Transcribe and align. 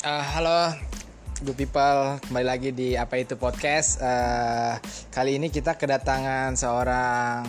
Uh, 0.00 0.24
halo, 0.24 0.72
good 1.44 1.60
people, 1.60 2.16
kembali 2.24 2.46
lagi 2.48 2.72
di 2.72 2.96
apa 2.96 3.20
itu 3.20 3.36
podcast. 3.36 4.00
Uh, 4.00 4.80
kali 5.12 5.36
ini 5.36 5.52
kita 5.52 5.76
kedatangan 5.76 6.56
seorang 6.56 7.44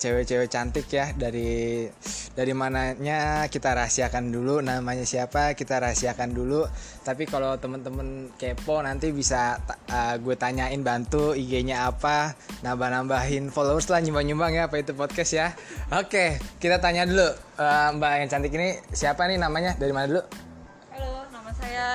cewek-cewek 0.00 0.48
cantik 0.48 0.88
ya 0.88 1.12
dari 1.12 1.84
dari 2.32 2.52
mananya 2.56 3.44
kita 3.52 3.76
rahasiakan 3.76 4.32
dulu 4.32 4.64
namanya 4.64 5.04
siapa 5.04 5.52
kita 5.52 5.76
rahasiakan 5.76 6.32
dulu. 6.32 6.64
Tapi 7.04 7.28
kalau 7.28 7.60
temen-temen 7.60 8.32
kepo 8.32 8.80
nanti 8.80 9.12
bisa 9.12 9.60
uh, 9.92 10.16
gue 10.16 10.40
tanyain 10.40 10.80
bantu 10.80 11.36
IG-nya 11.36 11.84
apa, 11.84 12.32
nambah-nambahin 12.64 13.52
followers 13.52 13.92
lah 13.92 14.00
nyumbang-nyumbang 14.00 14.56
ya 14.56 14.72
apa 14.72 14.80
itu 14.80 14.96
podcast 14.96 15.36
ya. 15.36 15.52
Oke, 15.92 16.40
kita 16.64 16.80
tanya 16.80 17.04
dulu 17.04 17.28
uh, 17.60 17.92
Mbak 17.92 18.12
yang 18.24 18.28
cantik 18.32 18.56
ini 18.56 18.80
siapa 18.88 19.28
nih 19.28 19.36
namanya 19.36 19.76
dari 19.76 19.92
mana 19.92 20.08
dulu? 20.08 20.49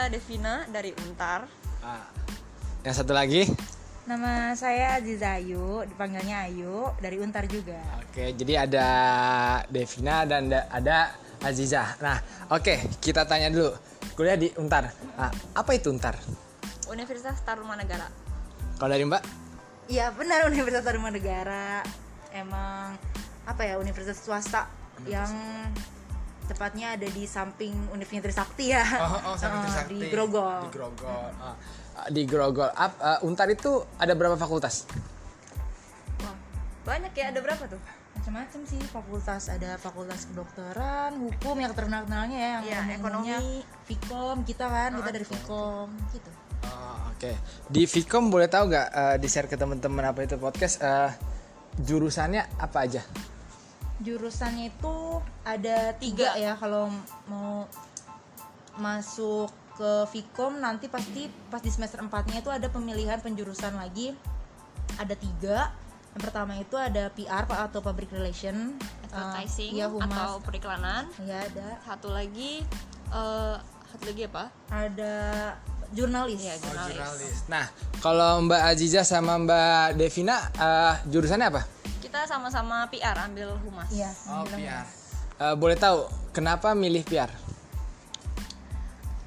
Saya 0.06 0.22
Devina 0.22 0.62
dari 0.70 0.94
Untar. 1.02 1.50
Ah. 1.82 2.06
Yang 2.86 3.02
satu 3.02 3.18
lagi? 3.18 3.50
Nama 4.06 4.54
saya 4.54 5.02
Aziza 5.02 5.34
Ayu, 5.34 5.82
dipanggilnya 5.82 6.46
Ayu 6.46 6.94
dari 7.02 7.18
Untar 7.18 7.50
juga. 7.50 7.82
Oke, 8.06 8.38
jadi 8.38 8.70
ada 8.70 8.88
Devina 9.66 10.30
dan 10.30 10.54
ada 10.54 11.10
Aziza. 11.42 11.98
Nah, 12.06 12.22
oke, 12.54 13.02
kita 13.02 13.26
tanya 13.26 13.50
dulu. 13.50 13.74
Kuliah 14.14 14.38
di 14.38 14.54
Untar. 14.62 14.94
Nah, 15.18 15.34
apa 15.58 15.74
itu 15.74 15.90
Untar? 15.90 16.22
Universitas 16.86 17.42
Tarumanegara. 17.42 18.06
Kalau 18.78 18.94
dari 18.94 19.10
Mbak? 19.10 19.24
Iya, 19.90 20.14
benar 20.14 20.46
Universitas 20.46 20.86
Tarumanegara. 20.86 21.82
Emang 22.30 22.94
apa 23.50 23.62
ya, 23.66 23.82
universitas 23.82 24.22
swasta 24.22 24.70
yang 25.10 25.34
tepatnya 26.46 26.96
ada 26.96 27.08
di 27.10 27.24
samping 27.26 27.74
Universitas 27.92 28.46
Trisakti 28.46 28.66
ya. 28.72 28.86
Oh, 29.02 29.34
oh 29.34 29.36
samping 29.36 29.62
Trisakti. 29.68 29.96
di 29.98 30.08
Grogol. 30.10 30.70
Di 30.70 30.72
Grogol. 30.72 31.30
Uh, 31.42 31.56
di 32.10 32.24
Grogol. 32.24 32.70
Up, 32.72 32.94
uh, 33.02 33.20
Untar 33.28 33.50
itu 33.50 33.84
ada 33.98 34.14
berapa 34.14 34.38
fakultas? 34.38 34.88
Wah, 36.22 36.36
banyak 36.86 37.12
ya. 37.18 37.34
Ada 37.34 37.40
berapa 37.42 37.64
tuh? 37.66 37.82
Macam-macam 38.16 38.62
sih 38.64 38.82
fakultas. 38.90 39.52
Ada 39.52 39.78
fakultas 39.82 40.30
kedokteran, 40.32 41.20
hukum 41.20 41.56
yang 41.60 41.74
terkenal-kenalnya 41.76 42.38
ya, 42.38 42.50
yang 42.64 42.88
ya, 42.88 42.96
ekonomi, 42.96 43.62
Vkom 43.86 44.48
kita 44.48 44.66
kan, 44.66 44.90
oh, 44.96 45.04
kita 45.04 45.12
dari 45.12 45.26
Vkom 45.28 45.90
gitu. 46.16 46.32
Oh, 46.66 47.14
Oke, 47.14 47.30
okay. 47.32 47.36
di 47.70 47.86
Vkom 47.86 48.34
boleh 48.34 48.50
tahu 48.50 48.72
nggak 48.72 48.88
uh, 48.90 49.16
di 49.22 49.28
share 49.30 49.46
ke 49.46 49.60
teman-teman 49.60 50.10
apa 50.10 50.26
itu 50.26 50.42
podcast 50.42 50.82
uh, 50.82 51.14
jurusannya 51.78 52.48
apa 52.58 52.78
aja? 52.88 53.04
Jurusannya 54.04 54.76
itu 54.76 55.24
ada 55.48 55.96
tiga 55.96 56.36
ya 56.36 56.58
kalau 56.60 56.92
mau 57.32 57.64
masuk 58.76 59.48
ke 59.76 59.92
Vkom 60.08 60.60
nanti 60.64 60.88
pasti 60.88 61.28
pas 61.52 61.60
di 61.60 61.72
semester 61.72 62.00
empatnya 62.00 62.40
itu 62.40 62.52
ada 62.52 62.68
pemilihan 62.72 63.20
penjurusan 63.20 63.76
lagi. 63.76 64.16
Ada 64.96 65.16
tiga. 65.16 65.72
Yang 66.16 66.22
pertama 66.32 66.56
itu 66.56 66.76
ada 66.80 67.12
PR 67.12 67.44
atau 67.44 67.84
public 67.84 68.08
relation 68.16 68.80
advertising 69.12 69.76
uh, 69.76 69.80
ya, 69.84 69.88
humas. 69.92 70.08
atau 70.08 70.32
periklanan. 70.44 71.04
Ya 71.28 71.44
ada. 71.44 71.80
Satu 71.84 72.12
lagi 72.12 72.64
uh, 73.12 73.60
satu 73.92 74.04
lagi 74.12 74.32
apa? 74.32 74.48
Ada 74.72 75.16
jurnalis. 75.92 76.40
Ya 76.40 76.56
jurnalis, 76.56 76.96
oh, 76.96 76.96
jurnalis. 76.96 77.38
nah 77.52 77.66
kalau 78.00 78.48
Mbak 78.48 78.62
Aziza 78.64 79.04
sama 79.04 79.36
Mbak 79.44 80.00
Devina 80.00 80.40
uh, 80.56 80.96
jurusannya 81.08 81.48
apa 81.52 81.64
kita 82.16 82.32
sama-sama 82.32 82.88
PR 82.88 83.28
ambil 83.28 83.60
humas. 83.60 83.92
Iya. 83.92 84.08
Oh 84.32 84.48
PR. 84.48 84.88
Uh, 85.36 85.52
boleh 85.60 85.76
tahu 85.76 86.08
kenapa 86.32 86.72
milih 86.72 87.04
PR? 87.04 87.28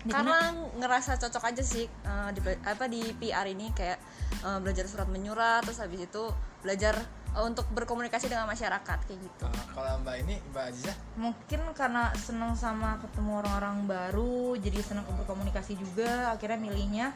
Karena 0.08 0.56
ngerasa 0.72 1.20
cocok 1.20 1.52
aja 1.52 1.60
sih 1.60 1.84
uh, 1.84 2.32
di 2.32 2.40
apa 2.64 2.88
di 2.88 3.12
PR 3.20 3.44
ini 3.44 3.76
kayak 3.76 4.00
uh, 4.40 4.56
belajar 4.64 4.88
surat 4.88 5.04
menyurat 5.04 5.60
terus 5.68 5.84
habis 5.84 6.08
itu 6.08 6.32
belajar 6.64 6.96
uh, 7.36 7.44
untuk 7.44 7.68
berkomunikasi 7.76 8.32
dengan 8.32 8.48
masyarakat 8.48 9.04
kayak 9.04 9.20
gitu. 9.20 9.44
Uh, 9.44 9.64
kalau 9.76 10.00
Mbak 10.00 10.16
ini 10.24 10.40
Mbak 10.48 10.64
Aziza? 10.72 10.96
Mungkin 11.20 11.60
karena 11.76 12.08
senang 12.16 12.56
sama 12.56 12.96
ketemu 13.04 13.44
orang-orang 13.44 13.84
baru, 13.84 14.56
jadi 14.56 14.80
senang 14.80 15.04
berkomunikasi 15.12 15.76
juga, 15.76 16.32
akhirnya 16.32 16.56
milihnya 16.56 17.12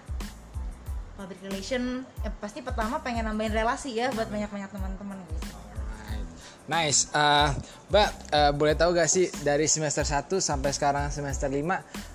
public 1.17 1.41
relation. 1.49 2.05
Ya 2.21 2.29
pasti 2.45 2.61
pertama 2.61 3.01
pengen 3.01 3.25
nambahin 3.25 3.57
relasi 3.57 3.97
ya 3.97 4.13
buat 4.13 4.29
banyak-banyak 4.29 4.69
teman-teman 4.69 5.17
gitu. 5.33 5.62
Nice. 6.73 7.13
Uh, 7.13 7.53
Mbak, 7.93 8.09
uh, 8.33 8.53
boleh 8.57 8.73
tahu 8.73 8.97
gak 8.97 9.05
sih 9.05 9.29
dari 9.45 9.69
semester 9.69 10.09
1 10.09 10.41
sampai 10.41 10.73
sekarang 10.73 11.13
semester 11.13 11.53
5 11.53 11.61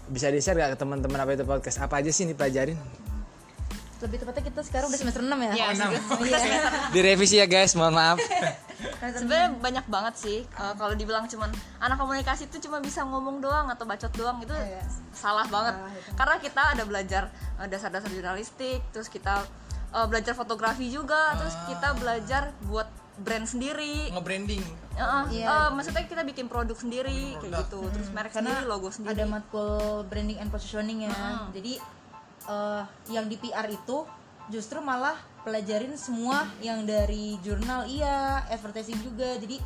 bisa 0.09 0.33
di-share 0.33 0.57
gak 0.57 0.73
ke 0.73 0.77
teman-teman 0.81 1.21
apa 1.21 1.37
itu 1.37 1.45
podcast? 1.45 1.85
Apa 1.85 2.01
aja 2.01 2.09
sih 2.09 2.25
ini 2.25 2.33
pelajarin? 2.33 2.73
Lebih 4.01 4.17
tepatnya 4.17 4.43
kita 4.49 4.61
sekarang 4.65 4.89
udah 4.89 4.97
semester 4.97 5.21
6 5.21 5.29
ya? 5.29 5.51
Iya, 5.53 5.65
oh, 5.69 6.25
6. 6.25 6.25
iya. 6.25 6.39
Direvisi 6.89 7.37
ya 7.37 7.45
guys, 7.45 7.77
mohon 7.77 7.93
maaf. 7.93 8.17
Sebenarnya 8.97 9.61
banyak 9.61 9.85
banget 9.85 10.13
sih 10.17 10.39
uh, 10.57 10.73
kalau 10.73 10.97
dibilang 10.97 11.29
cuman 11.29 11.53
anak 11.77 11.97
komunikasi 12.01 12.49
itu 12.49 12.57
cuma 12.65 12.81
bisa 12.81 13.05
ngomong 13.05 13.37
doang 13.37 13.69
atau 13.69 13.85
bacot 13.85 14.09
doang 14.17 14.41
itu 14.41 14.53
oh, 14.53 14.57
iya. 14.57 14.81
salah 15.13 15.45
banget. 15.53 15.77
Ah, 15.77 15.93
Karena 16.17 16.35
kita 16.41 16.61
ada 16.73 16.81
belajar 16.81 17.29
dasar-dasar 17.69 18.09
jurnalistik, 18.09 18.81
terus 18.89 19.05
kita 19.05 19.45
uh, 19.93 20.05
belajar 20.09 20.33
fotografi 20.33 20.89
juga, 20.89 21.33
ah. 21.33 21.37
terus 21.37 21.53
kita 21.69 21.93
belajar 21.97 22.53
buat 22.65 22.89
brand 23.17 23.45
sendiri. 23.49 24.13
Nge-branding. 24.13 24.63
Uh, 24.97 25.25
iya. 25.33 25.45
uh, 25.45 25.69
maksudnya 25.73 26.05
kita 26.05 26.21
bikin 26.25 26.49
produk 26.49 26.77
sendiri 26.77 27.37
produk. 27.37 27.41
kayak 27.41 27.53
gitu. 27.65 27.79
Hmm. 27.81 27.93
terus 27.93 28.09
merek 28.13 28.31
Karena 28.33 28.53
sendiri 28.53 28.69
logo 28.69 28.89
sendiri. 28.89 29.13
ada 29.13 29.23
matkul 29.25 30.05
branding 30.09 30.39
and 30.41 30.49
positioning 30.53 30.99
ya. 31.09 31.13
Hmm. 31.13 31.49
jadi 31.53 31.73
uh, 32.49 32.83
yang 33.09 33.25
di 33.29 33.37
PR 33.41 33.67
itu 33.69 34.05
justru 34.47 34.79
malah 34.79 35.17
pelajarin 35.43 35.93
semua 35.97 36.45
yang 36.61 36.85
dari 36.85 37.37
jurnal. 37.41 37.89
Iya 37.89 38.45
advertising 38.53 38.97
juga. 39.01 39.37
Jadi 39.37 39.59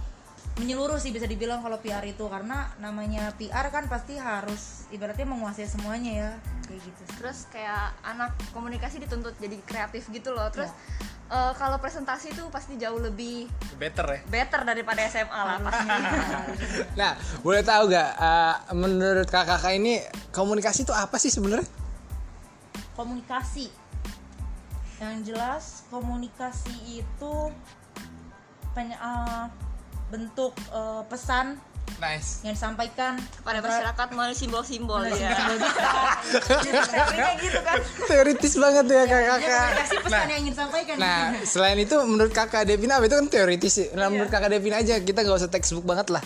menyeluruh 0.51 0.99
sih 0.99 1.15
bisa 1.15 1.27
dibilang 1.27 1.63
kalau 1.63 1.79
PR 1.79 2.03
itu. 2.07 2.25
Karena 2.27 2.71
namanya 2.79 3.31
PR 3.35 3.67
kan 3.71 3.87
pasti 3.91 4.15
harus 4.15 4.87
ibaratnya 4.91 5.27
menguasai 5.27 5.67
semuanya 5.67 6.11
ya. 6.11 6.31
Kayak 6.67 6.81
gitu. 6.87 7.01
Terus 7.19 7.47
kayak 7.51 7.93
anak 8.03 8.35
komunikasi 8.55 8.99
dituntut 9.03 9.35
jadi 9.37 9.59
kreatif 9.63 10.07
gitu 10.09 10.31
loh. 10.33 10.47
Terus 10.51 10.71
ya 10.71 11.10
uh, 11.31 11.53
kalau 11.55 11.79
presentasi 11.79 12.35
itu 12.35 12.43
pasti 12.51 12.75
jauh 12.75 12.99
lebih 12.99 13.47
better 13.79 14.05
ya? 14.05 14.21
better 14.27 14.67
daripada 14.67 14.99
SMA 15.07 15.41
lah 15.41 15.57
pasti. 15.65 15.87
Nah 16.99 17.11
boleh 17.41 17.63
tahu 17.63 17.89
gak 17.89 18.11
uh, 18.19 18.55
menurut 18.75 19.25
kakak-kakak 19.31 19.79
ini 19.79 20.03
komunikasi 20.35 20.83
itu 20.83 20.93
apa 20.93 21.15
sih 21.15 21.31
sebenarnya? 21.31 21.65
Komunikasi. 22.93 23.71
Yang 25.01 25.33
jelas 25.33 25.63
komunikasi 25.89 27.01
itu 27.01 27.33
banyak 28.75 28.99
uh, 29.01 29.49
bentuk 30.13 30.53
uh, 30.69 31.01
pesan 31.07 31.57
Nice. 31.97 32.45
Yang 32.45 32.53
disampaikan 32.61 33.19
pada 33.43 33.59
masyarakat 33.59 34.07
melalui 34.15 34.37
simbol-simbol 34.37 35.03
ya. 35.09 35.35
Kayak 37.11 37.35
gitu 37.41 37.59
kan. 37.65 37.77
Teoritis 38.07 38.53
banget 38.55 38.85
ya 38.87 39.03
kakak-kakak. 39.09 39.49
Ya, 39.49 39.63
kasih 39.83 39.97
pesan 39.99 40.15
nah, 40.15 40.29
yang 40.29 40.41
ingin 40.45 40.53
disampaikan. 40.53 40.95
Nah, 40.95 41.19
selain 41.51 41.77
itu 41.81 41.95
menurut 42.07 42.31
kakak 42.31 42.63
Devina 42.69 43.01
itu 43.03 43.15
kan 43.17 43.27
teoritis 43.27 43.73
sih. 43.75 43.87
Nah, 43.91 44.07
iya. 44.07 44.13
menurut 44.13 44.29
kakak 44.31 44.49
Devina 44.55 44.79
aja 44.79 44.95
kita 45.01 45.19
nggak 45.25 45.37
usah 45.43 45.51
textbook 45.51 45.83
banget 45.83 46.07
lah. 46.13 46.23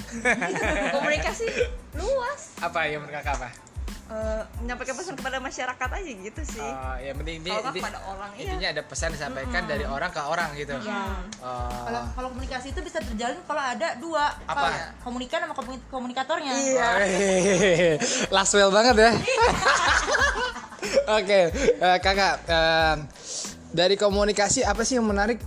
Komunikasi 0.93 1.47
luas. 1.97 2.59
Apa 2.61 2.85
yang 2.85 3.01
menurut 3.01 3.17
kakak 3.17 3.41
apa? 3.41 3.64
Uh, 4.09 4.41
menyampaikan 4.61 4.95
pesan 4.97 5.15
kepada 5.17 5.37
masyarakat 5.41 5.89
aja 5.89 6.11
gitu 6.11 6.41
sih. 6.45 6.61
Uh, 6.61 6.95
ya 7.01 7.11
penting 7.17 7.37
dia, 7.41 7.57
kalau 7.57 7.73
pada 7.73 7.99
orang 8.05 8.31
iya. 8.35 8.41
intinya 8.45 8.67
iya. 8.69 8.75
ada 8.77 8.83
pesan 8.85 9.09
disampaikan 9.13 9.61
hmm. 9.65 9.71
dari 9.71 9.85
orang 9.85 10.11
ke 10.13 10.21
orang 10.21 10.49
gitu. 10.57 10.75
Iya. 10.77 11.01
Uh, 11.41 11.83
kalau 11.85 12.01
kalau 12.13 12.27
komunikasi 12.35 12.67
itu 12.73 12.81
bisa 12.85 12.99
terjalin 13.01 13.39
kalau 13.45 13.63
ada 13.63 13.87
dua 13.97 14.23
apa? 14.45 14.97
Komunikan 15.01 15.39
sama 15.45 15.53
komunikatornya. 15.89 16.51
Iya. 16.53 16.89
Last 18.35 18.53
well 18.53 18.69
banget 18.69 18.95
ya. 18.99 19.11
Oke, 21.17 21.25
okay. 21.25 21.43
uh, 21.81 21.97
kakak. 21.97 22.35
Uh, 22.45 22.95
dari 23.75 23.99
komunikasi 23.99 24.63
apa 24.63 24.87
sih 24.87 24.95
yang 24.95 25.03
menarik? 25.03 25.41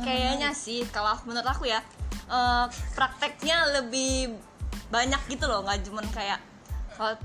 Kayaknya 0.00 0.54
sih 0.54 0.86
kalau 0.94 1.18
menurut 1.26 1.44
aku 1.44 1.66
ya 1.66 1.82
uh, 2.30 2.70
prakteknya 2.94 3.82
lebih 3.82 4.38
banyak 4.90 5.20
gitu 5.30 5.44
loh 5.46 5.62
nggak 5.62 5.86
cuman 5.86 6.06
kayak 6.10 6.40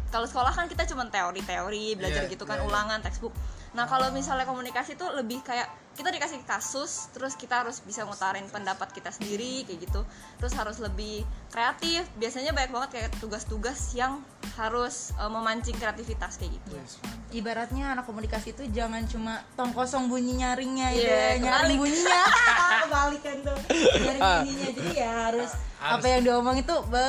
kalau 0.08 0.24
sekolah 0.24 0.56
kan 0.56 0.72
kita 0.72 0.88
cuma 0.88 1.04
teori-teori 1.12 2.00
belajar 2.00 2.24
yeah, 2.24 2.32
gitu 2.32 2.48
kan 2.48 2.62
yeah, 2.62 2.64
iya. 2.64 2.70
ulangan 2.72 3.00
yeah. 3.04 3.06
textbook 3.06 3.36
nah 3.76 3.84
kalau 3.92 4.08
misalnya 4.16 4.48
komunikasi 4.48 4.96
tuh 4.96 5.12
lebih 5.12 5.44
kayak 5.44 5.68
kita 6.00 6.08
dikasih 6.12 6.40
kasus 6.48 7.12
terus 7.12 7.36
kita 7.36 7.64
harus 7.64 7.84
bisa 7.84 8.08
ngutarin 8.08 8.48
pendapat 8.48 8.88
kita 8.96 9.12
sendiri 9.12 9.68
kayak 9.68 9.84
gitu 9.84 10.08
terus 10.40 10.56
harus 10.56 10.80
lebih 10.80 11.28
kreatif. 11.56 12.04
Biasanya 12.20 12.52
banyak 12.52 12.72
banget 12.76 12.90
kayak 12.92 13.10
tugas-tugas 13.24 13.96
yang 13.96 14.20
harus 14.60 15.16
uh, 15.16 15.32
memancing 15.32 15.80
kreativitas 15.80 16.36
kayak 16.36 16.60
gitu. 16.60 16.76
Yes, 16.76 17.00
ibaratnya 17.32 17.96
anak 17.96 18.04
komunikasi 18.04 18.52
itu 18.52 18.64
jangan 18.76 19.08
cuma 19.08 19.40
tong 19.56 19.72
kosong 19.72 20.12
bunyi 20.12 20.44
nyaringnya 20.44 20.92
yeah, 20.96 21.40
ya 21.40 21.44
nyaring 21.44 21.80
bunyinya. 21.80 22.24
Kebalikan 22.84 23.38
tuh 23.44 23.58
nyari 23.72 24.20
ininya 24.20 24.70
jadi 24.76 24.92
ya 24.96 25.12
harus, 25.32 25.52
apa 25.80 26.06
yang 26.08 26.22
diomong 26.28 26.56
itu 26.60 26.76
ber 26.92 27.02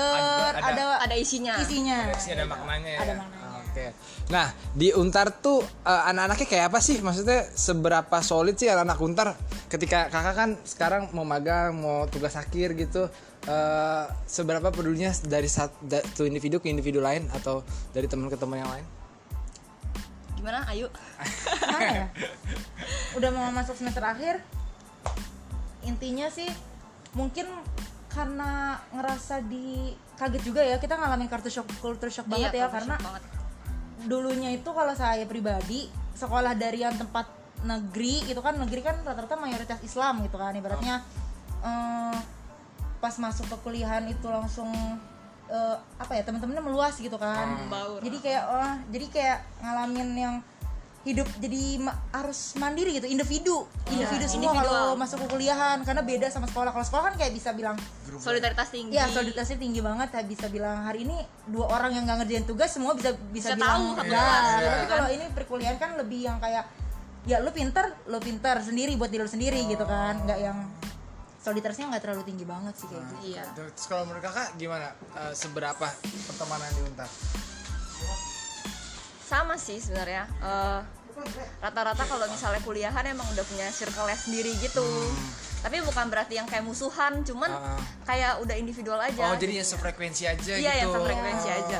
Ada- 0.55 0.63
ada, 0.63 0.85
ada 1.03 1.15
isinya. 1.19 1.55
isinya. 1.59 2.15
Sih 2.19 2.39
ada 2.39 2.47
maknanya 2.47 2.91
ya. 2.95 3.01
Ada 3.03 3.15
maknanya. 3.19 3.47
Oke. 3.77 3.93
Nah, 4.33 4.49
di 4.73 4.89
Untar 4.97 5.29
tuh 5.37 5.61
eh, 5.61 6.03
anak-anaknya 6.09 6.47
kayak 6.49 6.65
apa 6.73 6.79
sih? 6.81 6.97
Maksudnya 7.05 7.45
seberapa 7.53 8.17
solid 8.25 8.57
sih 8.57 8.73
anak-anak 8.73 8.99
Untar? 9.05 9.29
Ketika 9.69 10.09
Kakak 10.09 10.35
kan 10.35 10.51
sekarang 10.65 11.13
mau 11.13 11.29
magang, 11.29 11.77
mau 11.77 12.09
tugas 12.09 12.41
akhir 12.41 12.73
gitu. 12.73 13.13
Eh, 13.47 14.05
seberapa 14.27 14.69
pedulinya 14.69 15.15
dari 15.25 15.47
satu 15.47 16.23
individu 16.23 16.59
ke 16.59 16.69
individu 16.69 16.99
lain 16.99 17.31
atau 17.33 17.63
dari 17.91 18.07
teman 18.07 18.27
ke 18.27 18.37
teman 18.37 18.61
yang 18.61 18.71
lain? 18.71 18.87
gimana 20.37 20.63
ayo 20.69 20.87
Gimana 21.59 21.91
ya? 21.91 22.09
Udah 23.17 23.31
mau 23.33 23.49
masuk 23.51 23.73
semester 23.75 24.05
akhir. 24.05 24.45
Intinya 25.83 26.29
sih 26.29 26.47
mungkin 27.17 27.49
karena 28.13 28.77
ngerasa 28.93 29.41
di 29.43 29.97
kaget 30.17 30.43
juga 30.45 30.61
ya 30.65 30.77
kita 30.77 30.97
ngalamin 30.97 31.29
culture 31.29 31.53
shock 31.53 31.69
culture 31.81 32.13
shock 32.13 32.29
banget 32.29 32.53
Iya, 32.53 32.65
ya 32.65 32.73
karena 32.73 32.95
shock 32.97 33.07
banget. 33.09 33.23
dulunya 34.05 34.51
itu 34.53 34.71
kalau 34.73 34.93
saya 34.97 35.25
pribadi 35.29 35.89
sekolah 36.17 36.57
dari 36.57 36.81
yang 36.85 36.97
tempat 36.97 37.29
negeri 37.65 38.25
itu 38.29 38.41
kan 38.41 38.57
negeri 38.57 38.81
kan 38.85 38.97
rata-rata 39.05 39.37
mayoritas 39.37 39.81
Islam 39.85 40.25
gitu 40.25 40.37
kan 40.37 40.53
ibaratnya 40.57 41.05
eh, 41.61 42.17
pas 42.99 43.15
masuk 43.17 43.47
ke 43.47 43.57
kuliahan 43.63 44.05
itu 44.09 44.27
langsung 44.27 44.69
eh, 45.47 45.77
apa 45.97 46.13
ya 46.17 46.23
teman-temannya 46.27 46.65
meluas 46.65 46.97
gitu 46.97 47.17
kan. 47.17 47.69
Baur. 47.71 48.01
jadi 48.03 48.19
kayak 48.19 48.43
oh, 48.49 48.73
jadi 48.91 49.07
kayak 49.13 49.39
ngalamin 49.63 50.11
yang 50.17 50.35
hidup 51.07 51.23
jadi 51.39 51.79
ma- 51.79 51.95
harus 52.11 52.59
mandiri 52.59 52.99
gitu 52.99 53.07
individu. 53.07 53.63
Individu 53.95 54.27
semua 54.27 54.51
individual. 54.51 54.59
kalau 54.59 54.87
masuk 54.99 55.23
ke 55.23 55.39
kuliahan 55.39 55.79
karena 55.87 56.03
beda 56.03 56.27
sama 56.35 56.51
sekolah. 56.51 56.75
Kalau 56.75 56.83
sekolah 56.83 57.05
kan 57.09 57.15
kayak 57.15 57.31
bisa 57.31 57.55
bilang 57.55 57.79
solidaritas 58.19 58.75
tinggi. 58.75 58.99
Ya 58.99 59.07
solidaritasnya 59.07 59.55
tinggi 59.63 59.79
banget. 59.79 60.11
Ya 60.11 60.23
bisa 60.27 60.51
bilang 60.51 60.83
hari 60.83 61.07
ini 61.07 61.15
dua 61.47 61.71
orang 61.79 61.95
yang 61.95 62.11
nggak 62.11 62.27
ngerjain 62.27 62.43
tugas 62.43 62.75
semua 62.75 62.99
bisa 62.99 63.15
bisa, 63.31 63.55
Bisa 63.55 63.55
bilang 63.55 63.95
tahu 63.95 64.03
ya. 64.03 64.11
kelas, 64.11 64.43
Tapi 64.51 64.67
kan. 64.67 64.91
kalau 64.91 65.09
ini 65.15 65.25
perkuliahan 65.31 65.77
kan 65.79 65.91
lebih 65.95 66.27
yang 66.27 66.43
kayak 66.43 66.67
ya 67.23 67.39
lu 67.39 67.55
pinter, 67.55 67.87
lu 68.11 68.19
pinter 68.19 68.59
sendiri 68.59 68.99
buat 68.99 69.07
diri 69.07 69.23
lu 69.23 69.31
sendiri 69.31 69.63
gitu 69.67 69.87
kan, 69.87 70.15
nggak 70.27 70.39
yang 70.43 70.59
solidaritasnya 71.47 71.87
nggak 71.89 72.03
terlalu 72.03 72.23
tinggi 72.25 72.43
banget 72.43 72.75
sih 72.75 72.87
kayak 72.87 73.07
gitu. 73.07 73.17
iya 73.31 73.45
Terus 73.55 73.87
kalau 73.87 74.03
menurut 74.03 74.19
Kakak 74.21 74.49
gimana? 74.57 74.91
Eh, 75.15 75.33
seberapa 75.33 75.87
pertemanan 76.27 76.67
di 76.69 76.83
Untar? 76.83 77.07
sama 79.23 79.55
sih 79.57 79.79
sebenarnya 79.79 80.27
Eh, 80.37 80.81
rata-rata 81.59 82.05
kalau 82.05 82.27
misalnya 82.29 82.61
kuliahan 82.61 83.05
emang 83.09 83.27
udah 83.27 83.43
punya 83.43 83.67
circle 83.71 84.07
sendiri 84.13 84.53
gitu 84.57 84.85
tapi 85.59 85.83
bukan 85.83 86.07
berarti 86.07 86.37
yang 86.37 86.45
kayak 86.45 86.63
musuhan 86.63 87.23
cuman 87.23 87.49
Hmm. 87.49 87.75
Ah. 87.75 87.81
kayak 88.05 88.39
udah 88.39 88.55
individual 88.55 89.01
aja 89.01 89.25
Oh, 89.25 89.35
jadi 89.35 89.59
yang 89.59 89.67
sefrekuensi 89.67 90.23
aja 90.25 90.53
Iya, 90.53 90.73
gitu. 90.77 90.79
yang 90.79 90.91
sefrekuensi 90.93 91.49
aja. 91.49 91.79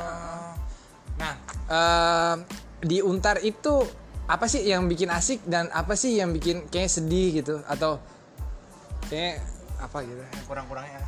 Nah, 1.17 1.35
em, 1.69 2.37
di 2.81 2.99
Untar 3.01 3.39
itu 3.41 3.87
apa 4.27 4.51
sih 4.51 4.65
yang 4.65 4.85
bikin 4.85 5.07
asik 5.09 5.45
dan 5.45 5.71
apa 5.71 5.95
sih 5.95 6.13
yang 6.13 6.35
bikin 6.35 6.67
kayak 6.67 6.91
sedih 6.91 7.31
gitu 7.37 7.63
atau 7.63 8.03
kayak 9.07 9.39
apa 9.77 10.01
gitu 10.01 10.17
yang 10.17 10.45
kurang-kurangnya? 10.45 11.01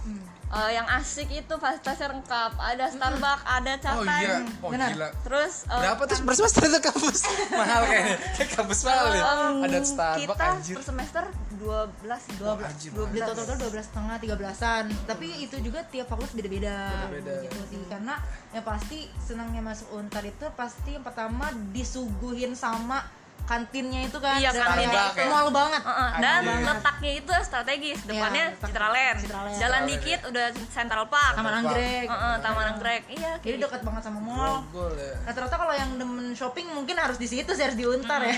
Eh, 0.49 0.70
yang 0.73 0.88
asik 0.91 1.29
itu 1.29 1.55
fasilitasnya 1.55 2.09
lengkap 2.11 2.53
ada 2.56 2.85
Starbucks 2.88 3.44
ada 3.44 3.73
Oh 3.73 3.81
catai 4.00 4.23
iya, 4.23 4.37
oh 4.61 4.70
Benar. 4.73 4.88
gila. 4.93 5.09
terus 5.20 5.55
eh, 5.67 5.76
Berapa 5.79 6.03
tuh 6.05 6.17
per 6.20 6.35
semester 6.35 6.62
itu 6.65 6.79
kampus? 6.81 7.20
Mahal 7.61 7.82
kayaknya. 7.85 8.17
Kayak 8.32 8.49
kampus 8.56 8.79
mahal 8.82 9.06
ya. 9.11 9.23
Ada 9.61 9.79
Starbucks 9.82 10.20
kita 10.25 10.44
anjir. 10.47 10.75
per 10.76 10.85
semester 10.85 11.25
12 11.59 12.38
12 12.38 12.65
anjir, 12.65 12.91
12 12.93 13.12
Di 13.12 13.20
total 13.20 13.56
12 13.59 13.88
setengah 13.88 14.17
13-an. 14.17 14.85
Tapi 15.05 15.26
itu 15.43 15.56
juga 15.61 15.81
tiap 15.85 16.06
fakultas 16.06 16.32
beda-beda 16.32 16.76
Beda-beda. 17.09 17.35
gitu 17.44 17.61
sih. 17.67 17.81
Karena 17.85 18.14
yang 18.50 18.64
pasti 18.64 18.99
senangnya 19.19 19.61
masuk 19.61 19.88
Untar 19.93 20.23
itu 20.23 20.47
pasti 20.55 20.94
yang 20.94 21.05
pertama 21.05 21.49
disuguhin 21.73 22.53
sama 22.53 23.05
kantinnya 23.49 24.05
itu 24.05 24.19
kan 24.19 24.37
Iya, 24.37 24.53
Dan 24.53 24.61
kantinnya 24.62 25.03
itu. 25.09 25.25
mall 25.25 25.49
banget. 25.49 25.81
Uh-uh, 25.81 26.11
dan 26.21 26.41
Anjir. 26.45 26.69
letaknya 26.69 27.12
itu 27.17 27.33
strategis 27.41 27.99
depannya 28.05 28.45
letak- 28.53 28.69
Citraland 28.69 29.19
jalan 29.56 29.81
dikit 29.87 30.21
udah 30.23 30.47
Central 30.69 31.05
Park 31.09 31.35
Taman 31.35 31.55
Anggrek. 31.59 32.06
Uh-uh, 32.06 32.35
Taman 32.39 32.67
Anggrek 32.71 33.03
iya 33.09 33.33
Jadi 33.41 33.56
dekat 33.59 33.81
banget 33.81 34.03
sama 34.05 34.21
mall. 34.21 34.55
Ya. 34.95 35.17
Rata-rata 35.25 35.56
kalau 35.56 35.73
yang 35.73 35.91
demen 35.97 36.33
shopping 36.33 36.69
mungkin 36.69 36.95
harus 36.95 37.17
di 37.17 37.25
situ 37.27 37.49
sih 37.49 37.65
harus 37.65 37.75
di 37.75 37.85
Untar 37.85 38.21
ya. 38.21 38.37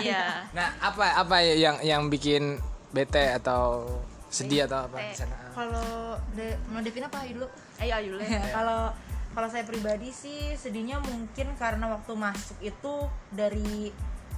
iya 0.00 0.24
Nah, 0.50 0.72
apa 0.80 1.20
apa 1.20 1.36
yang 1.40 1.76
yang 1.80 2.08
bikin 2.08 2.56
bete 2.90 3.30
atau 3.34 3.84
sedih 4.26 4.64
atau 4.64 4.86
apa 4.86 4.96
di 4.98 5.14
sana? 5.14 5.36
Kalau 5.50 5.84
de 6.32 6.48
mau 6.66 6.80
Devina 6.80 7.06
apa 7.06 7.22
dulu? 7.24 7.44
ayo 7.76 7.92
ayo. 7.94 8.16
Ya, 8.18 8.40
kalau 8.56 8.88
kalau 9.30 9.46
saya 9.46 9.62
pribadi 9.62 10.10
sih 10.10 10.54
sedihnya 10.54 10.98
mungkin 10.98 11.54
karena 11.54 11.86
waktu 11.88 12.12
masuk 12.12 12.58
itu 12.58 12.94
dari 13.30 13.92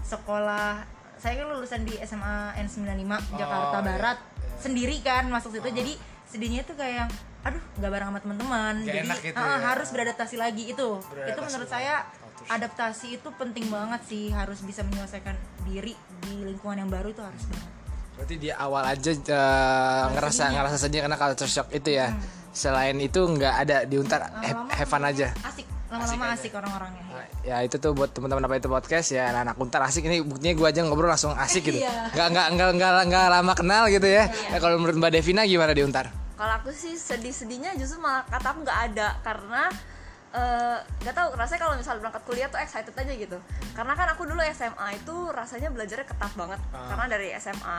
sekolah 0.07 0.85
saya 1.23 1.39
kan 1.39 1.47
lulusan 1.55 1.87
di 1.87 1.95
SMA 2.03 2.59
N95 2.59 3.39
Jakarta 3.39 3.79
iya, 3.79 3.87
Barat 3.87 4.19
iya. 4.19 4.59
sendiri 4.59 4.97
kan 5.07 5.31
masuk 5.31 5.55
situ 5.55 5.71
jadi 5.71 5.95
sedihnya 6.27 6.63
tuh 6.67 6.75
kayak 6.75 7.07
yang 7.07 7.11
aduh 7.43 7.63
nggak 7.79 7.91
bareng 7.91 8.09
sama 8.15 8.21
teman-teman 8.23 8.75
jadi 8.87 8.99
enak 9.07 9.19
gitu 9.23 9.37
ah, 9.39 9.47
ya. 9.47 9.57
harus 9.75 9.89
beradaptasi 9.91 10.37
lagi 10.39 10.65
itu 10.71 10.75
itu 10.75 11.11
Beradaptasi 11.11 11.47
menurut 11.47 11.69
lagi. 11.71 11.75
saya 11.75 11.95
shock. 12.07 12.55
adaptasi 12.55 13.07
itu 13.19 13.29
penting 13.35 13.67
banget 13.71 14.01
sih 14.07 14.31
harus 14.31 14.63
bisa 14.63 14.87
menyelesaikan 14.87 15.35
diri 15.67 15.95
di 16.23 16.35
lingkungan 16.47 16.87
yang 16.87 16.91
baru 16.91 17.11
itu 17.11 17.23
harus 17.23 17.45
banget 17.51 17.71
Berarti 18.13 18.37
di 18.37 18.53
awal 18.53 18.85
aja 18.93 19.11
eh, 19.11 20.05
ngerasa 20.13 20.53
ngerasa 20.53 20.77
sedih 20.77 21.01
karena 21.01 21.17
culture 21.17 21.49
shock 21.49 21.69
itu 21.73 21.97
ya. 21.97 22.13
Selain 22.53 22.93
itu 23.01 23.25
nggak 23.25 23.55
ada 23.65 23.77
di 23.89 23.97
Untar 23.97 24.29
have, 24.29 24.69
Lama-lama 24.69 24.77
have 24.77 24.91
fun 24.93 25.03
aja. 25.09 25.33
asik 25.49 25.65
lama-lama 25.95 26.25
aja. 26.27 26.37
asik, 26.39 26.53
orang-orangnya 26.53 27.03
Nah, 27.05 27.27
Ya 27.43 27.57
itu 27.61 27.77
tuh 27.77 27.93
buat 27.93 28.09
teman-teman 28.09 28.43
apa 28.43 28.57
itu 28.57 28.67
podcast 28.67 29.09
ya 29.11 29.29
anak-anak 29.29 29.57
Untar 29.59 29.83
asik 29.83 30.03
ini 30.03 30.19
buktinya 30.21 30.55
gue 30.55 30.67
aja 30.67 30.81
ngobrol 30.81 31.07
langsung 31.07 31.35
asik 31.35 31.63
gitu. 31.65 31.79
Iya. 31.85 32.11
Nggak 32.11 32.27
nggak 32.29 32.47
nggak 32.51 32.71
nggak 32.75 32.93
nggak 33.07 33.27
lama 33.31 33.53
kenal 33.53 33.83
gitu 33.87 34.07
ya. 34.07 34.25
Nah, 34.49 34.59
kalau 34.59 34.77
menurut 34.77 34.97
Mbak 34.97 35.11
Devina 35.13 35.43
gimana 35.45 35.71
di 35.71 35.83
Untar? 35.83 36.09
kalau 36.33 36.59
aku 36.59 36.75
sih 36.75 36.99
sedih-sedihnya 36.99 37.79
justru 37.79 38.03
malah 38.03 38.27
kata 38.27 38.51
aku 38.51 38.67
nggak 38.67 38.81
ada 38.91 39.15
karena 39.23 39.63
eh, 40.33 40.79
nggak 40.99 41.15
tahu 41.15 41.29
rasanya 41.37 41.61
kalau 41.61 41.75
misalnya 41.77 42.01
berangkat 42.01 42.23
kuliah 42.25 42.49
tuh 42.49 42.59
excited 42.59 42.91
aja 42.91 43.13
gitu 43.13 43.39
karena 43.73 43.93
kan 43.93 44.11
aku 44.11 44.27
dulu 44.27 44.43
SMA 44.51 44.87
itu 44.93 45.15
rasanya 45.31 45.71
belajarnya 45.71 46.03
ketat 46.03 46.33
banget 46.35 46.59
Ah. 46.73 46.89
karena 46.91 47.05
dari 47.07 47.31
SMA 47.37 47.79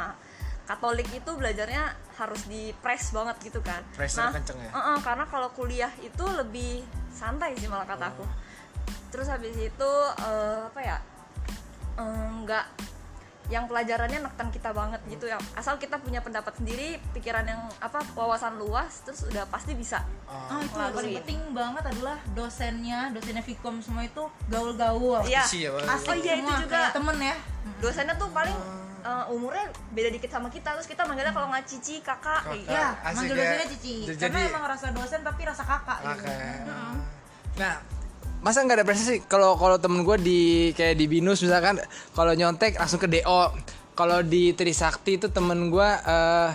Katolik 0.63 1.11
itu 1.11 1.27
belajarnya 1.27 1.83
harus 2.15 2.41
di 2.47 2.71
press 2.79 3.11
banget 3.11 3.35
gitu 3.43 3.59
kan 3.59 3.83
Pressnya 3.91 4.31
kenceng 4.31 4.55
ya? 4.57 4.71
eh-eh, 4.71 4.97
karena 5.01 5.25
kalau 5.27 5.51
kuliah 5.51 5.91
itu 5.99 6.23
lebih 6.23 6.81
santai 7.09 7.51
sih 7.55 7.67
malah 7.67 7.83
kata 7.83 8.09
aku 8.09 8.23
terus 9.09 9.27
habis 9.27 9.53
itu 9.53 9.91
eh, 10.17 10.59
apa 10.65 10.79
ya 10.79 10.97
eh, 11.95 12.27
nggak 12.41 12.65
yang 13.51 13.67
pelajarannya 13.67 14.23
neken 14.23 14.49
kita 14.49 14.71
banget 14.71 15.03
gitu 15.05 15.27
ya 15.27 15.35
asal 15.53 15.75
kita 15.75 15.99
punya 15.99 16.23
pendapat 16.23 16.55
sendiri 16.55 16.95
pikiran 17.11 17.43
yang 17.43 17.59
apa 17.77 17.99
wawasan 18.15 18.55
luas 18.55 19.03
terus 19.03 19.27
udah 19.27 19.43
pasti 19.45 19.75
bisa 19.75 19.99
Ah 20.25 20.57
itu 20.57 20.71
yang 20.71 20.71
Ngelakuin. 20.71 20.95
paling 20.95 21.13
penting 21.21 21.39
banget 21.51 21.83
adalah 21.91 22.17
dosennya, 22.33 22.99
dosennya 23.11 23.43
Vkom 23.43 23.83
semua 23.83 24.01
itu 24.01 24.23
gaul-gaul. 24.47 25.21
Iya. 25.21 25.43
Ya? 25.45 25.69
Asik 25.85 26.09
Oh 26.09 26.15
iya, 26.17 26.33
itu 26.39 26.51
juga. 26.57 26.71
kayak 26.73 26.91
temen 26.95 27.17
ya. 27.21 27.35
dosennya 27.77 28.15
tuh 28.17 28.29
paling 28.31 28.57
eh, 29.03 29.25
umurnya 29.29 29.65
beda 29.91 30.09
dikit 30.09 30.31
sama 30.31 30.47
kita 30.47 30.73
terus 30.73 30.87
kita 30.87 31.03
manggilnya 31.03 31.29
kalau 31.29 31.47
nggak 31.47 31.65
cici 31.65 31.99
kakak 31.99 32.41
kayak 32.43 32.59
gitu. 32.63 32.71
Kakak. 32.71 32.79
Ya, 32.79 32.87
Asik 33.03 33.15
manggil 33.15 33.35
ya. 33.35 33.41
dosennya 33.43 33.67
Cici. 33.69 33.95
Jadi- 34.07 34.19
Karena 34.19 34.39
emang 34.47 34.63
rasa 34.65 34.87
dosen 34.89 35.19
tapi 35.21 35.41
rasa 35.43 35.63
kakak 35.63 35.97
gitu. 35.99 36.23
Oke. 36.23 36.35
Nah, 37.53 37.73
masa 38.39 38.57
nggak 38.59 38.77
ada 38.79 38.85
prestasi? 38.85 39.15
Kalau 39.25 39.55
kalau 39.55 39.77
temen 39.77 40.01
gue 40.01 40.17
di 40.17 40.41
kayak 40.73 40.95
di 40.95 41.05
binus 41.05 41.39
misalkan, 41.39 41.77
kalau 42.11 42.33
nyontek 42.33 42.75
langsung 42.75 42.97
ke 42.97 43.07
do. 43.07 43.21
Kalau 43.93 44.25
di 44.25 44.57
Trisakti 44.57 45.21
itu 45.21 45.29
temen 45.29 45.69
gue, 45.69 45.85
eh 45.85 46.49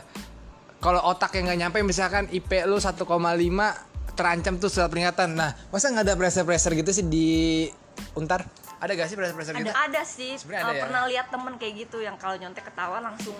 kalau 0.78 0.99
otak 1.07 1.38
yang 1.38 1.47
nggak 1.47 1.59
nyampe 1.61 1.78
misalkan 1.83 2.26
IP 2.31 2.67
lu 2.67 2.78
1,5 2.78 2.99
terancam 4.14 4.59
tuh 4.59 4.67
surat 4.67 4.90
peringatan. 4.90 5.38
Nah, 5.38 5.55
masa 5.71 5.95
nggak 5.95 6.02
ada 6.02 6.14
pressure-pressure 6.19 6.75
gitu 6.75 6.90
sih 6.90 7.07
di 7.07 7.28
Untar? 8.19 8.43
Ada 8.79 8.93
gak 8.95 9.07
sih 9.11 9.17
pressure-pressure 9.19 9.55
gitu? 9.59 9.75
ada 9.75 10.03
sih 10.07 10.33
Sebenarnya 10.39 10.65
ada 10.65 10.73
ya? 10.75 10.83
pernah 10.87 11.03
lihat 11.11 11.27
temen 11.29 11.55
kayak 11.59 11.75
gitu 11.87 11.99
yang 11.99 12.15
kalau 12.15 12.39
nyontek 12.39 12.63
ketawa 12.63 13.03
langsung 13.03 13.35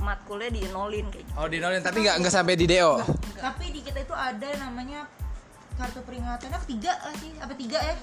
matkulnya 0.00 0.50
dienolin 0.50 1.06
kayak 1.12 1.24
gitu 1.28 1.36
Oh 1.36 1.46
di 1.46 1.58
nolin 1.60 1.78
tapi 1.78 2.00
nggak 2.02 2.16
nggak 2.24 2.32
sampai 2.32 2.54
di 2.56 2.66
do. 2.66 2.98
Tapi 3.36 3.64
di 3.70 3.80
kita 3.84 4.00
itu 4.00 4.14
ada 4.16 4.48
namanya 4.58 5.04
kartu 5.76 6.00
peringatannya 6.04 6.58
ketiga 6.66 6.92
lah 7.04 7.14
sih, 7.16 7.32
apa 7.40 7.52
tiga 7.56 7.78
ya? 7.80 7.94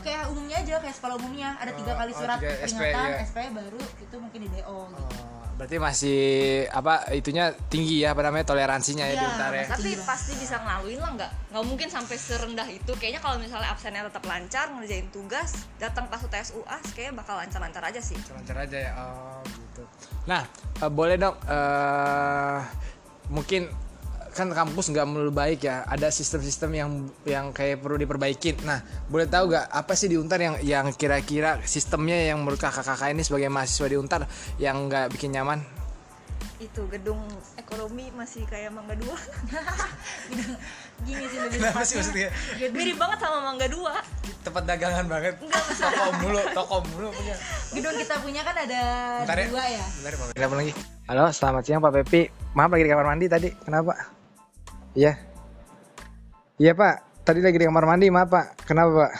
Kayak 0.00 0.32
umumnya 0.32 0.56
aja, 0.60 0.74
kayak 0.80 0.96
sekolah 0.96 1.16
umumnya 1.20 1.48
ada 1.60 1.72
tiga 1.76 1.92
Oh, 1.92 1.96
kali 2.00 2.12
oh, 2.12 2.18
surat 2.18 2.38
tiga 2.40 2.56
SP, 2.64 2.80
peringatan, 2.80 3.08
iya. 3.08 3.24
SP 3.28 3.38
baru 3.52 3.80
itu 3.80 4.16
mungkin 4.16 4.38
di 4.40 4.48
DO 4.48 4.78
gitu. 4.88 5.04
Oh, 5.04 5.43
berarti 5.54 5.76
masih 5.78 6.20
apa 6.68 7.14
itunya 7.14 7.54
tinggi 7.70 8.02
ya 8.02 8.10
apa 8.12 8.26
namanya 8.26 8.50
toleransinya 8.50 9.06
ya 9.06 9.14
di 9.14 9.24
Iya, 9.24 9.30
Untar 9.30 9.52
ya. 9.54 9.66
tapi 9.70 9.90
pasti 10.02 10.32
bisa 10.34 10.58
ngelaluin 10.58 10.98
lah 10.98 11.10
nggak 11.14 11.30
nggak 11.54 11.64
mungkin 11.64 11.88
sampai 11.88 12.16
serendah 12.18 12.66
itu. 12.66 12.92
Kayaknya 12.98 13.20
kalau 13.22 13.36
misalnya 13.38 13.70
absennya 13.70 14.02
tetap 14.10 14.24
lancar 14.26 14.66
ngerjain 14.74 15.06
tugas 15.14 15.54
datang 15.78 16.10
pas 16.10 16.18
UTS 16.18 16.58
UAS 16.58 16.84
kayaknya 16.92 17.22
bakal 17.22 17.38
lancar-lancar 17.38 17.82
aja 17.86 18.02
sih. 18.02 18.18
Lancar 18.34 18.66
aja 18.66 18.78
ya 18.78 18.92
oh 18.98 19.40
gitu. 19.46 19.82
Nah 20.26 20.42
eh, 20.82 20.90
boleh 20.90 21.16
dong 21.16 21.38
mungkin 23.30 23.62
mungkin 23.64 23.70
kan 24.34 24.50
kampus 24.50 24.90
nggak 24.90 25.06
melulu 25.06 25.30
baik 25.30 25.64
ya 25.64 25.86
ada 25.86 26.10
sistem-sistem 26.10 26.70
yang 26.74 26.90
yang 27.22 27.46
kayak 27.54 27.78
perlu 27.78 27.94
diperbaiki 27.94 28.66
nah 28.66 28.82
boleh 29.06 29.30
tahu 29.30 29.54
gak 29.54 29.70
apa 29.70 29.94
sih 29.94 30.10
di 30.10 30.18
Untar 30.18 30.42
yang 30.42 30.58
yang 30.60 30.90
kira-kira 30.92 31.62
sistemnya 31.62 32.34
yang 32.34 32.42
menurut 32.42 32.58
kakak-kakak 32.58 33.14
ini 33.14 33.22
sebagai 33.22 33.48
mahasiswa 33.48 33.86
di 33.86 33.96
Untar 33.96 34.26
yang 34.58 34.90
nggak 34.90 35.14
bikin 35.14 35.38
nyaman 35.38 35.62
itu 36.58 36.82
gedung 36.90 37.20
ekonomi 37.60 38.08
masih 38.14 38.42
kayak 38.48 38.72
Mangga 38.72 38.96
Dua 38.96 39.18
gini 41.06 41.24
sih 41.28 41.38
lebih 41.38 41.58
kenapa 41.60 41.82
sih 41.84 41.94
maksudnya 42.00 42.30
mirip 42.72 42.96
banget 42.96 43.18
sama 43.22 43.38
Mangga 43.52 43.66
Dua 43.70 43.94
tempat 44.42 44.62
dagangan 44.64 45.04
banget 45.06 45.34
toko 45.78 46.04
mulu 46.24 46.40
toko 46.56 46.76
mulu 46.94 47.08
punya 47.12 47.36
gedung 47.74 47.94
kita 48.00 48.14
punya 48.22 48.40
kan 48.42 48.56
ada 48.56 48.82
Bentar 49.22 49.38
ya. 49.38 49.46
dua 49.50 49.64
ya 49.66 49.84
Bentar 50.00 50.12
ya. 50.14 50.32
Telepon 50.34 50.58
lagi. 50.62 50.72
Halo, 51.04 51.28
selamat 51.28 51.62
siang 51.68 51.84
Pak 51.84 51.92
Pepi. 52.00 52.32
Maaf 52.56 52.72
lagi 52.72 52.88
di 52.88 52.90
kamar 52.96 53.04
mandi 53.04 53.28
tadi. 53.28 53.52
Kenapa? 53.52 54.13
Iya. 54.94 55.18
Iya 56.58 56.72
Pak. 56.78 57.26
Tadi 57.26 57.40
lagi 57.42 57.58
di 57.58 57.66
kamar 57.66 57.84
mandi, 57.84 58.06
maaf 58.08 58.30
Pak. 58.30 58.46
Kenapa 58.66 58.90
Pak? 59.06 59.12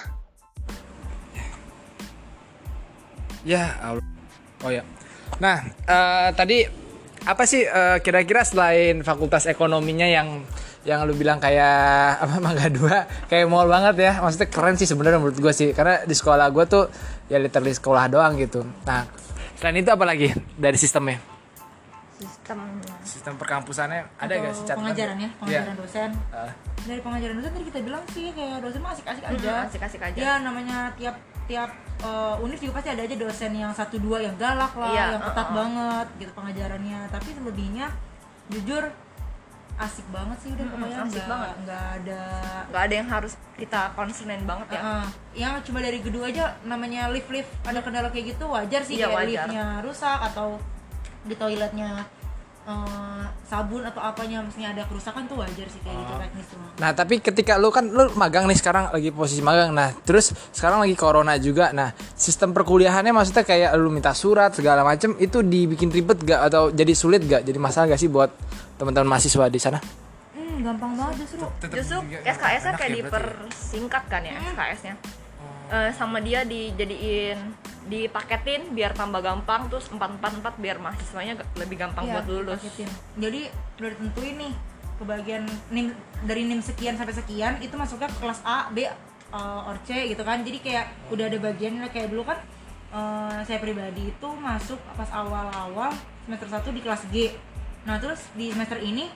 Ya 3.45 3.77
Allah. 3.83 4.07
Oh 4.65 4.71
ya. 4.73 4.87
Nah, 5.43 5.67
eh, 5.67 6.31
tadi 6.33 6.65
apa 7.25 7.43
sih 7.45 7.67
eh, 7.67 7.99
kira-kira 8.01 8.47
selain 8.47 9.03
fakultas 9.03 9.51
ekonominya 9.51 10.07
yang 10.07 10.47
yang 10.85 11.01
lu 11.09 11.17
bilang 11.17 11.41
kayak 11.41 12.21
apa 12.23 12.37
Mangga 12.39 12.69
Dua 12.69 13.09
kayak 13.27 13.49
mall 13.49 13.67
banget 13.67 13.97
ya 14.05 14.13
maksudnya 14.21 14.49
keren 14.53 14.77
sih 14.77 14.85
sebenarnya 14.85 15.17
menurut 15.17 15.41
gue 15.41 15.53
sih 15.57 15.73
karena 15.73 16.05
di 16.05 16.13
sekolah 16.13 16.53
gue 16.53 16.65
tuh 16.69 16.85
ya 17.33 17.41
literally 17.41 17.73
sekolah 17.73 18.05
doang 18.13 18.37
gitu 18.37 18.61
nah 18.85 19.09
selain 19.57 19.81
itu 19.81 19.89
apa 19.89 20.05
lagi 20.05 20.29
dari 20.61 20.77
sistemnya 20.77 21.17
sistem 22.21 22.61
sistem 23.25 23.41
perkampusannya 23.41 24.05
ada 24.15 24.29
Atau 24.29 24.37
gak 24.39 24.53
sih 24.53 24.63
catatan? 24.63 24.79
pengajarannya 24.85 25.29
Iya. 25.31 25.39
pengajaran 25.41 25.77
dosen 25.77 26.11
Ah. 26.29 26.53
dari 26.79 27.01
pengajaran 27.01 27.35
dosen 27.35 27.51
tadi 27.51 27.65
kita 27.65 27.79
bilang 27.81 28.05
sih 28.07 28.27
kayak 28.31 28.57
dosen 28.61 28.79
mah 28.79 28.93
asik-asik 28.93 29.25
aja 29.25 29.53
asik-asik 29.65 30.01
aja 30.03 30.19
ya 30.19 30.33
namanya 30.39 30.93
tiap 30.95 31.17
tiap 31.45 31.71
uh, 32.01 32.37
univ 32.39 32.57
juga 32.59 32.77
pasti 32.79 32.91
ada 32.91 33.01
aja 33.01 33.17
dosen 33.17 33.53
yang 33.55 33.73
satu 33.73 33.97
dua 33.97 34.21
yang 34.21 34.37
galak 34.37 34.73
lah 34.75 34.93
Iya, 34.93 35.05
yang 35.11 35.23
ketat 35.25 35.41
uh, 35.41 35.49
uh. 35.49 35.57
banget 35.57 36.07
gitu 36.19 36.33
pengajarannya 36.35 37.01
tapi 37.09 37.29
selebihnya 37.33 37.87
jujur 38.47 38.85
asik 39.75 40.07
banget 40.07 40.37
sih 40.39 40.51
udah 40.51 40.61
Mm-mm, 40.63 40.77
pokoknya 40.77 40.99
asik 41.01 41.09
nggak 41.11 41.27
banget. 41.27 41.55
nggak 41.59 41.85
ada 41.97 42.23
nggak 42.69 42.83
ada 42.85 42.95
yang 42.95 43.09
harus 43.11 43.33
kita 43.55 43.81
concernin 43.91 44.43
banget 44.45 44.69
ya 44.71 44.81
Uh-uh. 44.81 45.07
yang 45.35 45.55
cuma 45.65 45.81
dari 45.81 45.99
gedung 45.99 46.23
aja 46.23 46.45
namanya 46.63 47.09
lift 47.09 47.27
lift 47.27 47.49
ada 47.65 47.81
kendala 47.81 48.07
kayak 48.07 48.37
gitu 48.37 48.45
wajar 48.47 48.81
sih 48.81 48.95
Iya, 48.95 49.09
kayak 49.09 49.17
wajar. 49.17 49.29
liftnya 49.49 49.65
rusak 49.81 50.19
atau 50.23 50.61
di 51.23 51.35
toiletnya 51.35 52.05
uh, 52.69 53.25
sabun 53.45 53.85
atau 53.85 54.01
apanya 54.01 54.41
maksudnya 54.41 54.73
ada 54.73 54.83
kerusakan 54.89 55.29
tuh 55.29 55.37
wajar 55.41 55.67
sih 55.69 55.81
kayak 55.85 55.97
gitu 55.97 56.13
teknis 56.19 56.47
semua. 56.49 56.71
Nah 56.81 56.91
tapi 56.97 57.15
ketika 57.21 57.61
lu 57.61 57.69
kan 57.71 57.87
lu 57.87 58.11
magang 58.17 58.49
nih 58.49 58.59
sekarang 58.59 58.91
lagi 58.91 59.13
posisi 59.13 59.41
magang. 59.45 59.71
Nah 59.73 59.93
terus 60.05 60.33
sekarang 60.51 60.83
lagi 60.83 60.97
corona 60.97 61.37
juga. 61.37 61.71
Nah 61.71 61.93
sistem 62.17 62.57
perkuliahannya 62.57 63.13
maksudnya 63.13 63.45
kayak 63.45 63.71
lu 63.77 63.93
minta 63.93 64.17
surat 64.17 64.51
segala 64.57 64.83
macem 64.83 65.17
Itu 65.21 65.45
dibikin 65.45 65.93
ribet 65.93 66.21
gak 66.25 66.51
atau 66.51 66.71
jadi 66.73 66.93
sulit 66.97 67.23
gak 67.25 67.45
Jadi 67.45 67.59
masalah 67.61 67.95
gak 67.95 68.01
sih 68.01 68.11
buat 68.11 68.33
teman-teman 68.81 69.15
mahasiswa 69.15 69.47
di 69.47 69.61
sana? 69.61 69.79
Hmm, 70.35 70.65
gampang 70.65 70.93
banget 70.99 71.25
justru. 71.25 71.47
Justru 71.71 71.99
SKS-nya 72.25 72.73
kayak 72.75 72.93
dipersingkat 73.05 74.03
kan 74.11 74.23
ya 74.25 74.35
SKS-nya 74.41 74.95
Eh, 75.75 75.91
sama 75.91 76.23
dia 76.23 76.47
dijadiin 76.47 77.35
dipaketin 77.91 78.71
biar 78.79 78.95
tambah 78.95 79.19
gampang 79.19 79.67
terus 79.67 79.91
444 79.91 80.55
biar 80.63 80.79
mahasiswanya 80.79 81.35
lebih 81.59 81.77
gampang 81.83 82.07
Iya, 82.07 82.15
buat 82.17 82.27
lulus. 82.31 82.63
dipaketin. 82.63 82.91
jadi 83.19 83.41
udah 83.77 83.91
ditentuin 83.91 84.35
nih 84.39 84.55
kebagian 84.95 85.43
nim 85.75 85.91
dari 86.23 86.47
nim 86.47 86.63
sekian 86.63 86.95
sampai 86.95 87.13
sekian 87.13 87.59
itu 87.59 87.75
masuknya 87.75 88.07
ke 88.07 88.19
kelas 88.23 88.41
A 88.47 88.71
B 88.71 88.87
uh, 88.87 89.67
or 89.67 89.75
C 89.83 90.15
gitu 90.15 90.23
kan. 90.23 90.47
Jadi 90.47 90.63
kayak 90.63 91.11
udah 91.11 91.27
ada 91.27 91.39
bagiannya 91.43 91.91
kayak 91.91 92.09
dulu 92.15 92.23
kan 92.23 92.39
uh, 92.95 93.43
saya 93.43 93.59
pribadi 93.59 94.15
itu 94.15 94.29
masuk 94.39 94.79
pas 94.95 95.11
awal-awal 95.11 95.91
semester 96.25 96.71
1 96.71 96.71
di 96.71 96.81
kelas 96.87 97.03
G. 97.11 97.35
Nah 97.83 97.99
terus 97.99 98.31
di 98.39 98.55
semester 98.55 98.79
ini 98.79 99.11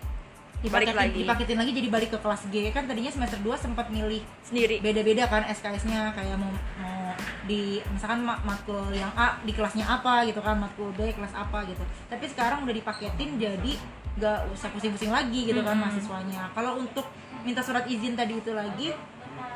Balik 0.66 0.90
lagi. 0.90 1.22
dipaketin 1.22 1.54
lagi 1.54 1.70
jadi 1.70 1.88
balik 1.88 2.10
ke 2.10 2.18
kelas 2.18 2.42
G. 2.50 2.74
Kan 2.74 2.90
tadinya 2.90 3.12
semester 3.14 3.38
2 3.38 3.54
sempat 3.54 3.86
milih 3.94 4.22
sendiri. 4.42 4.82
beda-beda 4.82 5.30
kan 5.30 5.46
SKS-nya 5.46 6.10
kayak 6.18 6.34
mau 6.34 6.50
mau 6.82 7.14
di 7.46 7.78
misalkan 7.94 8.26
ma- 8.26 8.42
matkul 8.44 8.90
yang 8.92 9.08
A 9.14 9.38
di 9.46 9.54
kelasnya 9.54 9.86
apa 9.86 10.26
gitu 10.26 10.42
kan 10.42 10.58
matkul 10.58 10.90
B 10.98 11.14
kelas 11.14 11.32
apa 11.32 11.62
gitu. 11.70 11.80
Tapi 12.10 12.24
sekarang 12.26 12.66
udah 12.66 12.74
dipaketin 12.74 13.38
jadi 13.38 13.72
gak 14.18 14.50
usah 14.50 14.68
pusing-pusing 14.74 15.14
lagi 15.14 15.46
gitu 15.46 15.62
kan 15.62 15.78
mahasiswanya. 15.78 16.50
Kalau 16.52 16.82
untuk 16.82 17.06
minta 17.46 17.62
surat 17.62 17.86
izin 17.86 18.18
tadi 18.18 18.42
itu 18.42 18.50
lagi 18.50 18.90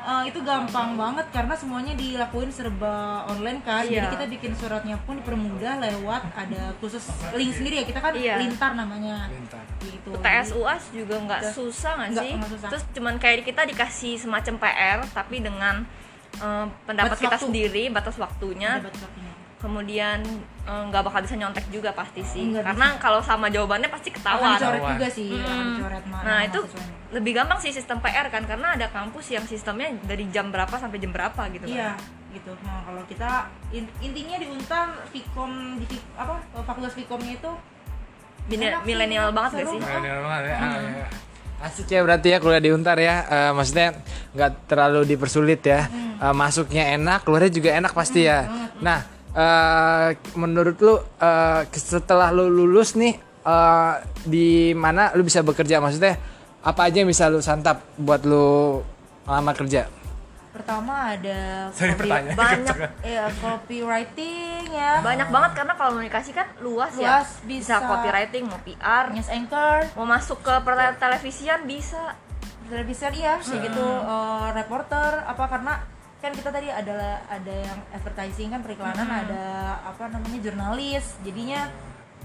eh, 0.03 0.23
itu 0.25 0.39
gampang 0.41 0.93
banget 0.93 1.25
karena 1.29 1.55
semuanya 1.55 1.93
dilakuin 1.93 2.49
serba 2.49 2.95
online 3.25 3.59
kan 3.61 3.81
jadi 3.81 4.01
Iya. 4.01 4.11
kita 4.11 4.25
bikin 4.29 4.51
suratnya 4.53 4.99
pun 4.99 5.15
dipermudah 5.17 5.79
lewat 5.79 6.21
ada 6.33 6.75
khusus 6.77 7.03
link 7.31 7.51
sendiri 7.51 7.75
ya 7.77 7.85
kita 7.85 7.99
kan 7.99 8.11
Iya. 8.13 8.35
lintar 8.37 8.71
namanya 8.73 9.27
Lintar. 9.27 9.63
gitu 9.79 10.11
UTS 10.13 10.47
UAS 10.53 10.83
juga 10.91 11.15
nggak 11.17 11.41
susah 11.49 11.91
nggak 11.97 12.11
sih 12.19 12.31
susah. 12.49 12.69
terus 12.69 12.83
cuman 12.91 13.15
kayak 13.15 13.43
kita 13.43 13.63
dikasih 13.65 14.13
semacam 14.17 14.53
PR 14.57 14.99
tapi 15.09 15.39
dengan 15.39 15.87
eh, 16.35 16.65
pendapat 16.83 17.13
Batas 17.13 17.21
kita 17.21 17.35
waktu. 17.35 17.45
sendiri 17.45 17.83
batas 17.89 18.15
waktunya 18.17 18.71
Ada 18.75 18.85
batas-batasnya. 18.85 19.32
Kemudian 19.63 20.19
eh, 20.61 20.83
nggak 20.85 21.01
bakal 21.01 21.23
bisa 21.23 21.33
nyontek 21.33 21.63
juga 21.69 21.89
pasti 21.91 22.19
sih 22.21 22.51
Nggak 22.51 22.67
karena 22.67 22.87
kalau 22.99 23.19
sama 23.19 23.47
jawabannya 23.47 23.87
pasti 23.87 24.11
akan 24.11 24.17
ketahuan 24.19 24.49
dicoret 24.51 24.59
Ketahuan. 24.75 24.91
juga 24.93 25.07
sih 25.09 25.29
akan 25.31 25.55
Mm. 25.55 25.67
dicoret 25.71 26.03
ma- 26.05 26.21
nah 26.21 26.39
itu 26.41 26.59
mahasiswanya. 26.61 27.11
lebih 27.11 27.31
gampang 27.33 27.59
sih 27.59 27.71
sistem 27.71 27.97
PR 27.97 28.27
kan 28.27 28.43
karena 28.43 28.67
ada 28.73 28.87
kampus 28.89 29.25
yang 29.29 29.45
sistemnya 29.45 29.87
dari 30.03 30.27
jam 30.27 30.49
berapa 30.49 30.73
sampai 30.73 30.97
jam 30.97 31.09
berapa 31.09 31.41
gitu 31.49 31.63
Iya, 31.65 31.95
kan 31.95 32.21
gitu. 32.33 32.51
Nah, 32.59 32.81
kalau 32.81 33.01
kita 33.05 33.31
in- 33.69 33.93
intinya 33.99 34.35
di 34.35 34.47
Untar 34.47 34.89
Vkom 35.07 35.51
di 35.77 35.85
Vik- 35.87 36.11
apa 36.13 36.33
fakultas 36.59 36.91
Vkomnya 36.93 37.33
itu 37.35 37.51
milenial 38.83 39.31
banget 39.31 39.51
gak 39.55 39.67
sih 39.69 39.79
Milenial 39.79 40.19
banget 40.21 40.43
ya. 40.43 40.57
Ah, 40.57 40.75
iya. 40.77 41.07
Asik 41.61 41.87
ya 41.87 42.01
berarti 42.01 42.27
ya 42.27 42.37
kuliah 42.37 42.59
di 42.59 42.69
Untar 42.69 42.97
ya. 42.97 43.23
Eh, 43.23 43.51
maksudnya 43.53 43.95
nggak 44.33 44.67
terlalu 44.67 45.07
dipersulit 45.07 45.63
ya. 45.63 45.87
Eh, 46.17 46.33
masuknya 46.33 46.91
enak, 46.91 47.23
keluarnya 47.23 47.51
juga 47.53 47.69
enak 47.71 47.93
pasti 47.93 48.25
ya. 48.25 48.43
Nah, 48.79 48.99
eh, 49.33 50.07
menurut 50.33 50.77
lu 50.77 50.95
eh, 51.17 51.61
setelah 51.69 52.29
lu 52.29 52.47
lulus 52.47 52.93
nih 52.93 53.13
eh, 53.41 53.93
di 54.23 54.47
mana 54.73 55.11
lu 55.11 55.21
bisa 55.21 55.41
bekerja? 55.41 55.77
Maksudnya 55.77 56.15
apa 56.61 56.81
aja 56.83 56.97
yang 56.97 57.07
bisa 57.07 57.27
lu 57.27 57.39
santap 57.39 57.81
buat 57.95 58.23
lu 58.23 58.79
lama 59.23 59.53
kerja? 59.53 59.89
pertama 60.53 61.17
ada 61.17 61.65
Sorry, 61.73 61.97
copy- 61.97 62.05
pertanyaan 62.05 62.37
banyak 62.37 62.77
ya 63.03 63.25
copywriting 63.41 64.69
ya. 64.69 65.01
banyak 65.01 65.25
banget 65.27 65.51
karena 65.55 65.73
kalau 65.73 65.91
komunikasi 65.91 66.29
kan 66.29 66.45
luas, 66.61 66.93
ya 66.93 67.19
Luas, 67.19 67.41
bisa. 67.41 67.81
copywriting 67.81 68.45
mau 68.45 68.61
PR 68.61 69.09
News 69.09 69.27
anchor, 69.27 69.89
mau 69.91 70.05
masuk 70.05 70.39
ke 70.39 70.53
per- 70.61 70.93
televisian 70.95 71.65
bisa 71.65 72.13
television 72.63 73.09
iya, 73.11 73.41
Hmm. 73.41 73.59
gitu 73.59 73.81
eh, 73.81 74.47
reporter 74.53 75.25
apa 75.25 75.43
karena 75.47 75.73
kan 76.23 76.31
kita 76.31 76.49
tadi 76.49 76.71
adalah 76.71 77.19
ada 77.27 77.51
yang 77.51 77.79
advertising 77.91 78.47
kan 78.47 78.63
periklanan 78.63 79.03
Hmm. 79.03 79.21
ada 79.21 79.43
apa 79.83 80.07
namanya 80.07 80.39
jurnalis. 80.39 81.19
Jadinya 81.19 81.67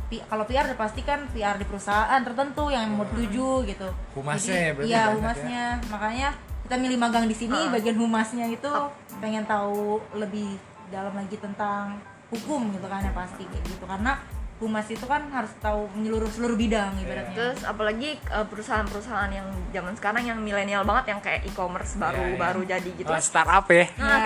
pi- 0.06 0.22
kalau 0.22 0.46
PR 0.46 0.64
udah 0.64 0.78
pasti 0.78 1.02
kan 1.02 1.26
PR 1.28 1.58
di 1.58 1.66
perusahaan 1.66 2.22
tertentu 2.22 2.70
yang 2.70 2.94
mau 2.94 3.02
tuju 3.04 3.66
gitu. 3.66 3.88
Humasnya 4.14 4.70
Jadi, 4.70 4.78
ya 4.78 4.86
iya 4.86 5.02
banyak 5.02 5.16
humasnya. 5.18 5.64
Makanya 5.90 6.28
kita 6.62 6.74
milih 6.78 6.96
magang 6.96 7.26
di 7.26 7.34
sini 7.34 7.58
Ah. 7.58 7.68
bagian 7.68 7.98
humasnya 7.98 8.46
itu 8.46 8.70
pengen 9.18 9.42
tahu 9.42 9.98
lebih 10.14 10.54
dalam 10.88 11.12
lagi 11.12 11.34
tentang 11.36 11.98
hukum 12.30 12.70
gitu 12.70 12.86
kan 12.86 13.02
ya 13.02 13.10
pasti 13.10 13.42
kayak 13.44 13.66
gitu. 13.66 13.82
Karena 13.82 14.14
humas 14.58 14.86
itu 14.86 15.04
kan 15.04 15.22
harus 15.28 15.54
tahu 15.56 15.86
menyeluruh 15.92 16.26
seluruh 16.26 16.54
bidang 16.54 16.90
ibaratnya 16.98 17.30
terus 17.32 17.62
apalagi 17.62 18.18
eh, 18.18 18.42
perusahaan-perusahaan 18.44 19.30
yang 19.30 19.46
zaman 19.70 19.94
sekarang 19.94 20.22
yang 20.24 20.36
milenial 20.36 20.82
banget 20.82 21.14
yang 21.14 21.20
kayak 21.20 21.42
e-commerce 21.44 21.94
baru 21.94 22.18
Iya, 22.18 22.28
iya. 22.28 22.38
baru 22.40 22.60
jadi 22.64 22.90
gitu 22.92 23.06
Oh, 23.08 23.18
startup 23.18 23.66
ya. 23.68 23.86
Nah, 23.98 24.18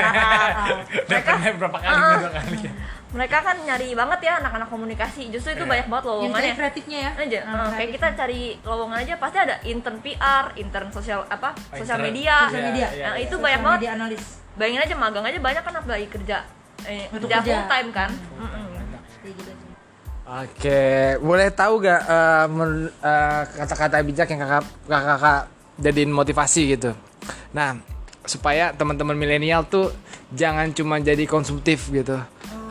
Mereka 1.05 1.31
berapa 1.55 1.79
kali 1.79 1.93
Ah. 1.93 2.17
dua 2.19 2.31
kali. 2.33 2.57
ya. 2.61 2.73
mereka 3.13 3.39
kan 3.39 3.57
nyari 3.61 3.93
banget 3.93 4.21
ya 4.23 4.41
anak-anak 4.41 4.65
komunikasi 4.67 5.29
justru 5.29 5.53
itu 5.53 5.61
Iya. 5.61 5.71
banyak 5.71 5.87
banget 5.87 6.01
yang 6.01 6.13
lowongannya 6.17 6.41
kayak 6.43 6.57
kreatifnya 6.57 6.99
ya 6.99 7.11
aja 7.15 7.41
Nah, 7.45 7.69
kayak 7.71 7.91
kita 7.93 8.07
cari 8.15 8.43
lowongan 8.63 8.99
aja 8.99 9.15
pasti 9.17 9.39
ada 9.39 9.57
intern 9.63 9.99
PR 10.01 10.45
intern 10.57 10.89
sosial 10.89 11.21
apa 11.29 11.53
sosial 11.71 12.01
intern. 12.01 12.09
media 12.09 12.37
Sosial 12.49 12.65
media. 12.67 12.89
Iya, 12.89 13.05
Nah, 13.05 13.13
iya, 13.13 13.21
itu 13.21 13.29
Social 13.31 13.45
banyak 13.45 13.61
banget 13.61 13.79
media 13.79 13.93
analis 13.95 14.23
bayangin 14.53 14.81
aja 14.83 14.95
magang 14.95 15.25
aja 15.27 15.39
banyak 15.39 15.61
kan 15.63 15.75
apalagi 15.75 16.07
kerja 16.09 16.37
eh, 16.83 17.05
Untuk 17.11 17.21
kerja 17.23 17.37
kerja. 17.39 17.53
full 17.53 17.65
time 17.69 17.89
kan 17.91 18.11
Mm-mm. 18.35 18.65
kayak 19.21 19.35
gitu 19.37 19.53
Oke, 20.23 21.19
boleh 21.19 21.51
tahu 21.51 21.83
gak 21.83 22.03
eh, 22.07 22.47
men- 22.47 22.95
eh, 23.03 23.43
kata-kata 23.59 23.99
bijak 24.07 24.31
yang 24.31 24.41
kakak 24.47 24.65
kakak 24.87 25.41
jadiin 25.83 26.15
motivasi 26.15 26.79
gitu? 26.79 26.95
Nah, 27.51 27.75
supaya 28.23 28.71
teman-teman 28.71 29.19
milenial 29.19 29.67
tuh 29.67 29.91
jangan 30.31 30.71
cuma 30.71 31.03
jadi 31.03 31.27
konsumtif 31.27 31.91
gitu. 31.91 32.15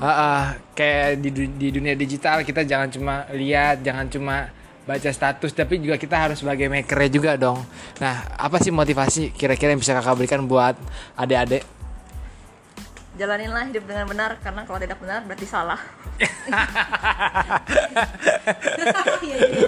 Ah, 0.02 0.08
ah, 0.08 0.44
kayak 0.74 1.22
di, 1.22 1.30
di 1.60 1.68
dunia 1.70 1.94
digital 1.94 2.42
kita 2.42 2.64
jangan 2.64 2.90
cuma 2.90 3.28
lihat, 3.36 3.84
jangan 3.84 4.08
cuma 4.08 4.50
baca 4.82 5.12
status 5.14 5.54
tapi 5.54 5.78
juga 5.78 6.00
kita 6.00 6.18
harus 6.18 6.42
sebagai 6.42 6.66
makernya 6.72 7.10
juga 7.12 7.32
dong. 7.38 7.60
Nah, 8.00 8.32
apa 8.40 8.58
sih 8.64 8.74
motivasi 8.74 9.36
kira-kira 9.36 9.76
yang 9.76 9.82
bisa 9.84 9.94
kakak 9.94 10.18
berikan 10.18 10.48
buat 10.48 10.74
adik-adik? 11.20 11.81
Jalaninlah 13.12 13.68
hidup 13.68 13.84
dengan 13.84 14.08
benar 14.08 14.40
karena 14.40 14.64
kalau 14.64 14.80
tidak 14.80 14.98
benar 14.98 15.20
berarti 15.28 15.44
salah 15.44 15.80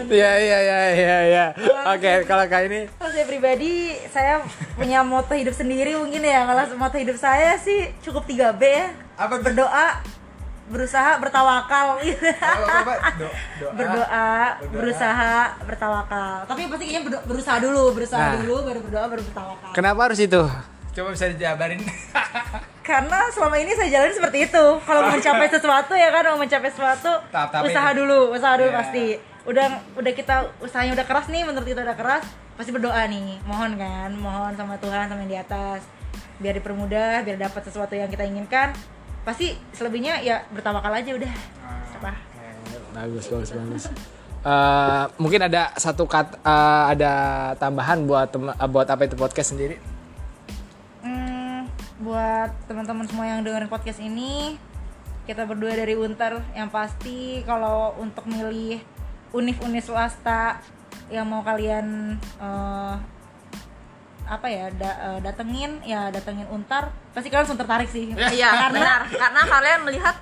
Iya, 0.08 0.32
iya. 0.38 0.58
Iya 0.62 0.82
iya 0.94 1.18
iya. 1.26 1.46
Oke, 1.90 2.26
kalau 2.26 2.46
kak 2.46 2.70
ini 2.70 2.86
Kalau 2.94 3.10
saya 3.10 3.26
pribadi, 3.26 3.98
saya 4.08 4.42
punya 4.78 5.02
moto 5.02 5.34
hidup 5.34 5.54
sendiri 5.54 5.98
mungkin 5.98 6.22
ya. 6.22 6.46
Kalau 6.46 6.78
moto 6.78 6.96
hidup 6.98 7.18
saya 7.18 7.58
sih 7.58 7.90
cukup 8.02 8.30
3B 8.30 8.62
ya. 8.62 8.88
Apa 9.18 9.42
tuh? 9.42 9.50
Berdoa, 9.50 9.88
berusaha, 10.70 11.18
bertawakal. 11.18 11.98
berdoa, 13.78 14.30
berusaha, 14.70 15.36
bertawakal. 15.66 16.34
Tapi 16.46 16.62
pasti 16.70 16.86
kayaknya 16.86 17.02
berusaha 17.26 17.58
dulu, 17.58 17.84
berusaha 17.94 18.22
Nah. 18.22 18.38
dulu, 18.42 18.56
baru 18.62 18.80
berdoa, 18.86 19.06
baru 19.10 19.22
bertawakal. 19.26 19.72
kenapa 19.74 20.00
harus 20.06 20.20
itu? 20.22 20.42
Coba 20.94 21.10
bisa 21.14 21.26
dijabarin. 21.30 21.82
Karena 22.84 23.32
selama 23.32 23.56
ini 23.56 23.72
saya 23.74 23.90
jalani 23.90 24.12
seperti 24.12 24.38
itu. 24.46 24.66
Kalau 24.84 25.00
mau 25.02 25.16
mencapai 25.16 25.48
sesuatu 25.48 25.94
ya 25.96 26.12
kan, 26.12 26.24
mau 26.36 26.40
mencapai 26.44 26.68
sesuatu, 26.68 27.12
Tahap-tahapnya 27.32 27.72
usaha 27.72 27.90
dulu, 27.96 28.20
usaha 28.36 28.54
dulu 28.60 28.70
Iya. 28.70 28.80
pasti. 28.84 29.06
Udah 29.44 29.66
udah 29.96 30.12
kita 30.12 30.36
usahanya 30.60 30.92
udah 30.94 31.06
keras 31.08 31.28
nih, 31.32 31.48
menurut 31.48 31.64
kita 31.64 31.82
udah 31.82 31.96
keras, 31.96 32.24
pasti 32.54 32.76
berdoa 32.76 33.08
nih. 33.08 33.40
Mohon 33.48 33.72
kan, 33.80 34.10
mohon 34.20 34.52
sama 34.54 34.76
Tuhan 34.78 35.08
sama 35.08 35.24
yang 35.24 35.32
di 35.32 35.40
atas. 35.40 35.82
Biar 36.38 36.54
dipermudah, 36.54 37.24
biar 37.24 37.40
dapat 37.40 37.62
sesuatu 37.64 37.96
yang 37.96 38.12
kita 38.12 38.28
inginkan. 38.28 38.76
Pasti 39.24 39.56
selebihnya 39.72 40.20
ya 40.20 40.44
bertawakal 40.52 40.92
aja 40.92 41.12
udah. 41.16 41.32
Apa? 42.04 42.12
bagus 42.94 43.26
bagus 43.26 43.50
bagus. 43.50 43.84
Eh, 44.44 45.04
mungkin 45.18 45.40
ada 45.40 45.72
satu 45.80 46.04
kata 46.04 46.36
eh, 46.38 46.84
ada 46.94 47.14
tambahan 47.56 48.04
buat 48.04 48.28
tem- 48.28 48.52
eh, 48.52 48.70
buat 48.70 48.86
apa 48.86 49.08
itu 49.08 49.16
podcast 49.16 49.56
sendiri? 49.56 49.80
Buat 52.44 52.60
teman-teman 52.68 53.08
semua 53.08 53.24
yang 53.24 53.40
dengerin 53.40 53.72
podcast 53.72 54.04
ini, 54.04 54.60
kita 55.24 55.48
berdua 55.48 55.80
dari 55.80 55.96
Untar 55.96 56.44
yang 56.52 56.68
pasti 56.68 57.40
kalau 57.48 57.96
untuk 57.96 58.28
milih 58.28 58.84
univ-univ 59.32 59.80
swasta 59.80 60.60
yang 61.08 61.24
mau 61.24 61.40
kalian 61.40 62.20
eh, 62.20 62.94
apa 64.28 64.48
ya 64.52 64.68
da- 64.76 65.00
eh, 65.08 65.20
datengin 65.24 65.88
ya 65.88 66.12
datengin 66.12 66.44
Untar 66.52 66.92
pasti 67.16 67.32
kalian 67.32 67.48
langsung 67.48 67.64
tertarik 67.64 67.88
sih. 67.88 68.12
Iya 68.12 68.76
benar. 68.76 69.08
Karena 69.08 69.42
kalian 69.48 69.80
melihat 69.88 70.16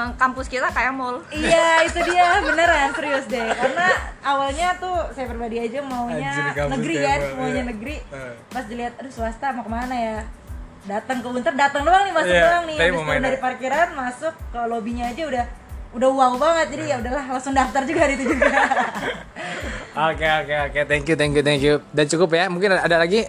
eh, 0.00 0.10
kampus 0.16 0.48
kita 0.48 0.72
kayak 0.72 0.96
mall. 0.96 1.20
Iya 1.28 1.84
itu 1.92 2.00
dia. 2.08 2.40
Beneran 2.40 2.96
serius 2.96 3.28
deh. 3.28 3.52
Karena 3.52 4.16
awalnya 4.24 4.80
tuh 4.80 5.12
saya 5.12 5.28
pribadi 5.28 5.60
aja 5.60 5.84
maunya 5.84 6.56
Anjir, 6.56 6.72
negeri 6.72 6.94
kan 7.04 7.20
maunya 7.36 7.60
iya. 7.60 7.68
negeri. 7.68 7.96
Pas 8.48 8.64
dilihat 8.64 8.96
aduh 8.96 9.12
swasta 9.12 9.52
mau 9.52 9.60
ke 9.60 9.68
mana 9.68 9.92
ya 9.92 10.18
datang 10.86 11.18
ke 11.18 11.26
Unter 11.28 11.52
datang 11.52 11.82
doang 11.82 12.02
nih 12.02 12.14
masuk 12.14 12.30
Iya, 12.30 12.42
doang 12.42 12.64
nih. 12.64 12.76
habis 12.76 12.94
turun 12.94 13.06
main 13.06 13.20
dari 13.20 13.38
parkiran 13.38 13.88
masuk 13.92 14.34
ke 14.48 14.60
lobbynya 14.64 15.04
aja 15.10 15.22
udah 15.26 15.44
udah 15.92 16.08
wow 16.08 16.32
banget. 16.36 16.66
Jadi 16.72 16.82
ya 16.86 16.96
udahlah 16.98 17.24
langsung 17.28 17.52
daftar 17.52 17.82
juga 17.82 18.00
hari 18.00 18.14
itu 18.14 18.24
juga. 18.28 18.46
Oke 19.96 20.28
oke 20.28 20.54
oke, 20.68 20.80
thank 20.84 21.08
you 21.08 21.16
thank 21.16 21.32
you 21.32 21.40
thank 21.40 21.62
you. 21.64 21.80
Dan 21.88 22.04
cukup 22.04 22.28
ya, 22.30 22.52
mungkin 22.52 22.68
ada 22.68 23.00
lagi? 23.00 23.24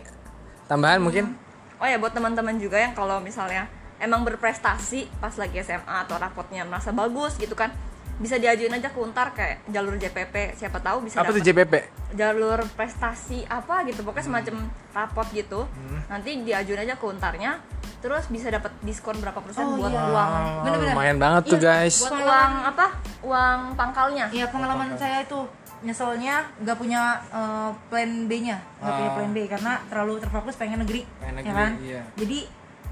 Tambahan 0.67 0.99
mungkin? 0.99 1.31
oh 1.77 1.85
ya 1.85 1.95
buat 1.95 2.09
teman-teman 2.09 2.57
juga 2.57 2.75
yang 2.75 2.91
kalau 2.91 3.21
misalnya 3.21 3.69
emang 3.97 4.25
berprestasi 4.25 5.07
pas 5.21 5.31
lagi 5.31 5.61
SMA 5.61 5.85
atau 6.03 6.17
rapotnya 6.17 6.65
merasa 6.65 6.89
bagus 6.89 7.37
gitu 7.37 7.53
kan 7.53 7.69
bisa 8.17 8.35
diajuin 8.35 8.71
aja 8.71 8.87
ke 8.87 8.97
Untar 8.97 9.29
kayak 9.31 9.61
jalur 9.67 9.93
JPP 9.93 10.33
siapa 10.53 10.77
tahu 10.79 11.05
bisa 11.05 11.19
Apa 11.19 11.29
tuh 11.29 11.39
JPP? 11.39 11.73
jalur 12.11 12.57
prestasi 12.71 13.45
apa 13.45 13.83
gitu 13.83 14.01
pokoknya 14.01 14.25
semacam 14.25 14.55
rapot 14.89 15.27
gitu 15.29 15.69
nanti 16.07 16.39
diajuin 16.39 16.81
aja 16.81 16.93
ke 16.93 17.03
untarnya 17.03 17.61
terus 17.97 18.25
bisa 18.25 18.47
dapat 18.47 18.73
diskon 18.81 19.17
berapa 19.17 19.37
persen 19.37 19.61
Oh, 19.61 19.75
buat 19.75 19.89
iya. 19.89 20.01
uang 20.03 20.31
Bener-bener. 20.63 20.93
Lumayan 20.93 21.17
banget 21.17 21.41
tuh 21.47 21.57
Iya, 21.57 21.65
guys. 21.83 21.95
buat 21.99 22.15
uang 22.15 22.51
apa 22.65 22.85
uang 23.21 23.59
pangkalnya 23.73 24.25
ya 24.31 24.45
pengalaman 24.47 24.95
saya 24.95 25.21
itu 25.21 25.39
nyeselnya 25.79 26.41
nggak 26.57 26.73
punya 26.75 27.01
eh, 27.27 27.69
plan 27.87 28.11
B-nya 28.25 28.57
nggak 28.75 28.93
punya 28.93 29.09
Ah. 29.09 29.15
plan 29.15 29.29
B 29.29 29.37
karena 29.45 29.71
terlalu 29.85 30.13
terfokus 30.17 30.55
pengen 30.55 30.81
negeri, 30.81 31.05
Pengen 31.15 31.33
ya 31.35 31.37
negeri, 31.37 31.53
kan 31.53 31.71
iya. 31.79 32.01
jadi 32.15 32.39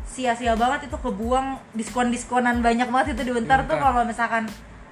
sia-sia 0.06 0.54
banget 0.54 0.86
itu 0.86 0.94
kebuang 0.96 1.48
diskon-diskonan 1.74 2.62
banyak 2.62 2.86
banget 2.86 3.16
itu 3.16 3.22
di 3.24 3.34
Untar 3.34 3.64
tuh 3.64 3.74
Untar. 3.74 3.90
kalau 3.90 4.02
misalkan 4.04 4.46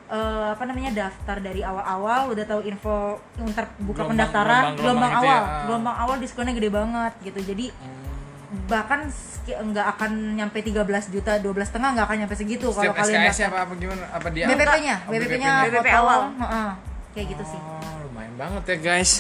eh, 0.06 0.48
apa 0.50 0.64
namanya 0.64 0.92
daftar 0.94 1.38
dari 1.38 1.62
awal-awal 1.62 2.30
udah 2.30 2.46
tahu 2.46 2.62
info 2.64 2.96
Untar 3.38 3.72
buka 3.78 4.02
Gelombang- 4.02 4.10
pendaftaran 4.10 4.62
gelombang- 4.64 4.76
gelombang, 4.76 4.78
gelombang 4.78 5.12
itu 5.12 5.20
awal 5.22 5.40
ya, 5.40 5.64
gelombang 5.64 5.98
awal 5.98 6.16
diskonnya 6.18 6.54
gede 6.54 6.70
banget 6.70 7.14
gitu 7.22 7.40
jadi 7.46 7.66
bahkan 8.66 9.10
ski- 9.10 9.58
nggak 9.58 9.88
akan 9.92 10.12
nyampe 10.36 10.60
13 10.60 10.78
juta 11.10 11.32
12 11.36 11.66
setengah 11.66 11.90
nggak 11.92 12.06
akan 12.06 12.18
nyampe 12.22 12.36
segitu 12.36 12.70
kalau 12.70 12.94
kalian 12.94 13.20
SKS 13.24 13.34
daftar. 13.34 13.50
apa 13.50 13.58
apa 13.60 13.74
gimana? 13.76 14.04
Apa 14.08 14.28
dia? 14.30 14.46
BPP-nya, 14.46 14.96
Oh, 15.00 15.10
BPP-nya 15.10 15.52
BPP 15.64 15.88
foto, 15.88 16.00
awal. 16.00 16.20
heeh, 16.38 16.70
kayak 17.12 17.28
gitu 17.32 17.44
sih. 17.48 17.60
Oh, 17.60 17.80
lumayan 18.04 18.34
banget 18.36 18.64
ya 18.68 18.78
guys. 18.80 19.12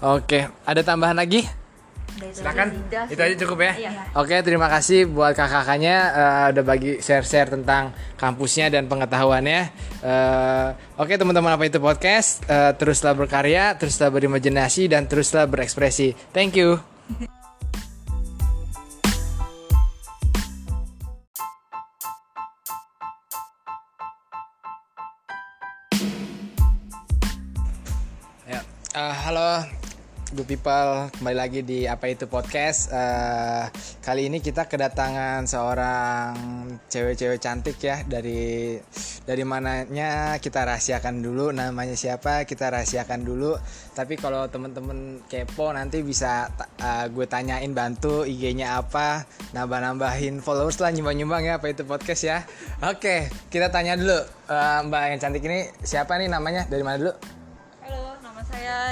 Oke, 0.00 0.40
ada 0.62 0.80
tambahan 0.80 1.14
lagi? 1.14 1.44
Silakan. 2.18 2.68
Itu 3.06 3.20
aja 3.22 3.34
cukup 3.46 3.58
ya. 3.62 3.72
Iya. 3.78 3.90
Oke, 4.18 4.36
terima 4.42 4.66
kasih 4.66 5.06
buat 5.06 5.32
kakak-kakaknya 5.38 5.96
eh, 6.10 6.44
udah 6.54 6.64
bagi 6.66 6.92
share-share 6.98 7.54
tentang 7.54 7.94
kampusnya 8.18 8.70
dan 8.74 8.90
pengetahuannya. 8.90 9.60
Eh, 10.02 10.68
Oke, 10.98 11.14
teman-teman 11.14 11.54
apa 11.54 11.70
itu 11.70 11.78
podcast? 11.78 12.42
Eh, 12.50 12.74
teruslah 12.74 13.14
berkarya, 13.14 13.78
teruslah 13.78 14.10
berimajinasi 14.10 14.90
dan 14.90 15.06
teruslah 15.06 15.46
berekspresi. 15.46 16.18
Thank 16.34 16.58
you. 16.58 16.82
Ya, 28.48 28.64
eh, 28.96 29.14
halo 29.22 29.77
good 30.34 30.44
people, 30.44 31.08
kembali 31.16 31.36
lagi 31.36 31.60
di 31.64 31.88
apa 31.88 32.04
itu 32.12 32.28
podcast. 32.28 32.92
Eh, 32.92 33.64
kali 34.04 34.28
ini 34.28 34.44
kita 34.44 34.68
kedatangan 34.68 35.48
seorang 35.48 36.36
cewek-cewek 36.84 37.40
cantik 37.40 37.80
ya 37.80 38.04
dari 38.04 38.76
dari 39.24 39.44
mananya 39.48 40.36
kita 40.36 40.68
rahasiakan 40.68 41.24
dulu 41.24 41.48
namanya 41.52 41.96
siapa 41.96 42.44
kita 42.44 42.68
rahasiakan 42.68 43.24
dulu. 43.24 43.56
Tapi 43.96 44.20
kalau 44.20 44.44
temen-temen 44.52 45.24
kepo 45.24 45.72
nanti 45.72 46.04
bisa 46.04 46.52
eh, 46.76 47.08
gue 47.08 47.24
tanyain 47.24 47.72
bantu 47.72 48.28
IG-nya 48.28 48.84
apa, 48.84 49.24
nambah-nambahin 49.56 50.44
followers 50.44 50.76
lah 50.84 50.92
nyumbang-nyumbang 50.92 51.48
ya 51.48 51.52
apa 51.56 51.72
itu 51.72 51.88
podcast 51.88 52.22
ya. 52.28 52.44
Oke, 52.84 53.32
kita 53.48 53.72
tanya 53.72 53.96
dulu 53.96 54.18
eh, 54.52 54.78
Mbak 54.84 55.02
yang 55.08 55.20
cantik 55.24 55.44
ini 55.48 55.72
siapa 55.80 56.20
nih 56.20 56.28
namanya 56.28 56.68
dari 56.68 56.84
mana 56.84 57.00
dulu? 57.00 57.37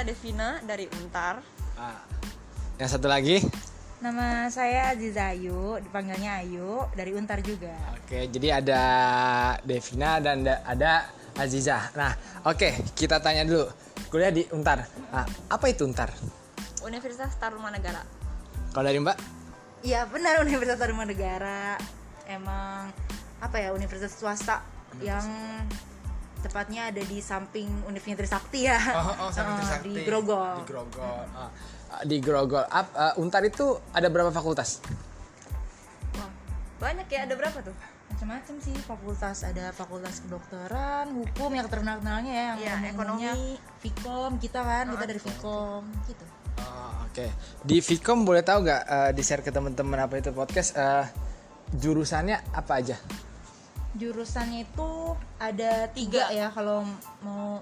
Devina 0.05 0.59
dari 0.65 0.89
Untar 1.01 1.39
Ah, 1.77 2.01
yang 2.81 2.89
satu 2.89 3.05
lagi. 3.05 3.37
Nama 4.01 4.49
saya 4.49 4.93
Aziza 4.93 5.29
Ayu, 5.33 5.77
dipanggilnya 5.81 6.41
Ayu 6.41 6.85
dari 6.97 7.13
Untar 7.13 7.41
juga. 7.45 7.73
Oke, 7.97 8.29
jadi 8.29 8.61
ada 8.61 8.81
Devina 9.61 10.17
dan 10.17 10.41
da- 10.41 10.61
ada 10.65 11.05
Aziza. 11.37 11.89
Nah, 11.93 12.13
oke, 12.45 12.93
kita 12.97 13.21
tanya 13.21 13.45
dulu. 13.45 13.65
Kuliah 14.09 14.33
di 14.33 14.45
Untar. 14.53 14.85
Nah, 15.13 15.25
apa 15.49 15.65
itu 15.69 15.85
Untar? 15.85 16.09
Universitas 16.85 17.35
Tarumanegara 17.37 17.99
Kalau 18.73 18.85
dari 18.85 19.01
Mbak? 19.01 19.17
Iya 19.85 20.05
benar 20.09 20.41
Universitas 20.41 20.81
Tarumanegara. 20.81 21.77
Emang 22.25 22.89
apa 23.37 23.57
ya 23.61 23.69
universitas 23.73 24.17
swasta 24.17 24.65
yang 25.01 25.25
tepatnya 26.39 26.89
ada 26.89 27.01
di 27.01 27.17
samping 27.19 27.67
Universitas 27.85 28.39
Trisakti 28.41 28.61
ya. 28.65 28.77
Eh, 29.37 29.81
Di 29.83 30.01
Grogol. 30.03 30.61
Di 30.61 30.65
Grogol. 30.65 31.21
Ah, 31.31 31.49
ah, 31.89 32.01
di 32.03 32.17
Grogol. 32.17 32.63
Ap- 32.63 32.95
ah, 32.95 33.13
Untar 33.17 33.43
itu 33.43 33.77
ada 33.91 34.07
berapa 34.07 34.29
fakultas? 34.29 34.79
wah 36.13 36.29
banyak 36.77 37.07
ya 37.07 37.25
ada 37.25 37.33
berapa 37.35 37.59
tuh 37.61 37.73
Macam-macam 38.07 38.55
sih 38.57 38.73
fakultas 38.73 39.43
ada 39.43 39.69
fakultas 39.69 40.23
kedokteran, 40.23 41.11
hukum 41.11 41.51
yang 41.51 41.67
terkenal 41.67 41.99
kenalnya 41.99 42.33
ya, 42.33 42.47
yang 42.55 42.95
umumnya 42.95 43.35
ekonomi. 43.35 43.59
Vkom 43.83 44.31
kita 44.39 44.59
kan, 44.63 44.85
kita 44.89 45.03
Oh, 45.03 45.07
dari 45.11 45.21
Vkom 45.21 45.83
gitu. 46.07 46.25
Oh, 46.57 47.05
oke. 47.05 47.25
Di 47.61 47.77
Vkom 47.77 48.25
boleh 48.25 48.41
tahu 48.41 48.63
nggak 48.65 48.81
eh, 48.87 49.11
di 49.13 49.21
share 49.21 49.43
ke 49.43 49.51
teman-teman 49.51 49.99
apa 50.01 50.17
itu 50.17 50.31
podcast 50.31 50.73
eh, 50.73 51.05
jurusannya 51.69 52.55
apa 52.55 52.79
aja? 52.79 52.95
Jurusannya 53.97 54.63
itu 54.63 54.89
ada 55.37 55.89
tiga 55.89 56.29
ya 56.29 56.47
kalau 56.49 56.85
mau 57.19 57.59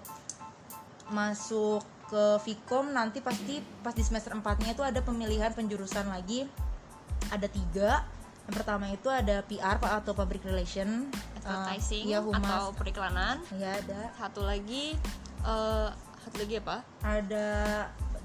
masuk 1.08 1.80
ke 2.06 2.24
Vkom 2.44 2.94
nanti 2.94 3.18
pasti 3.20 3.62
pas 3.82 3.94
di 3.94 4.04
semester 4.04 4.34
4 4.34 4.44
nya 4.62 4.72
itu 4.74 4.84
ada 4.86 5.00
pemilihan 5.02 5.50
penjurusan 5.52 6.06
lagi. 6.08 6.46
Ada 7.32 7.48
tiga. 7.50 8.06
Yang 8.46 8.56
pertama 8.62 8.86
itu 8.94 9.10
ada 9.10 9.42
PR 9.42 9.82
Pak 9.82 10.06
atau 10.06 10.14
Public 10.14 10.46
Relation 10.46 11.10
advertising 11.42 12.06
Eh, 12.06 12.14
iya, 12.14 12.20
humas. 12.22 12.46
atau 12.46 12.64
periklanan. 12.78 13.42
Ya 13.58 13.74
ada. 13.74 14.14
Satu 14.14 14.46
lagi 14.46 14.94
eh, 15.42 15.88
satu 16.22 16.36
lagi 16.42 16.56
apa? 16.62 16.78
Ada 17.02 17.48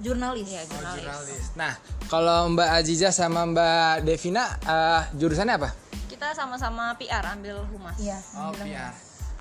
jurnalis 0.00 0.48
Iya, 0.48 0.62
Oh, 0.62 0.68
jurnalis. 0.70 1.02
jurnalis. 1.02 1.44
Nah, 1.54 1.72
kalau 2.06 2.48
Mbak 2.50 2.68
Aziza 2.74 3.08
sama 3.10 3.44
Mbak 3.46 4.02
Devina 4.02 4.44
eh, 4.58 5.02
jurusannya 5.14 5.56
apa? 5.56 5.70
kita 6.10 6.34
sama-sama 6.34 6.92
PR 6.94 7.24
ambil 7.30 7.64
humas 7.66 7.96
iya 7.96 8.18
Oh, 8.34 8.52
PR. 8.52 8.92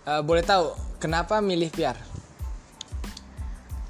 Eh, 0.05 0.21
boleh 0.21 0.39
tahu 0.41 0.71
kenapa 0.97 1.39
milih 1.39 1.67
PR? 1.69 1.97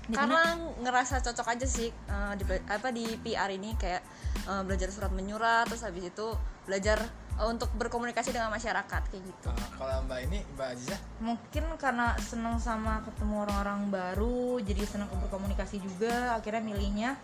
karena 0.10 0.58
ngerasa 0.82 1.22
cocok 1.22 1.54
aja 1.54 1.68
sih 1.68 1.90
eh, 1.90 2.34
di 2.34 2.44
apa 2.66 2.90
di 2.90 3.06
PR 3.20 3.50
ini 3.52 3.78
kayak 3.78 4.02
eh, 4.48 4.62
belajar 4.66 4.90
surat 4.90 5.12
menyurat 5.12 5.66
terus 5.66 5.82
habis 5.82 6.08
itu 6.08 6.28
belajar 6.66 7.02
eh, 7.38 7.48
untuk 7.48 7.70
berkomunikasi 7.76 8.30
dengan 8.30 8.50
masyarakat 8.50 9.02
kayak 9.10 9.24
gitu 9.24 9.48
Eh, 9.50 9.70
kalau 9.76 10.04
Mbak 10.06 10.20
ini, 10.30 10.40
Mbak 10.56 10.68
Aziza? 10.74 10.98
mungkin 11.20 11.64
karena 11.76 12.14
seneng 12.20 12.58
sama 12.58 13.02
ketemu 13.04 13.44
orang-orang 13.44 13.80
baru 13.90 14.60
jadi 14.62 14.84
seneng 14.86 15.10
berkomunikasi 15.12 15.80
juga 15.80 16.36
akhirnya 16.36 16.62
milihnya 16.62 17.18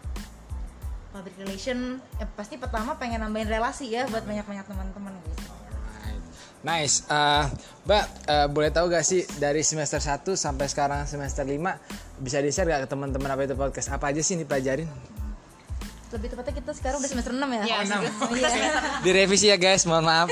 public 1.11 1.35
relation 1.39 2.03
eh, 2.19 2.27
pasti 2.35 2.59
pertama 2.59 2.99
pengen 2.99 3.23
nambahin 3.23 3.47
relasi 3.47 3.87
ya 3.87 4.03
buat 4.11 4.27
banyak-banyak 4.27 4.65
teman-teman 4.67 5.15
gitu 5.23 5.47
Alright. 5.47 6.21
Nice. 6.59 7.07
Eh, 7.07 7.45
Mbak, 7.87 8.05
eh, 8.27 8.47
boleh 8.51 8.69
tahu 8.73 8.91
gak 8.91 9.05
sih 9.05 9.23
dari 9.39 9.63
semester 9.63 10.03
1 10.03 10.35
sampai 10.35 10.67
sekarang 10.67 11.07
semester 11.07 11.47
5 11.47 11.79
bisa 12.19 12.43
di-share 12.43 12.67
gak 12.67 12.83
ke 12.83 12.89
teman-teman 12.91 13.31
apa 13.31 13.47
itu 13.47 13.55
podcast? 13.55 13.95
Apa 13.95 14.11
aja 14.11 14.19
sih 14.19 14.35
yang 14.35 14.43
dipelajarin? 14.43 14.89
Lebih 16.07 16.27
tepatnya 16.29 16.53
kita 16.55 16.71
sekarang 16.71 16.97
udah 16.97 17.09
semester 17.09 17.31
6 17.31 17.41
ya? 17.41 17.63
Iya, 17.63 17.77
iya. 18.37 18.69
Direvisi 19.01 19.47
ya 19.47 19.57
guys, 19.57 19.83
mohon 19.83 20.03
maaf. 20.03 20.29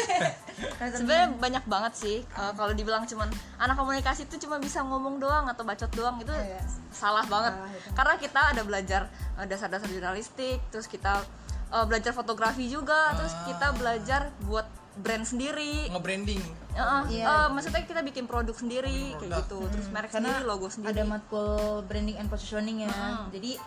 sebenarnya 0.80 1.34
banyak 1.34 1.64
banget 1.66 1.94
sih 1.96 2.18
Eh, 2.24 2.54
kalau 2.54 2.72
dibilang 2.72 3.04
cuman 3.04 3.28
anak 3.58 3.76
komunikasi 3.76 4.26
itu 4.26 4.38
cuma 4.40 4.58
bisa 4.58 4.80
ngomong 4.82 5.18
doang 5.18 5.46
atau 5.46 5.64
bacot 5.64 5.90
doang 5.92 6.18
itu 6.18 6.32
Iya. 6.32 6.62
salah 6.90 7.26
banget. 7.26 7.54
Karena 7.92 8.14
kita 8.18 8.42
ada 8.50 8.62
belajar 8.62 9.02
eh, 9.34 9.46
dasar-dasar 9.46 9.88
jurnalistik 9.88 10.62
terus 10.70 10.86
kita 10.86 11.26
eh, 11.70 11.86
belajar 11.86 12.12
fotografi 12.12 12.68
juga 12.68 13.12
terus 13.14 13.34
kita 13.44 13.74
belajar 13.74 14.30
buat 14.42 14.66
brand 14.94 15.26
sendiri. 15.26 15.90
Nge-branding. 15.90 16.42
Heeh, 16.74 17.02
Iya. 17.12 17.26
eh, 17.26 17.48
maksudnya 17.50 17.82
kita 17.82 18.02
bikin 18.04 18.26
produk 18.26 18.54
sendiri 18.54 19.18
kayak 19.18 19.42
gitu. 19.42 19.58
Terus 19.68 19.88
merek 19.90 20.10
karena 20.12 20.38
sendiri 20.38 20.46
logo 20.46 20.68
sendiri. 20.70 20.94
ada 20.94 21.04
matkul 21.04 21.50
branding 21.84 22.18
and 22.18 22.30
positioning 22.30 22.86
ya. 22.86 22.94
Jadi 23.30 23.58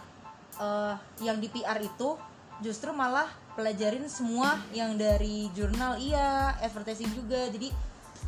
eh, 0.56 0.94
yang 1.20 1.38
di 1.38 1.48
PR 1.48 1.78
itu 1.78 2.16
justru 2.58 2.88
malah 2.90 3.28
pelajarin 3.52 4.08
semua 4.08 4.56
yang 4.72 4.96
dari 4.96 5.48
jurnal. 5.52 5.96
Iya 5.96 6.56
advertising 6.60 7.08
juga. 7.12 7.48
Jadi 7.48 7.72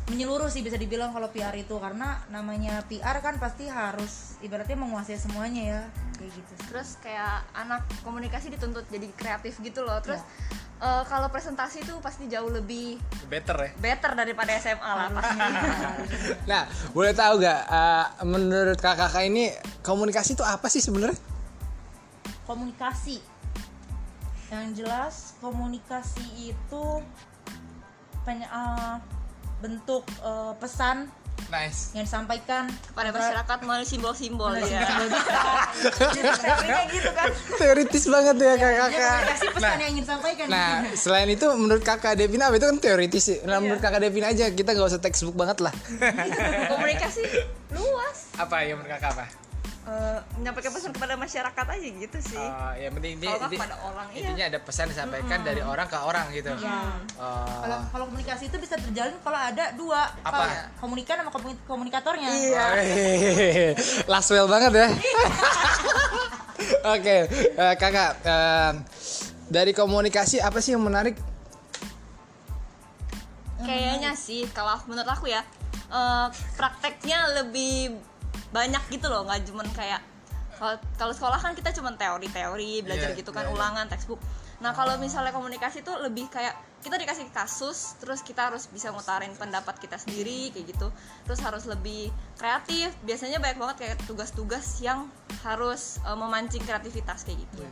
menyeluruh 0.09 0.49
sih 0.49 0.65
bisa 0.65 0.73
dibilang 0.73 1.13
kalau 1.13 1.29
PR 1.29 1.53
itu. 1.53 1.77
Karena 1.77 2.17
namanya 2.29 2.81
PR 2.85 3.21
kan 3.21 3.37
pasti 3.37 3.69
harus 3.69 4.37
ibaratnya 4.41 4.77
menguasai 4.77 5.17
semuanya 5.17 5.63
ya. 5.65 5.81
Kayak 6.17 6.31
gitu. 6.33 6.53
Terus 6.69 6.97
kayak 7.01 7.45
anak 7.53 7.85
komunikasi 8.01 8.49
dituntut 8.49 8.85
jadi 8.89 9.05
kreatif 9.13 9.57
gitu 9.61 9.85
loh. 9.85 10.01
Terus 10.01 10.21
Iya. 10.21 10.57
eh, 10.79 11.03
kalau 11.05 11.27
presentasi 11.29 11.83
itu 11.83 11.93
pasti 11.99 12.25
jauh 12.25 12.49
lebih 12.49 12.97
Better 13.29 13.53
ya. 13.59 13.71
better 13.77 14.15
daripada 14.15 14.55
SMA 14.57 14.79
lah. 14.87 15.09
Pasti 15.13 15.37
Nah, 16.51 16.65
boleh 16.95 17.13
tahu 17.13 17.33
gak 17.37 17.61
eh, 17.69 18.05
menurut 18.25 18.79
kakak-kakak 18.79 19.29
ini 19.29 19.53
komunikasi 19.83 20.33
itu 20.33 20.41
apa 20.41 20.65
sih 20.71 20.81
sebenarnya? 20.81 21.19
Komunikasi 22.49 23.21
yang 24.49 24.73
jelas 24.73 25.37
komunikasi 25.37 26.25
itu 26.49 26.83
penya- 28.25 28.49
eh, 28.49 28.95
bentuk 29.61 30.01
eh, 30.19 30.53
pesan 30.57 31.05
Nice. 31.47 31.95
yang 31.95 32.03
disampaikan 32.03 32.67
pada 32.91 33.09
masyarakat 33.09 33.57
melalui 33.63 33.81
simbol-simbol 33.83 34.53
ya 34.53 34.85
simbol 34.85 35.07
teorinya 36.35 36.83
gitu 36.85 37.09
kan 37.09 37.29
Teoritis 37.55 38.03
banget 38.05 38.35
ya 38.35 38.45
ya 38.45 38.53
kakak-kakak. 38.53 39.09
komunikasi 39.15 39.47
pesan 39.49 39.77
yang 39.79 39.89
ingin 39.89 40.03
disampaikan 40.03 40.45
Nah, 40.45 40.69
selain 40.93 41.25
itu 41.27 41.45
menurut 41.55 41.81
kakak 41.81 42.13
Devina 42.15 42.51
itu 42.51 42.65
kan 42.65 42.77
teoritis 42.77 43.23
sih. 43.23 43.37
Nah, 43.43 43.57
menurut 43.57 43.79
kakak 43.79 44.03
Devina 44.03 44.29
aja 44.29 44.51
kita 44.51 44.73
nggak 44.73 44.89
usah 44.89 44.99
textbook 44.99 45.33
banget 45.33 45.63
lah. 45.63 45.73
komunikasi 46.67 47.23
luas 47.71 48.17
apa 48.35 48.55
ya 48.61 48.73
menurut 48.73 48.91
kakak 48.91 49.09
apa? 49.13 49.25
Eh, 49.89 50.19
menyampaikan 50.37 50.69
pesan 50.69 50.93
kepada 50.93 51.17
masyarakat 51.17 51.65
aja 51.65 51.87
gitu 51.89 52.19
sih 52.21 52.37
Oh, 52.37 52.71
ya 52.77 52.93
penting 52.93 53.17
inti, 53.17 53.25
inti- 53.25 53.57
kepada 53.57 53.73
orang, 53.81 54.05
iya. 54.13 54.21
intinya 54.21 54.45
ada 54.45 54.59
pesan 54.61 54.85
disampaikan 54.85 55.41
dari 55.41 55.65
orang 55.65 55.89
ke 55.89 55.97
orang 55.97 56.29
gitu. 56.29 56.53
Iya. 56.53 56.77
Oh. 57.17 57.41
kalau 57.65 57.77
kalau 57.89 58.05
komunikasi 58.05 58.53
itu 58.53 58.61
bisa 58.61 58.77
terjalin 58.77 59.17
kalau 59.17 59.39
ada 59.39 59.73
dua 59.73 60.13
Apa? 60.21 60.69
Komunikan 60.77 61.17
sama 61.17 61.33
komuni- 61.33 61.57
komunikatornya 61.65 62.29
Wih, 62.29 63.73
Laswell 64.05 64.45
banget 64.45 64.77
ya. 64.77 64.87
Oke, 66.93 67.17
eh, 67.49 67.73
kakak. 67.73 68.11
eh, 68.21 68.71
dari 69.49 69.73
komunikasi 69.73 70.37
apa 70.37 70.61
sih 70.61 70.77
yang 70.77 70.85
menarik? 70.85 71.17
kayaknya 73.59 74.13
sih 74.13 74.45
kalau 74.49 74.77
menurut 74.85 75.09
aku 75.09 75.27
ya 75.27 75.41
eh, 75.89 76.27
prakteknya 76.55 77.41
lebih 77.41 77.97
banyak 78.49 78.83
gitu 78.89 79.05
loh 79.05 79.23
nggak 79.23 79.45
cuman 79.45 79.67
kayak 79.71 80.01
kalau- 80.59 81.13
sekolah 81.13 81.39
kan 81.39 81.55
kita 81.55 81.71
cuman 81.71 81.95
teori-teori 81.95 82.83
belajar 82.83 83.13
Iya, 83.13 83.17
gitu 83.17 83.31
kan 83.31 83.45
iya, 83.45 83.49
iya. 83.49 83.55
ulangan 83.55 83.85
textbook 83.87 84.19
nah 84.59 84.71
kalau 84.71 84.99
misalnya 84.99 85.31
komunikasi 85.31 85.81
tuh 85.81 85.95
lebih 85.99 86.27
kayak 86.27 86.51
kita 86.79 86.95
dikasih 86.95 87.27
kasus 87.35 87.99
terus 87.99 88.23
kita 88.23 88.47
harus 88.47 88.71
bisa 88.71 88.87
ngutarin 88.91 89.35
pendapat 89.35 89.75
kita 89.83 89.99
sendiri 89.99 90.47
kayak 90.55 90.71
gitu. 90.71 90.87
Terus 91.27 91.39
harus 91.43 91.67
lebih 91.67 92.07
kreatif. 92.39 92.95
Biasanya 93.03 93.43
banyak 93.43 93.59
banget 93.59 93.77
kayak 93.83 93.95
tugas-tugas 94.07 94.79
yang 94.79 95.11
harus 95.43 95.99
eh, 95.99 96.15
memancing 96.15 96.63
kreativitas 96.63 97.27
kayak 97.27 97.43
gitu. 97.43 97.67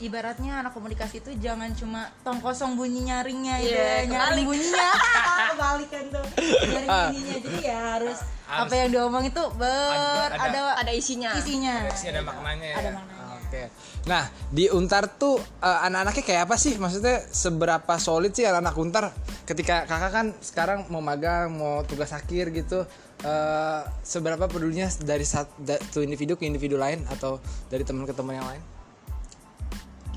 Ibaratnya 0.00 0.60
anak 0.60 0.76
komunikasi 0.76 1.24
itu 1.24 1.32
jangan 1.40 1.72
cuma 1.72 2.12
tong 2.20 2.40
kosong 2.40 2.76
bunyi 2.76 3.08
nyaringnya 3.08 3.54
gitu 3.60 3.80
ya, 3.80 3.96
nyaring 4.04 4.44
kebalik. 4.44 4.44
bunyinya. 4.48 4.90
Kebalikan 5.56 6.04
tuh. 6.12 6.24
Nyaring 6.36 6.88
bunyinya. 6.88 7.36
Jadi 7.40 7.58
ya 7.64 7.78
harus, 7.96 8.18
Harus. 8.44 8.64
apa 8.68 8.74
yang 8.76 8.88
diomong 8.92 9.24
itu 9.24 9.42
ber 9.56 10.28
Ada- 10.28 10.36
ada, 10.36 10.60
ada 10.84 10.92
isinya. 10.92 11.32
isinya. 11.32 11.88
Pasti 11.88 12.12
ada 12.12 12.20
maknanya 12.20 12.66
ya. 12.66 12.76
Ada 12.76 12.90
maknanya. 12.92 13.19
Oke. 13.50 13.66
Nah, 14.06 14.30
di 14.54 14.70
Untar 14.70 15.10
tuh 15.10 15.42
eh, 15.42 15.78
anak-anaknya 15.90 16.22
kayak 16.22 16.42
apa 16.46 16.54
sih? 16.54 16.78
Maksudnya 16.78 17.26
seberapa 17.26 17.98
solid 17.98 18.30
sih 18.30 18.46
anak-anak 18.46 18.76
Untar 18.78 19.04
ketika 19.42 19.90
kakak 19.90 20.12
kan 20.14 20.26
sekarang 20.38 20.86
mau 20.86 21.02
magang, 21.02 21.50
mau 21.50 21.82
tugas 21.82 22.14
akhir 22.14 22.54
gitu. 22.54 22.86
eh, 23.20 23.82
seberapa 24.00 24.48
pedulinya 24.48 24.88
dari 25.04 25.28
satu 25.28 26.00
individu 26.00 26.40
ke 26.40 26.48
individu 26.48 26.80
lain 26.80 27.04
atau 27.10 27.36
dari 27.68 27.84
teman 27.84 28.08
ke 28.08 28.16
teman 28.16 28.38
yang 28.38 28.48
lain? 28.48 28.62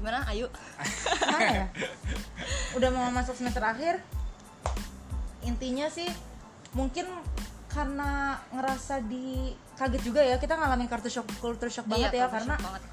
gimana 0.03 0.19
ayo 0.35 0.51
Gimana 1.15 1.47
ya 1.47 1.67
udah 2.75 2.89
mau 2.91 3.07
masuk 3.15 3.39
semester 3.39 3.63
akhir 3.63 4.03
intinya 5.47 5.87
sih 5.87 6.11
mungkin 6.75 7.07
karena 7.71 8.35
ngerasa 8.51 8.99
di 9.07 9.55
kaget 9.79 10.01
juga 10.03 10.19
ya 10.19 10.35
kita 10.43 10.59
ngalamin 10.59 10.91
kartu 10.91 11.07
shock 11.07 11.23
culture 11.39 11.71
shock 11.71 11.87
banget 11.87 12.19
ya 12.19 12.27
Iya, 12.27 12.35
karena 12.35 12.55
banget. 12.59 12.83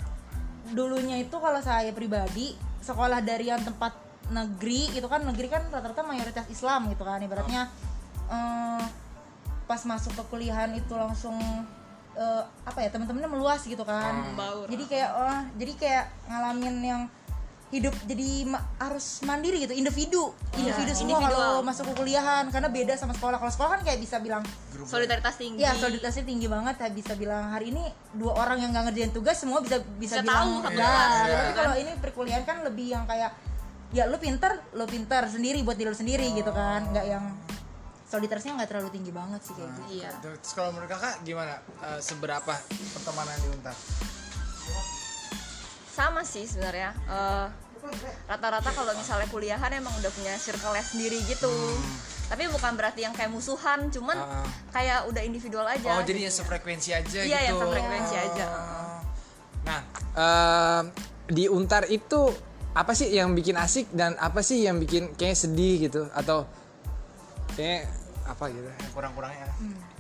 Dulunya 0.73 1.21
itu 1.21 1.37
kalau 1.37 1.61
saya 1.61 1.91
pribadi 1.95 2.55
sekolah 2.81 3.21
dari 3.21 3.51
yang 3.51 3.61
tempat 3.61 3.93
negeri 4.31 4.95
itu 4.95 5.07
kan 5.11 5.27
negeri 5.27 5.51
kan 5.51 5.67
rata-rata 5.69 6.07
mayoritas 6.07 6.47
Islam 6.49 6.87
gitu 6.89 7.03
kan 7.03 7.19
ibaratnya 7.19 7.67
eh, 8.31 8.83
pas 9.67 9.83
masuk 9.87 10.15
ke 10.19 10.23
kuliahan 10.31 10.71
itu 10.75 10.95
langsung 10.95 11.37
eh, 12.19 12.43
apa 12.67 12.79
ya 12.83 12.91
teman-temannya 12.91 13.31
meluas 13.31 13.63
gitu 13.67 13.83
kan. 13.87 14.35
Jadi 14.71 14.85
kayak 14.87 15.11
oh, 15.15 15.41
jadi 15.59 15.73
kayak 15.79 16.05
ngalamin 16.27 16.77
yang 16.83 17.03
hidup 17.71 17.95
jadi 18.03 18.45
ma- 18.45 18.67
harus 18.77 19.23
mandiri 19.23 19.63
gitu 19.63 19.71
individu 19.73 20.35
individu 20.53 20.91
semua 20.91 21.17
individual. 21.17 21.31
kalau 21.31 21.63
masuk 21.63 21.87
ke 21.87 21.95
kuliahan 21.97 22.45
karena 22.49 22.67
beda 22.67 22.95
sama 22.95 23.15
sekolah 23.15 23.39
kalau 23.39 23.47
sekolah 23.49 23.71
kan 23.73 23.83
kayak 23.83 23.99
bisa 23.99 24.19
bilang 24.19 24.43
solidaritas 24.83 25.35
tinggi 25.37 25.63
Ya 25.63 25.73
solidaritasnya 25.73 26.25
tinggi 26.25 26.47
banget 26.47 26.75
ya 26.77 26.91
bisa 26.91 27.15
bilang 27.15 27.47
hari 27.49 27.71
ini 27.71 27.87
dua 28.13 28.35
orang 28.37 28.59
yang 28.59 28.71
nggak 28.71 28.91
ngerjain 28.91 29.13
tugas 29.13 29.39
semua 29.39 29.59
bisa 29.61 29.79
bisa, 29.97 30.19
Bisa 30.19 30.21
bilang 30.21 30.35
tahu 30.51 30.55
satu 30.61 30.69
ya. 30.69 30.77
kelas, 30.77 31.11
gitu 31.15 31.31
Tapi 31.31 31.47
kan. 31.47 31.55
kalau 31.55 31.75
ini 31.77 31.91
perkuliahan 31.97 32.43
kan 32.43 32.57
lebih 32.61 32.87
yang 32.91 33.05
kayak 33.07 33.31
ya 33.91 34.05
lu 34.05 34.19
pinter, 34.19 34.51
lu 34.73 34.85
pinter 34.85 35.23
sendiri 35.25 35.63
buat 35.63 35.75
diri 35.75 35.89
lu 35.89 35.97
sendiri 35.97 36.27
gitu 36.33 36.51
kan, 36.51 36.87
nggak 36.87 37.07
yang 37.09 37.23
solidaritasnya 38.05 38.55
nggak 38.57 38.69
terlalu 38.69 38.91
tinggi 38.93 39.11
banget 39.11 39.41
sih 39.41 39.55
kayak 39.55 39.71
gitu. 39.73 39.83
iya 39.97 40.11
Terus 40.21 40.51
kalau 40.51 40.71
menurut 40.73 40.91
kakak 40.91 41.23
gimana? 41.23 41.55
Eh, 41.81 42.01
seberapa 42.01 42.55
pertemanan 42.93 43.35
di 43.37 43.49
Untar? 43.49 43.75
Sama 45.91 46.23
sih 46.23 46.47
sebenarnya 46.47 46.95
Eh, 47.07 47.47
rata-rata 48.27 48.71
kalau 48.71 48.93
misalnya 48.93 49.27
kuliahan 49.27 49.73
emang 49.73 49.91
udah 49.97 50.11
punya 50.11 50.37
circle 50.37 50.77
sendiri 50.77 51.17
gitu. 51.25 51.49
Tapi 52.29 52.47
bukan 52.47 52.77
berarti 52.77 53.03
yang 53.03 53.11
kayak 53.11 53.27
musuhan 53.29 53.91
cuman 53.91 54.15
Ah. 54.15 54.47
kayak 54.71 55.09
udah 55.09 55.19
individual 55.21 55.67
aja 55.67 55.99
Oh, 55.99 56.05
jadi 56.05 56.29
yang 56.29 56.35
sefrekuensi 56.35 56.91
aja 56.93 57.21
iya 57.21 57.43
gitu. 57.43 57.47
yang 57.51 57.57
sefrekuensi 57.59 58.17
aja. 58.17 58.47
Nah, 59.61 59.81
em, 60.15 60.85
di 61.27 61.49
Untar 61.49 61.89
itu 61.89 62.31
apa 62.71 62.95
sih 62.95 63.11
yang 63.11 63.35
bikin 63.35 63.59
asik 63.59 63.91
dan 63.91 64.15
apa 64.15 64.47
sih 64.47 64.63
yang 64.63 64.79
bikin 64.79 65.11
kayak 65.17 65.35
sedih 65.35 65.91
gitu? 65.91 66.07
Atau 66.15 66.47
kayak 67.57 67.91
apa 68.23 68.45
gitu? 68.47 68.69
Kurang-kurangnya 68.95 69.51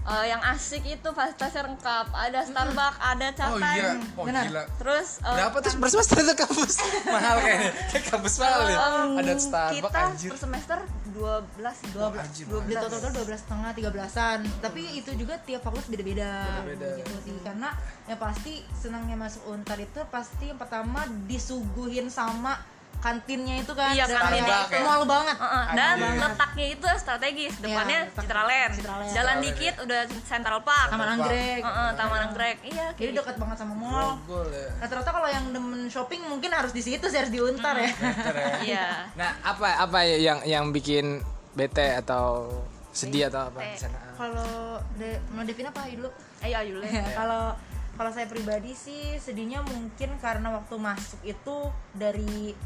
Eh, 0.01 0.27
yang 0.33 0.41
asik 0.41 0.81
itu 0.83 1.09
fasilitasnya 1.13 1.69
lengkap. 1.69 2.07
Ada 2.09 2.41
Starbucks 2.49 2.99
ada 2.99 3.27
oh 3.29 3.37
catatan 3.37 3.77
iya. 3.77 3.91
Oh 4.17 4.25
Benar. 4.25 4.45
gila. 4.49 4.63
Terus 4.81 5.09
eh, 5.21 5.35
berapa 5.37 5.57
tuh? 5.61 5.71
Per 5.77 5.89
semester 5.93 6.17
itu 6.25 6.35
kampus. 6.35 6.75
Mahal 7.15 7.37
kayaknya. 7.39 7.71
Kayak 7.93 8.05
kampus 8.09 8.35
mahal 8.41 8.61
ya. 8.65 8.79
Em, 8.81 9.11
ada 9.21 9.33
Starbucks 9.37 9.77
kita 9.77 9.99
anjir. 10.09 10.31
per 10.33 10.39
semester 10.41 10.79
12 11.11 11.77
12 11.93 12.17
Anjir, 12.17 12.45
di 12.49 12.75
total 12.75 12.91
total 12.97 13.11
dua 13.13 13.25
belas 13.29 13.41
setengah 13.45 13.71
tiga 13.77 13.91
belasan. 13.93 14.39
Tapi 14.65 14.83
itu 14.97 15.11
juga 15.21 15.35
tiap 15.45 15.61
fakultas 15.61 15.89
beda 15.93 16.05
beda 16.07 16.31
Beda-beda. 16.65 16.89
gitu 16.97 17.15
sih. 17.21 17.37
Karena 17.45 17.69
yang 18.09 18.17
pasti 18.19 18.53
senangnya 18.73 19.17
masuk 19.21 19.43
untar 19.53 19.77
itu 19.77 20.01
pasti 20.09 20.49
yang 20.49 20.57
pertama 20.57 21.05
disuguhin 21.29 22.09
sama 22.09 22.57
kantinnya 23.01 23.55
itu 23.59 23.73
kan. 23.73 23.91
Iya, 23.91 24.05
kantinnya 24.05 24.69
kayak 24.69 24.69
itu. 24.71 24.87
mall 24.87 25.03
banget. 25.09 25.37
Heeh, 25.37 25.65
dan 25.73 25.97
Anjir. 25.97 26.21
letaknya 26.21 26.67
itu 26.69 26.87
strategis. 27.01 27.53
Depannya 27.59 27.99
letak- 28.05 28.25
Citraland 28.29 28.73
Citraland. 28.77 29.11
jalan 29.11 29.37
dikit 29.41 29.75
udah 29.81 30.01
Central 30.23 30.61
Park. 30.61 30.89
Taman 30.93 31.09
anggrek. 31.17 31.63
Heeh, 31.65 31.91
Taman 31.97 32.21
Anggrek. 32.29 32.57
Iya 32.61 32.87
kayak 32.93 33.01
jadi 33.01 33.11
gitu. 33.11 33.21
dekat 33.25 33.37
banget 33.41 33.57
sama 33.57 33.75
mall. 33.75 34.09
Ya. 34.53 34.69
Rata-rata 34.79 35.11
kalau 35.11 35.29
yang 35.29 35.45
demen 35.51 35.89
shopping 35.89 36.21
mungkin 36.29 36.51
harus 36.53 36.71
di 36.71 36.83
situ 36.85 37.09
sih 37.09 37.19
harus 37.19 37.33
di 37.33 37.41
untar 37.41 37.75
ya 37.75 37.91
Better 37.91 38.35
ya. 38.37 38.53
iya. 38.69 38.87
Nah 39.17 39.31
apa 39.43 39.81
apa 39.81 39.99
yang 40.05 40.39
yang 40.45 40.69
bikin 40.71 41.25
bete 41.51 41.99
atau 41.99 42.47
sedih 42.93 43.27
atau 43.27 43.49
apa? 43.49 43.65
Di 43.65 43.81
sana 43.81 43.99
kalau 44.15 44.77
de 44.95 45.17
mau 45.33 45.43
Devin 45.43 45.67
apa 45.67 45.89
dulu 45.89 46.13
ayo 46.45 46.57
ayo. 46.61 46.75
Ya, 46.85 47.01
kalau 47.21 47.57
kalau 47.97 48.11
saya 48.13 48.25
pribadi 48.27 48.73
sih 48.73 49.17
sedihnya 49.17 49.61
mungkin 49.61 50.17
karena 50.19 50.53
waktu 50.53 50.77
masuk 50.77 51.21
itu 51.21 51.57
dari 51.93 52.57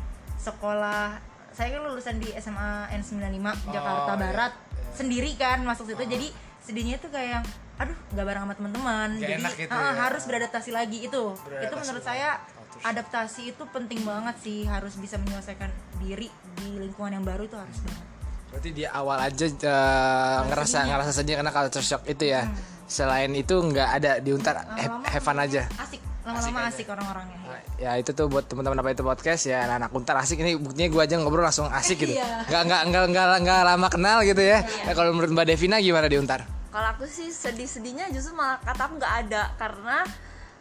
sekolah 0.45 1.35
saya 1.55 1.79
kan 1.79 1.81
lulusan 1.87 2.19
di 2.19 2.29
SMA 2.37 2.91
N95 2.99 3.71
Jakarta 3.71 4.13
iya, 4.13 4.19
Barat 4.19 4.53
iya. 4.53 4.91
sendiri 4.91 5.31
kan 5.39 5.63
masuk 5.63 5.87
situ. 5.87 6.03
Jadi 6.03 6.29
sedihnya 6.59 6.99
itu 6.99 7.07
kayak 7.09 7.31
yang 7.41 7.45
aduh 7.75 7.99
nggak 8.11 8.25
bareng 8.27 8.43
sama 8.43 8.55
teman-teman. 8.59 9.09
Jadi 9.23 9.33
enak 9.39 9.53
gitu 9.55 9.71
ah, 9.71 9.79
ya. 9.79 9.91
harus 10.03 10.23
beradaptasi 10.27 10.71
lagi 10.75 10.99
itu. 11.07 11.25
Beradaptasi 11.39 11.71
itu 11.71 11.77
menurut 11.79 12.05
saya 12.05 12.31
Oh, 12.75 12.91
adaptasi 12.91 13.55
itu 13.55 13.65
penting 13.71 14.03
banget 14.03 14.35
sih. 14.43 14.67
Harus 14.67 14.99
bisa 14.99 15.15
menyelesaikan 15.23 15.71
diri 16.03 16.27
di 16.59 16.75
lingkungan 16.83 17.15
yang 17.15 17.23
baru 17.23 17.47
itu 17.47 17.55
harus 17.55 17.79
banget. 17.87 18.07
Berarti 18.51 18.71
di 18.75 18.85
awal 18.87 19.19
aja 19.31 19.47
eh, 19.47 20.39
ngerasa 20.51 20.79
ngerasa 20.91 21.13
sedih 21.15 21.39
karena 21.39 21.55
culture 21.55 21.87
shock 21.87 22.03
itu 22.11 22.35
ya? 22.35 22.51
Selain 22.91 23.31
itu 23.31 23.55
nggak 23.55 23.89
ada 24.03 24.13
di 24.19 24.35
untar 24.35 24.59
have, 24.59 24.91
Lama-lama 24.91 25.07
have 25.07 25.23
fun 25.23 25.39
aja? 25.39 25.63
Asik 25.79 26.04
lama-lama 26.25 26.61
Asik 26.73 26.89
orang-orangnya. 26.89 27.37
Nah, 27.45 27.61
ya 27.77 27.91
itu 28.01 28.11
tuh 28.17 28.27
buat 28.33 28.49
teman-teman 28.49 28.81
apa 28.81 28.97
itu 28.97 29.05
podcast 29.05 29.45
ya 29.45 29.69
anak-anak 29.69 29.91
untar 29.93 30.17
asik. 30.25 30.41
Ini 30.41 30.57
buktinya 30.57 30.89
gue 30.89 31.03
aja 31.05 31.15
ngobrol 31.21 31.45
langsung 31.45 31.69
asik 31.69 32.01
gitu. 32.01 32.17
Iya. 32.19 32.49
nggak 32.49 32.63
nggak 32.65 32.83
nggak 32.89 33.05
nggak 33.13 33.27
nggak 33.45 33.61
lama 33.69 33.89
kenal 33.93 34.19
gitu 34.25 34.41
ya. 34.41 34.65
Nah, 34.65 34.93
kalau 34.97 35.13
menurut 35.13 35.31
mbak 35.37 35.47
Devina 35.53 35.77
gimana 35.85 36.09
di 36.09 36.17
untar? 36.17 36.41
Kalau 36.73 36.89
aku 36.97 37.05
sih 37.05 37.29
sedih-sedihnya 37.29 38.09
justru 38.11 38.33
malah 38.35 38.57
kata 38.65 38.89
aku 38.89 38.95
nggak 38.99 39.15
ada 39.29 39.43
karena 39.61 39.99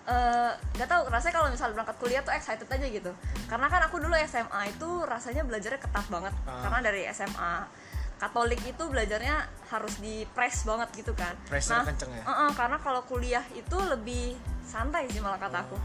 eh, 0.03 0.51
nggak 0.75 0.89
tahu 0.91 1.01
rasanya 1.07 1.33
kalau 1.39 1.47
misalnya 1.47 1.73
berangkat 1.79 1.97
kuliah 2.03 2.21
tuh 2.27 2.33
excited 2.35 2.67
aja 2.67 2.87
gitu. 2.91 3.11
Karena 3.47 3.67
kan 3.71 3.81
aku 3.87 4.03
dulu 4.03 4.13
SMA 4.27 4.61
itu 4.67 4.89
rasanya 5.07 5.47
belajarnya 5.47 5.79
ketat 5.79 6.05
banget. 6.11 6.33
Ah. 6.43 6.59
karena 6.67 6.79
dari 6.83 7.01
SMA 7.15 7.53
Katolik 8.23 8.63
itu 8.63 8.83
belajarnya 8.87 9.35
harus 9.67 9.99
di 9.99 10.23
press 10.31 10.63
banget 10.63 10.87
gitu 10.95 11.11
kan 11.11 11.35
Pressnya 11.43 11.83
kenceng 11.83 12.07
ya? 12.15 12.23
eh-eh, 12.23 12.51
karena 12.55 12.77
kalau 12.79 13.03
kuliah 13.03 13.43
itu 13.51 13.75
lebih 13.75 14.39
santai 14.63 15.11
sih 15.11 15.19
malah 15.19 15.35
kata 15.35 15.67
aku 15.67 15.75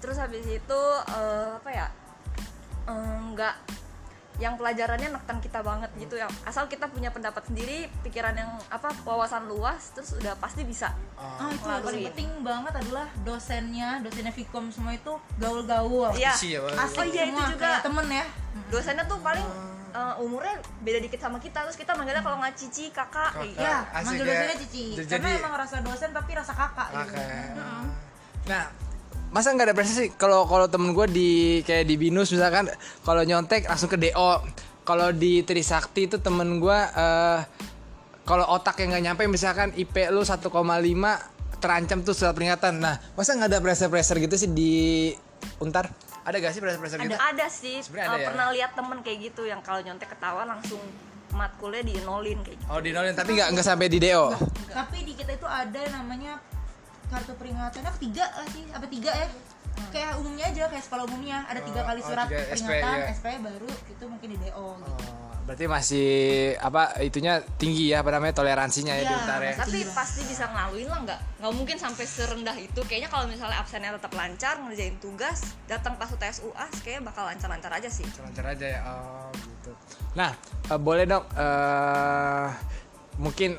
terus 0.00 0.16
habis 0.16 0.48
itu 0.48 0.80
eh, 1.12 1.48
apa 1.60 1.68
ya 1.68 1.86
eh, 2.88 3.16
nggak 3.36 3.54
yang 4.40 4.56
pelajarannya 4.56 5.12
neken 5.12 5.36
kita 5.44 5.60
banget 5.60 5.92
gitu 6.00 6.16
yang 6.16 6.32
asal 6.48 6.64
kita 6.64 6.88
punya 6.88 7.12
pendapat 7.12 7.44
sendiri 7.44 7.92
pikiran 8.00 8.32
yang 8.32 8.48
apa 8.72 8.88
wawasan 9.04 9.44
luas 9.44 9.92
terus 9.92 10.16
udah 10.16 10.32
pasti 10.40 10.64
bisa 10.64 10.96
Ah 11.20 11.52
itu 11.52 11.68
yang 11.68 11.84
paling 11.84 12.04
penting 12.08 12.30
banget 12.40 12.72
adalah 12.80 13.04
dosennya, 13.20 14.00
dosennya 14.00 14.32
Vkom 14.32 14.72
semua 14.72 14.96
itu 14.96 15.12
gaul-gaul. 15.36 16.08
Iya. 16.16 16.32
Ya, 16.32 16.58
Bang? 16.64 16.72
Asik 16.80 16.96
Oh 16.96 17.04
iya, 17.04 17.24
itu 17.28 17.36
semua, 17.36 17.52
juga. 17.52 17.60
kayak 17.68 17.80
temen 17.84 18.06
ya. 18.08 18.24
dosennya 18.72 19.04
tuh 19.04 19.18
paling 19.20 19.44
eh, 19.90 20.22
umurnya 20.22 20.54
beda 20.80 20.98
dikit 20.98 21.18
sama 21.18 21.38
kita 21.38 21.62
terus 21.62 21.74
kita 21.74 21.92
manggilnya 21.92 22.20
kalau 22.20 22.38
nggak 22.38 22.54
cici 22.54 22.88
kakak 22.90 23.32
gitu. 23.42 23.58
Ya, 23.58 23.84
Asik 23.90 24.04
manggil 24.06 24.24
ya. 24.24 24.30
dosennya 24.32 24.56
Cici. 24.58 24.84
Jadi- 24.96 25.10
Karena 25.10 25.28
emang 25.36 25.54
rasa 25.54 25.76
dosen 25.80 26.10
tapi 26.10 26.30
rasa 26.32 26.52
kakak 26.52 26.88
gitu. 26.94 27.14
Oke. 27.14 27.26
Nah, 28.46 28.62
masa 29.30 29.54
nggak 29.54 29.66
ada 29.70 29.74
prestasi 29.74 30.10
kalau 30.14 30.42
kalau 30.44 30.66
temen 30.66 30.90
gue 30.90 31.06
di 31.06 31.30
kayak 31.62 31.86
di 31.86 31.94
binus 31.94 32.30
misalkan 32.30 32.66
kalau 33.02 33.22
nyontek 33.22 33.66
langsung 33.66 33.86
ke 33.86 33.94
do 33.94 34.10
kalau 34.82 35.14
di 35.14 35.46
Trisakti 35.46 36.10
itu 36.10 36.18
temen 36.18 36.58
gue 36.58 36.74
eh 36.74 37.38
kalau 38.26 38.46
otak 38.50 38.82
yang 38.82 38.90
nggak 38.90 39.04
nyampe 39.06 39.22
misalkan 39.26 39.70
IP 39.74 40.10
lu 40.10 40.22
1,5 40.22 40.50
terancam 41.62 41.98
tuh 42.02 42.10
surat 42.10 42.34
peringatan 42.34 42.78
nah 42.78 42.98
masa 43.14 43.34
nggak 43.34 43.50
ada 43.54 43.58
pressure-pressure 43.60 44.18
gitu 44.18 44.34
sih 44.34 44.50
di 44.50 44.72
untar 45.58 45.86
ada 46.30 46.38
gak 46.38 46.52
sih 46.54 46.60
pressure-pressure 46.62 46.98
gitu? 47.02 47.18
Ada 47.18 47.46
sih. 47.50 47.76
Sebenarnya 47.82 48.06
eh, 48.06 48.14
ada 48.14 48.22
ya? 48.22 48.26
pernah 48.30 48.46
lihat 48.54 48.70
temen 48.78 48.98
kayak 49.02 49.18
gitu 49.30 49.42
yang 49.50 49.60
kalau 49.60 49.82
nyontek 49.82 50.08
ketawa 50.08 50.46
langsung 50.46 50.78
matkulnya 51.34 51.82
dienolin 51.82 52.38
kayak 52.46 52.58
gitu. 52.58 52.70
Oh 52.70 52.78
di 52.78 52.90
nolin 52.94 53.14
tapi 53.14 53.34
nggak 53.34 53.48
nggak 53.54 53.66
sampai 53.66 53.86
di 53.90 53.98
do 53.98 54.34
Tapi 54.70 54.98
di 55.06 55.12
kita 55.14 55.34
itu 55.34 55.46
ada 55.46 55.82
namanya 55.94 56.38
kartu 57.10 57.34
peringatannya 57.34 57.90
tiga 57.98 58.26
lah 58.30 58.46
sih, 58.54 58.64
apa 58.70 58.86
tiga 58.86 59.10
ya? 59.10 59.28
Kayak 59.90 60.22
umumnya 60.22 60.46
aja, 60.50 60.64
kayak 60.70 60.84
sekolah 60.86 61.04
umumnya. 61.10 61.42
Ada 61.50 61.60
tiga 61.66 61.80
Oh, 61.82 61.86
kali 61.90 62.00
oh, 62.02 62.06
surat 62.06 62.26
tiga 62.30 62.42
SP, 62.54 62.54
peringatan, 62.54 62.98
iya. 62.98 63.10
SP 63.16 63.26
baru 63.42 63.68
itu 63.70 64.04
mungkin 64.06 64.28
di 64.30 64.38
DO 64.38 64.66
gitu. 64.78 65.02
Oh, 65.10 65.29
berarti 65.50 65.66
masih 65.66 66.08
apa 66.62 66.94
itunya 67.02 67.42
tinggi 67.58 67.90
ya 67.90 68.06
apa 68.06 68.14
namanya 68.14 68.38
toleransinya 68.38 68.94
ya 68.94 69.02
di 69.02 69.10
Iya, 69.10 69.18
untar 69.18 69.40
ya? 69.42 69.54
tapi 69.58 69.82
Iya. 69.82 69.90
pasti 69.90 70.22
bisa 70.22 70.46
ngelaluin 70.46 70.86
lah 70.86 71.00
nggak 71.02 71.20
nggak 71.42 71.52
mungkin 71.58 71.74
sampai 71.74 72.06
serendah 72.06 72.54
itu. 72.54 72.78
Kayaknya 72.86 73.10
kalau 73.10 73.26
misalnya 73.26 73.58
absennya 73.58 73.90
tetap 73.98 74.14
lancar 74.14 74.62
ngerjain 74.62 74.94
tugas 75.02 75.42
datang 75.66 75.98
pas 75.98 76.06
UTS 76.06 76.46
UAS 76.46 76.70
kayaknya 76.86 77.02
bakal 77.02 77.26
lancar-lancar 77.26 77.72
aja 77.74 77.90
sih. 77.90 78.06
Lancar 78.22 78.46
aja 78.46 78.62
ya 78.62 78.80
oh 78.86 79.26
gitu. 79.34 79.74
Nah 80.14 80.30
eh, 80.70 80.78
boleh 80.78 81.02
dong 81.02 81.26
eh 81.34 82.48
mungkin 83.18 83.58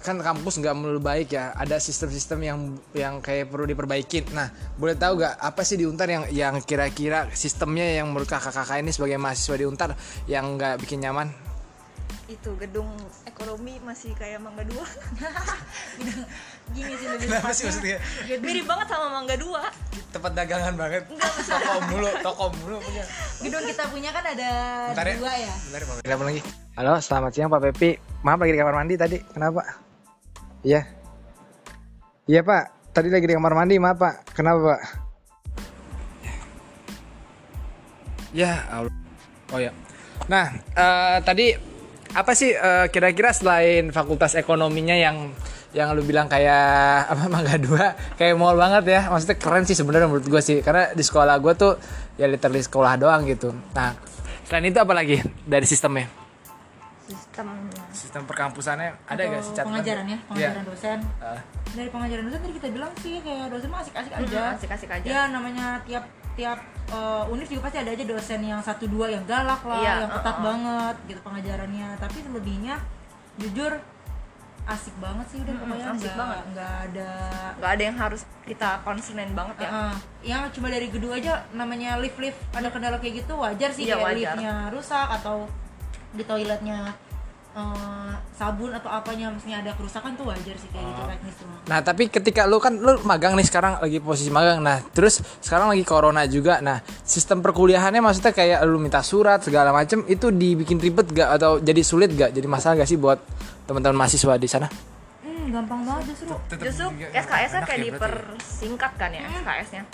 kan 0.00 0.16
kampus 0.16 0.64
nggak 0.64 0.72
melulu 0.72 1.00
baik 1.00 1.36
ya 1.36 1.52
ada 1.52 1.76
sistem-sistem 1.76 2.38
yang 2.40 2.58
yang 2.96 3.14
kayak 3.20 3.52
perlu 3.52 3.68
diperbaikin 3.68 4.32
nah 4.32 4.48
boleh 4.80 4.96
tahu 4.96 5.20
nggak 5.20 5.36
apa 5.36 5.60
sih 5.60 5.76
di 5.76 5.84
untar 5.84 6.08
yang 6.08 6.24
yang 6.32 6.56
kira-kira 6.64 7.28
sistemnya 7.36 8.00
yang 8.00 8.08
menurut 8.08 8.28
kakak-kakak 8.28 8.80
ini 8.80 8.90
sebagai 8.96 9.20
mahasiswa 9.20 9.56
di 9.60 9.66
untar 9.68 9.90
yang 10.24 10.56
nggak 10.56 10.80
bikin 10.80 11.04
nyaman 11.04 11.28
itu 12.30 12.50
gedung 12.62 12.86
ekonomi 13.26 13.82
masih 13.82 14.14
kayak 14.14 14.38
Mangga 14.38 14.62
Dua 14.62 14.86
Gini 16.74 16.94
sih 16.94 17.06
lebih 17.10 17.26
kenapa 17.26 17.50
sih 17.50 17.66
maksudnya 17.66 17.98
mirip 18.38 18.70
banget 18.70 18.86
sama 18.86 19.06
Mangga 19.18 19.34
Dua 19.34 19.66
tempat 20.14 20.32
dagangan 20.38 20.74
banget 20.78 21.10
toko 21.10 21.74
mulu 21.90 22.10
toko 22.22 22.44
mulu 22.62 22.78
punya 22.78 23.04
Gedung 23.42 23.64
kita 23.66 23.84
punya 23.90 24.10
kan 24.14 24.24
ada 24.30 24.50
Bentar 24.94 25.06
ya. 25.10 25.14
dua 25.18 25.32
ya. 25.32 25.54
Bentar, 25.72 25.82
Pak. 25.88 25.94
Telepon 26.04 26.26
lagi. 26.28 26.42
Halo, 26.76 26.92
selamat 27.00 27.30
siang 27.32 27.48
Pak 27.48 27.60
Pepi. 27.72 27.90
Maaf 28.20 28.36
lagi 28.36 28.52
di 28.52 28.58
kamar 28.60 28.76
mandi 28.76 28.94
tadi. 29.00 29.16
Kenapa? 29.32 29.89
Iya. 30.60 30.84
Iya 32.28 32.40
Pak. 32.44 32.64
Tadi 32.90 33.08
lagi 33.08 33.26
di 33.26 33.34
kamar 33.34 33.54
mandi, 33.56 33.80
maaf 33.80 33.96
Pak. 33.96 34.14
Kenapa 34.36 34.60
Pak? 34.74 34.80
Ya 38.30 38.62
Allah. 38.70 38.94
Oh 39.50 39.58
ya. 39.58 39.74
Nah, 40.30 40.54
eh, 40.54 41.18
tadi 41.26 41.46
apa 42.14 42.32
sih 42.34 42.50
eh, 42.54 42.86
kira-kira 42.90 43.30
selain 43.30 43.90
fakultas 43.94 44.34
ekonominya 44.34 44.94
yang 44.94 45.30
yang 45.70 45.94
lu 45.94 46.02
bilang 46.02 46.26
kayak 46.26 47.06
apa 47.14 47.30
Mangga 47.30 47.54
Dua 47.58 47.94
kayak 48.18 48.34
mall 48.34 48.58
banget 48.58 48.90
ya 48.90 49.00
maksudnya 49.06 49.38
keren 49.38 49.62
sih 49.62 49.78
sebenarnya 49.78 50.10
menurut 50.10 50.26
gue 50.26 50.42
sih 50.42 50.58
karena 50.66 50.90
di 50.90 51.02
sekolah 51.06 51.38
gue 51.38 51.52
tuh 51.54 51.78
ya 52.18 52.26
literally 52.26 52.58
sekolah 52.58 52.98
doang 52.98 53.22
gitu 53.30 53.54
nah 53.70 53.94
selain 54.50 54.66
itu 54.66 54.82
apa 54.82 54.90
lagi 54.90 55.22
dari 55.46 55.62
sistemnya 55.70 56.19
sistem 58.00 58.24
perkampusannya 58.24 58.96
ada 59.04 59.20
gak 59.20 59.42
sih 59.44 59.52
catatan 59.52 59.68
pengajaran 59.76 60.06
ya, 60.08 60.18
pengajaran 60.24 60.64
dosen. 60.64 60.98
Ah. 61.20 61.40
Dari 61.70 61.88
pengajaran 61.92 62.22
dosen 62.24 62.40
tadi 62.40 62.54
kita 62.56 62.68
bilang 62.72 62.92
sih 62.96 63.14
kayak 63.20 63.46
dosen 63.52 63.68
mah 63.68 63.80
asik-asik 63.84 64.12
aja. 64.16 64.40
Asik-asik 64.56 64.88
aja. 64.90 65.04
Ya 65.04 65.22
namanya 65.28 65.66
tiap 65.84 66.04
tiap 66.32 66.56
uh, 66.88 67.28
univ 67.28 67.44
juga 67.44 67.68
pasti 67.68 67.84
ada 67.84 67.92
aja 67.92 68.04
dosen 68.08 68.40
yang 68.40 68.64
satu 68.64 68.88
dua 68.88 69.12
yang 69.12 69.20
galak 69.28 69.60
lah, 69.60 69.84
Iya, 69.84 69.92
yang 70.00 70.10
ketat 70.16 70.32
uh-uh. 70.32 70.46
banget 70.48 70.96
gitu 71.06 71.20
pengajarannya. 71.20 71.88
Tapi 72.00 72.16
selebihnya 72.24 72.74
jujur 73.36 73.72
asik 74.60 74.94
banget 75.02 75.26
sih 75.28 75.38
udah 75.42 75.54
pokoknya 75.56 75.86
asik 75.90 76.14
banget. 76.14 76.42
nggak 76.54 76.74
ada 76.86 77.10
nggak 77.58 77.70
ada 77.74 77.82
yang 77.82 77.96
harus 77.96 78.22
kita 78.44 78.68
concernin 78.84 79.32
banget 79.34 79.66
ya 79.66 79.68
Uh-uh. 79.68 79.94
yang 80.22 80.42
cuma 80.52 80.68
dari 80.70 80.86
gedung 80.92 81.10
aja 81.10 81.42
namanya 81.50 81.98
lift 81.98 82.20
lift 82.20 82.38
ada 82.54 82.68
kendala 82.70 83.00
kayak 83.02 83.24
gitu 83.24 83.34
wajar 83.34 83.72
sih 83.72 83.88
Iya, 83.88 83.98
kayak 83.98 84.04
wajar. 84.04 84.14
liftnya 84.14 84.54
rusak 84.70 85.08
atau 85.10 85.48
di 86.14 86.22
toiletnya 86.22 86.92
uh, 87.54 88.14
sabun 88.34 88.72
atau 88.72 88.88
apanya 88.88 89.28
maksudnya 89.28 89.60
ada 89.60 89.72
kerusakan 89.76 90.16
tuh 90.16 90.30
wajar 90.30 90.56
sih 90.56 90.68
kayak 90.72 90.84
gitu 90.86 91.02
teknis 91.06 91.34
semua. 91.36 91.58
Nah 91.68 91.78
tapi 91.84 92.02
ketika 92.08 92.48
lu 92.48 92.56
kan 92.56 92.72
lu 92.78 92.96
magang 93.04 93.36
nih 93.36 93.46
sekarang 93.46 93.78
lagi 93.82 93.98
posisi 94.00 94.30
magang. 94.32 94.64
Nah 94.64 94.80
terus 94.94 95.20
sekarang 95.44 95.68
lagi 95.70 95.84
corona 95.84 96.24
juga. 96.24 96.58
Nah 96.64 96.80
sistem 97.04 97.44
perkuliahannya 97.44 98.00
maksudnya 98.00 98.32
kayak 98.32 98.64
lu 98.64 98.80
minta 98.80 99.04
surat 99.04 99.42
segala 99.44 99.74
macem 99.74 100.06
itu 100.08 100.32
dibikin 100.32 100.80
ribet 100.80 101.10
gak 101.12 101.36
atau 101.40 101.60
jadi 101.60 101.82
sulit 101.84 102.10
gak 102.14 102.32
jadi 102.32 102.46
masalah 102.48 102.80
gak 102.80 102.90
sih 102.90 102.96
buat 102.96 103.20
teman-teman 103.68 104.06
mahasiswa 104.06 104.34
di 104.40 104.48
sana? 104.48 104.66
Hmm, 105.20 105.52
gampang 105.52 105.84
banget 105.84 106.16
justru. 106.16 106.34
Justru 106.58 106.86
SKS-nya 107.12 107.60
kayak 107.66 107.80
dipersingkat 107.92 108.92
kan 108.96 109.10
ya 109.12 109.28
SKS-nya. 109.28 109.84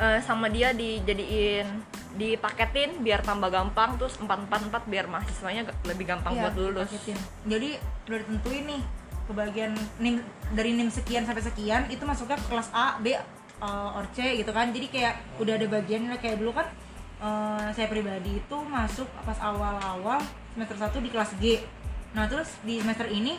Eh, 0.00 0.18
sama 0.24 0.48
dia 0.48 0.72
dijadiin 0.72 1.68
dipaketin 2.12 3.00
biar 3.00 3.20
tambah 3.20 3.46
gampang 3.46 3.94
terus 3.94 4.18
444 4.18 4.70
biar 4.86 5.06
mahasiswanya 5.06 5.62
lebih 5.84 6.06
gampang 6.06 6.32
Iya, 6.32 6.42
buat 6.42 6.54
lulus. 6.56 6.88
paketin. 6.88 7.16
jadi 7.44 7.68
udah 8.04 8.18
ditentuin 8.18 8.64
nih 8.66 8.82
kebagian 9.24 9.72
nim 9.96 10.18
dari 10.50 10.74
nim 10.74 10.88
sekian 10.88 11.22
sampai 11.22 11.38
sekian 11.40 11.86
itu 11.86 12.02
masuknya 12.02 12.34
ke 12.34 12.46
kelas 12.46 12.68
A 12.72 12.98
B 12.98 13.14
uh, 13.14 13.94
or 13.94 14.04
C 14.10 14.36
gitu 14.36 14.50
kan 14.50 14.70
jadi 14.70 14.86
kayak 14.86 15.14
udah 15.38 15.54
ada 15.54 15.66
bagiannya 15.66 16.18
kayak 16.18 16.36
dulu 16.36 16.50
kan 16.50 16.66
uh, 17.18 17.70
saya 17.70 17.86
pribadi 17.86 18.36
itu 18.36 18.56
masuk 18.66 19.06
pas 19.22 19.38
awal-awal 19.38 20.18
semester 20.50 20.76
1 20.76 20.98
di 20.98 21.08
kelas 21.08 21.30
G 21.38 21.62
nah 22.10 22.26
terus 22.26 22.58
di 22.60 22.82
semester 22.82 23.06
ini 23.06 23.38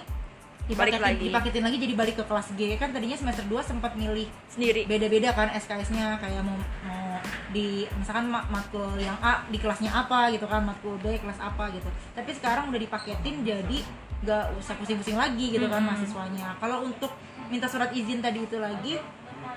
Balik 0.69 0.97
dipaketin, 0.97 1.01
lagi. 1.01 1.23
dipaketin 1.27 1.63
lagi 1.65 1.77
jadi 1.81 1.93
balik 1.97 2.15
ke 2.21 2.23
kelas 2.23 2.47
G. 2.55 2.61
Kan 2.77 2.89
tadinya 2.93 3.17
semester 3.17 3.43
2 3.49 3.59
sempat 3.65 3.91
milih 3.97 4.27
Sendiri. 4.47 4.87
beda-beda 4.87 5.33
kan 5.33 5.49
SKS-nya 5.51 6.21
kayak 6.21 6.41
mau, 6.45 6.55
mau 6.85 7.19
di 7.51 7.83
misalkan 7.99 8.31
ma- 8.31 8.47
matkul 8.47 8.95
yang 8.95 9.17
A 9.19 9.43
di 9.51 9.59
kelasnya 9.59 9.91
apa 9.91 10.31
gitu 10.31 10.47
kan 10.47 10.63
matkul 10.63 10.95
B 11.01 11.19
kelas 11.19 11.39
apa 11.41 11.73
gitu. 11.75 11.89
Tapi 12.15 12.31
sekarang 12.31 12.71
udah 12.71 12.79
dipaketin 12.79 13.43
jadi 13.43 13.77
nggak 14.21 14.45
usah 14.61 14.77
pusing-pusing 14.77 15.17
lagi 15.17 15.51
gitu 15.51 15.65
kan 15.67 15.81
mahasiswanya. 15.81 16.55
Kalau 16.61 16.85
untuk 16.87 17.11
minta 17.51 17.67
surat 17.67 17.91
izin 17.91 18.23
tadi 18.23 18.45
itu 18.47 18.55
lagi 18.61 18.95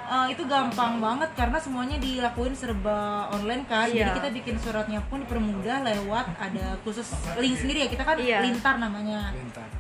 eh, 0.05 0.27
itu 0.29 0.43
gampang 0.45 0.99
banget 0.99 1.31
karena 1.33 1.57
semuanya 1.57 1.97
dilakuin 1.97 2.53
serba 2.53 2.99
online 3.29 3.64
kan 3.64 3.87
jadi 3.87 4.05
Iya. 4.07 4.14
kita 4.14 4.29
bikin 4.33 4.57
suratnya 4.57 5.01
pun 5.03 5.21
dipermudah 5.21 5.81
lewat 5.83 6.27
ada 6.37 6.77
khusus 6.81 7.09
link 7.35 7.57
sendiri 7.57 7.79
ya 7.81 7.88
kita 7.88 8.03
kan 8.03 8.17
Iya. 8.17 8.38
lintar 8.40 8.77
namanya 8.77 9.33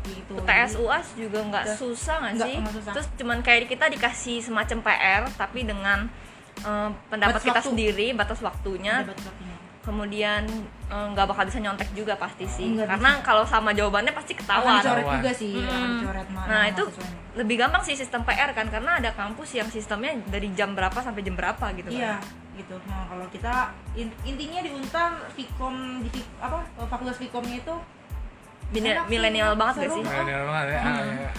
gitu 0.02 0.34
TS 0.38 0.72
UAS 0.76 1.06
juga 1.14 1.38
nggak 1.42 1.64
susah 1.74 2.16
nggak 2.24 2.34
sih? 2.40 2.56
susah. 2.56 2.92
Terus 2.92 3.08
cuman 3.14 3.38
kayak 3.40 3.68
kita 3.68 3.86
dikasih 3.88 4.40
semacam 4.40 4.78
PR 4.82 5.22
tapi 5.34 5.62
dengan 5.62 6.08
eh, 6.56 6.90
pendapat 7.08 7.34
Batas 7.36 7.44
kita 7.44 7.58
waktu. 7.58 7.68
sendiri, 7.68 8.06
batas 8.14 8.38
waktunya. 8.40 8.94
Ada 9.00 9.10
batas-batasnya. 9.10 9.53
Kemudian 9.84 10.42
eh, 10.86 11.06
nggak 11.10 11.26
bakal 11.26 11.44
bisa 11.44 11.58
nyontek 11.58 11.92
juga 11.92 12.14
pasti 12.14 12.44
sih. 12.46 12.72
Nggak 12.72 12.88
Karena 12.90 13.10
kalau 13.20 13.44
sama 13.44 13.70
jawabannya 13.70 14.10
pasti 14.10 14.32
akan 14.32 14.40
ketahuan. 14.40 14.74
dicoret 14.74 14.96
Ketahuan. 14.98 15.16
juga 15.18 15.30
sih 15.32 15.52
akan 15.54 15.78
Mm. 15.78 15.92
dicoret 15.94 16.28
ma- 16.30 16.46
Nah 16.46 16.62
itu 16.66 16.82
mahasiswanya. 16.82 17.18
lebih 17.34 17.56
gampang 17.58 17.82
sih 17.82 17.94
sistem 17.94 18.20
PR 18.22 18.50
kan 18.50 18.66
karena 18.66 18.90
ada 18.96 19.10
kampus 19.12 19.50
yang 19.52 19.68
sistemnya 19.68 20.12
dari 20.26 20.48
jam 20.50 20.72
berapa 20.72 20.96
sampai 20.96 21.20
jam 21.20 21.34
berapa 21.34 21.66
gitu 21.74 21.88
Iya, 21.90 22.16
kan. 22.16 22.56
gitu. 22.56 22.76
Nah, 22.84 23.04
kalau 23.04 23.26
kita 23.28 23.54
in- 23.94 24.16
intinya 24.22 24.60
di 24.60 24.70
Untar 24.70 25.10
Vkom 25.30 25.76
di 26.02 26.10
apa 26.38 26.58
fakultas 26.86 27.18
Vkomnya 27.18 27.58
itu 27.58 27.74
milenial 29.06 29.54
banget 29.54 29.74
gak 29.78 29.90
sih? 29.92 30.02
Milenial 30.02 30.42
banget 30.44 30.66
ya. 30.68 30.80
Ah, 30.80 31.00
iya. 31.04 31.30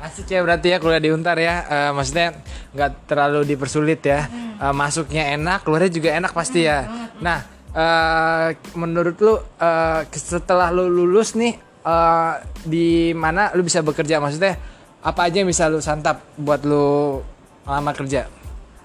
Asik 0.00 0.26
ya 0.26 0.40
berarti 0.40 0.66
ya 0.66 0.78
kuliah 0.78 0.96
di 0.98 1.10
Untar 1.10 1.36
ya. 1.36 1.60
Eh, 1.62 1.90
maksudnya 1.92 2.32
nggak 2.72 3.04
terlalu 3.04 3.44
dipersulit 3.46 4.00
ya. 4.02 4.24
Eh, 4.56 4.72
masuknya 4.72 5.28
enak, 5.30 5.60
keluarnya 5.60 5.90
juga 5.90 6.10
enak 6.14 6.32
pasti 6.32 6.64
ya. 6.64 6.88
Nah, 7.18 7.44
eh, 7.72 8.48
menurut 8.74 9.16
lu 9.16 9.34
eh, 9.56 10.00
setelah 10.10 10.68
lu 10.68 10.86
lulus 10.86 11.32
nih 11.32 11.54
eh, 11.80 12.32
di 12.62 12.88
mana 13.12 13.50
lu 13.52 13.60
bisa 13.60 13.80
bekerja? 13.80 14.18
Maksudnya 14.18 14.58
apa 15.00 15.20
aja 15.22 15.36
yang 15.36 15.48
bisa 15.48 15.66
lu 15.66 15.78
santap 15.78 16.20
buat 16.34 16.62
lu 16.62 17.20
lama 17.62 17.92
kerja? 17.92 18.26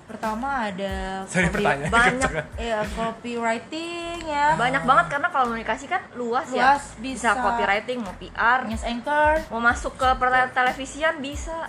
pertama 0.05 0.69
ada 0.69 1.25
Sorry, 1.25 1.49
copy-. 1.49 1.89
Banyak 1.89 2.31
ya 2.61 2.85
copywriting 2.93 4.21
ya. 4.21 4.53
banyak 4.53 4.85
banget 4.85 5.05
karena 5.09 5.27
kalau 5.27 5.49
komunikasi 5.49 5.89
kan 5.89 5.99
luas, 6.13 6.45
ya. 6.47 6.77
Luas, 6.77 6.93
bisa. 7.01 7.33
copywriting, 7.33 7.99
mau 7.99 8.13
PR, 8.13 8.63
News 8.63 8.85
anchor, 8.85 9.41
mau 9.49 9.59
masuk 9.59 9.97
ke 9.97 10.07
per- 10.15 10.53
televisian 10.53 11.19
bisa. 11.19 11.67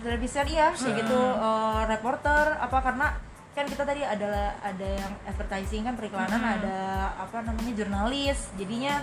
televisi 0.00 0.36
iya 0.46 0.68
kayak 0.68 1.00
gitu 1.00 1.16
Hmm. 1.16 1.40
eh, 1.40 1.82
reporter 1.86 2.56
apa 2.56 2.78
karena 2.82 3.08
kan 3.54 3.64
kita 3.64 3.86
tadi 3.86 4.02
adalah 4.02 4.58
ada 4.58 4.82
yang 4.84 5.12
advertising 5.24 5.86
kan 5.86 5.94
periklanan 5.94 6.36
Hmm. 6.36 6.56
ada 6.58 6.78
apa 7.16 7.38
namanya 7.40 7.72
jurnalis. 7.72 8.50
Jadinya 8.54 8.98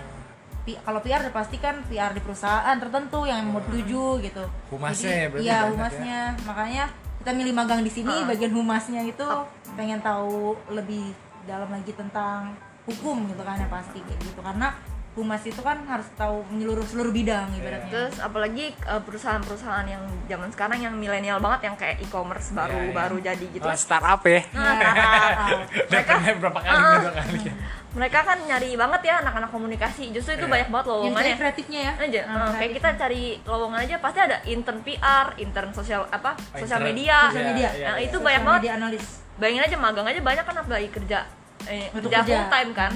P- 0.61 0.77
kalau 0.77 1.01
PR 1.01 1.25
pasti 1.31 1.57
kan 1.57 1.81
PR 1.89 2.13
di 2.13 2.21
perusahaan 2.21 2.77
tertentu 2.77 3.25
yang 3.25 3.49
mau 3.49 3.63
tuju 3.63 4.21
gitu. 4.21 4.43
Humasnya 4.69 5.09
Jadi, 5.09 5.17
ya 5.17 5.25
berarti 5.25 5.41
iya 5.41 5.57
banyak 5.57 5.65
ya? 5.65 5.71
humasnya 5.71 6.19
makanya 6.45 6.83
kita 7.17 7.31
milih 7.33 7.53
magang 7.53 7.81
di 7.81 7.89
sini 7.89 8.13
bagian 8.27 8.53
humasnya 8.53 9.01
itu 9.01 9.25
pengen 9.73 9.97
tahu 10.01 10.53
lebih 10.69 11.15
dalam 11.47 11.65
lagi 11.65 11.89
tentang 11.93 12.53
hukum 12.85 13.25
gitu 13.25 13.41
kan 13.41 13.57
ya 13.57 13.65
pasti 13.65 14.05
kayak 14.05 14.19
gitu. 14.21 14.37
Karena 14.37 14.69
humas 15.11 15.43
itu 15.43 15.59
kan 15.59 15.75
harus 15.83 16.07
tahu 16.13 16.39
menyeluruh 16.47 16.83
seluruh 16.83 17.11
bidang 17.11 17.51
ibaratnya 17.53 17.91
Terus 17.91 18.15
apalagi 18.17 18.71
eh, 18.71 19.01
perusahaan-perusahaan 19.01 19.83
yang 19.85 19.99
zaman 20.25 20.47
sekarang 20.49 20.79
yang 20.79 20.93
milenial 20.93 21.37
banget 21.37 21.67
yang 21.67 21.75
kayak 21.75 21.99
e-commerce 21.99 22.51
baru 22.51 22.71
Iya, 22.73 22.85
iya. 22.85 22.95
baru 22.95 23.17
jadi 23.19 23.45
gitu. 23.49 23.61
Oh, 23.61 23.75
startup 23.75 24.23
ya. 24.23 24.39
Nah, 24.49 24.71
startup. 24.71 25.59
mereka 25.85 26.11
Dapatnya 26.13 26.33
berapa 26.37 26.59
kali? 26.61 26.71
Ah. 26.73 26.95
Dua 26.97 27.11
kali 27.13 27.39
ya. 27.41 27.53
mereka 27.91 28.23
kan 28.23 28.37
nyari 28.41 28.69
banget 28.73 29.01
ya 29.03 29.15
anak-anak 29.19 29.49
komunikasi. 29.49 30.03
Justru 30.09 30.31
itu 30.33 30.45
Iya. 30.45 30.53
banyak 30.53 30.69
banget 30.69 30.85
yang 30.85 30.95
lowongannya. 30.95 31.23
kayak 31.25 31.37
kreatifnya 31.37 31.79
ya 31.81 31.93
aja 31.99 32.19
Nah, 32.23 32.39
eh, 32.39 32.51
kayak 32.55 32.71
kita 32.73 32.89
cari 32.97 33.23
lowongan 33.43 33.79
aja 33.81 33.95
pasti 33.99 34.19
ada 34.21 34.37
intern 34.45 34.79
PR, 34.79 35.25
intern 35.37 35.69
sosial 35.71 36.01
apa 36.07 36.31
sosial 36.53 36.63
intern. 36.79 36.87
media, 36.87 37.17
Sosial 37.25 37.35
Iya, 37.37 37.49
media 37.49 37.69
iya, 37.69 37.85
Nah, 37.85 37.95
iya. 37.97 38.01
itu 38.01 38.11
Sosial 38.13 38.23
banyak 38.25 38.41
banget. 38.41 38.61
media 38.61 38.73
analis 38.77 39.03
Bayangin 39.33 39.63
aja 39.65 39.75
magang 39.77 40.05
aja 40.05 40.21
banyak 40.21 40.45
kan 40.45 40.55
apalagi 40.55 40.87
kerja 40.89 41.19
eh, 41.63 41.91
Untuk 41.91 42.07
kerja 42.07 42.17
kerja. 42.21 42.35
full 42.37 42.47
time 42.49 42.71
kan. 42.71 42.91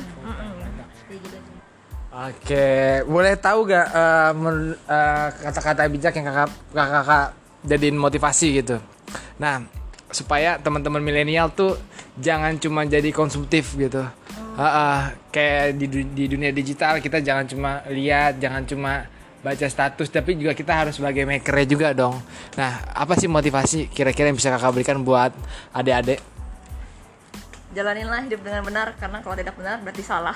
Gitu 1.05 1.27
sih 1.37 1.54
Oke, 2.15 3.03
boleh 3.11 3.35
tahu 3.35 3.67
gak 3.67 3.91
men- 4.39 4.79
eh, 4.87 5.27
kata-kata 5.35 5.83
bijak 5.91 6.15
yang 6.15 6.31
kakak 6.31 6.47
kakak 6.71 7.27
jadiin 7.67 7.99
motivasi 7.99 8.63
gitu? 8.63 8.79
Nah, 9.35 9.67
supaya 10.07 10.55
teman-teman 10.55 11.03
milenial 11.03 11.51
tuh 11.51 11.75
jangan 12.15 12.55
cuma 12.55 12.87
jadi 12.87 13.11
konsumtif 13.11 13.75
gitu. 13.75 13.99
Ah, 14.55 14.63
ah, 14.63 14.99
kayak 15.27 15.75
di, 15.75 16.07
di 16.15 16.25
dunia 16.31 16.55
digital 16.55 17.03
kita 17.03 17.19
jangan 17.19 17.51
cuma 17.51 17.83
lihat, 17.91 18.39
jangan 18.39 18.63
cuma 18.63 19.11
baca 19.43 19.67
status, 19.67 20.07
tapi 20.07 20.39
juga 20.39 20.55
kita 20.55 20.71
harus 20.71 20.95
sebagai 20.95 21.27
makernya 21.27 21.67
juga 21.67 21.91
dong. 21.91 22.15
Nah, 22.55 22.79
apa 22.95 23.19
sih 23.19 23.27
motivasi 23.27 23.91
kira-kira 23.91 24.31
yang 24.31 24.39
bisa 24.39 24.55
kakak 24.55 24.71
berikan 24.71 25.03
buat 25.03 25.35
adik-adik? 25.75 26.23
Jalaninlah 27.75 28.23
hidup 28.23 28.39
dengan 28.39 28.63
benar 28.63 28.95
karena 28.95 29.19
kalau 29.19 29.35
tidak 29.35 29.51
benar 29.53 29.83
berarti 29.83 29.99
salah. 29.99 30.31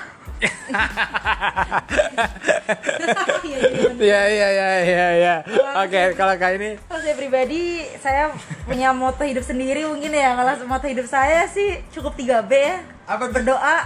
Iya, 3.96 4.20
iya. 4.28 4.48
Iya 4.50 4.70
iya 4.80 5.06
iya. 5.16 5.34
Oke, 5.76 6.12
kalau 6.14 6.36
kak 6.36 6.52
ini 6.54 6.76
Kalau 6.78 7.00
saya 7.00 7.16
pribadi, 7.16 7.62
saya 7.96 8.28
punya 8.64 8.92
moto 8.92 9.24
hidup 9.24 9.40
sendiri 9.40 9.84
mungkin 9.84 10.12
ya. 10.12 10.36
Kalau 10.36 10.52
moto 10.66 10.84
hidup 10.84 11.06
saya 11.06 11.48
sih 11.48 11.80
cukup 11.90 12.12
3B 12.14 12.52
ya. 12.52 12.76
Apa 13.08 13.26
tuh? 13.26 13.40
Berdoa, 13.40 13.76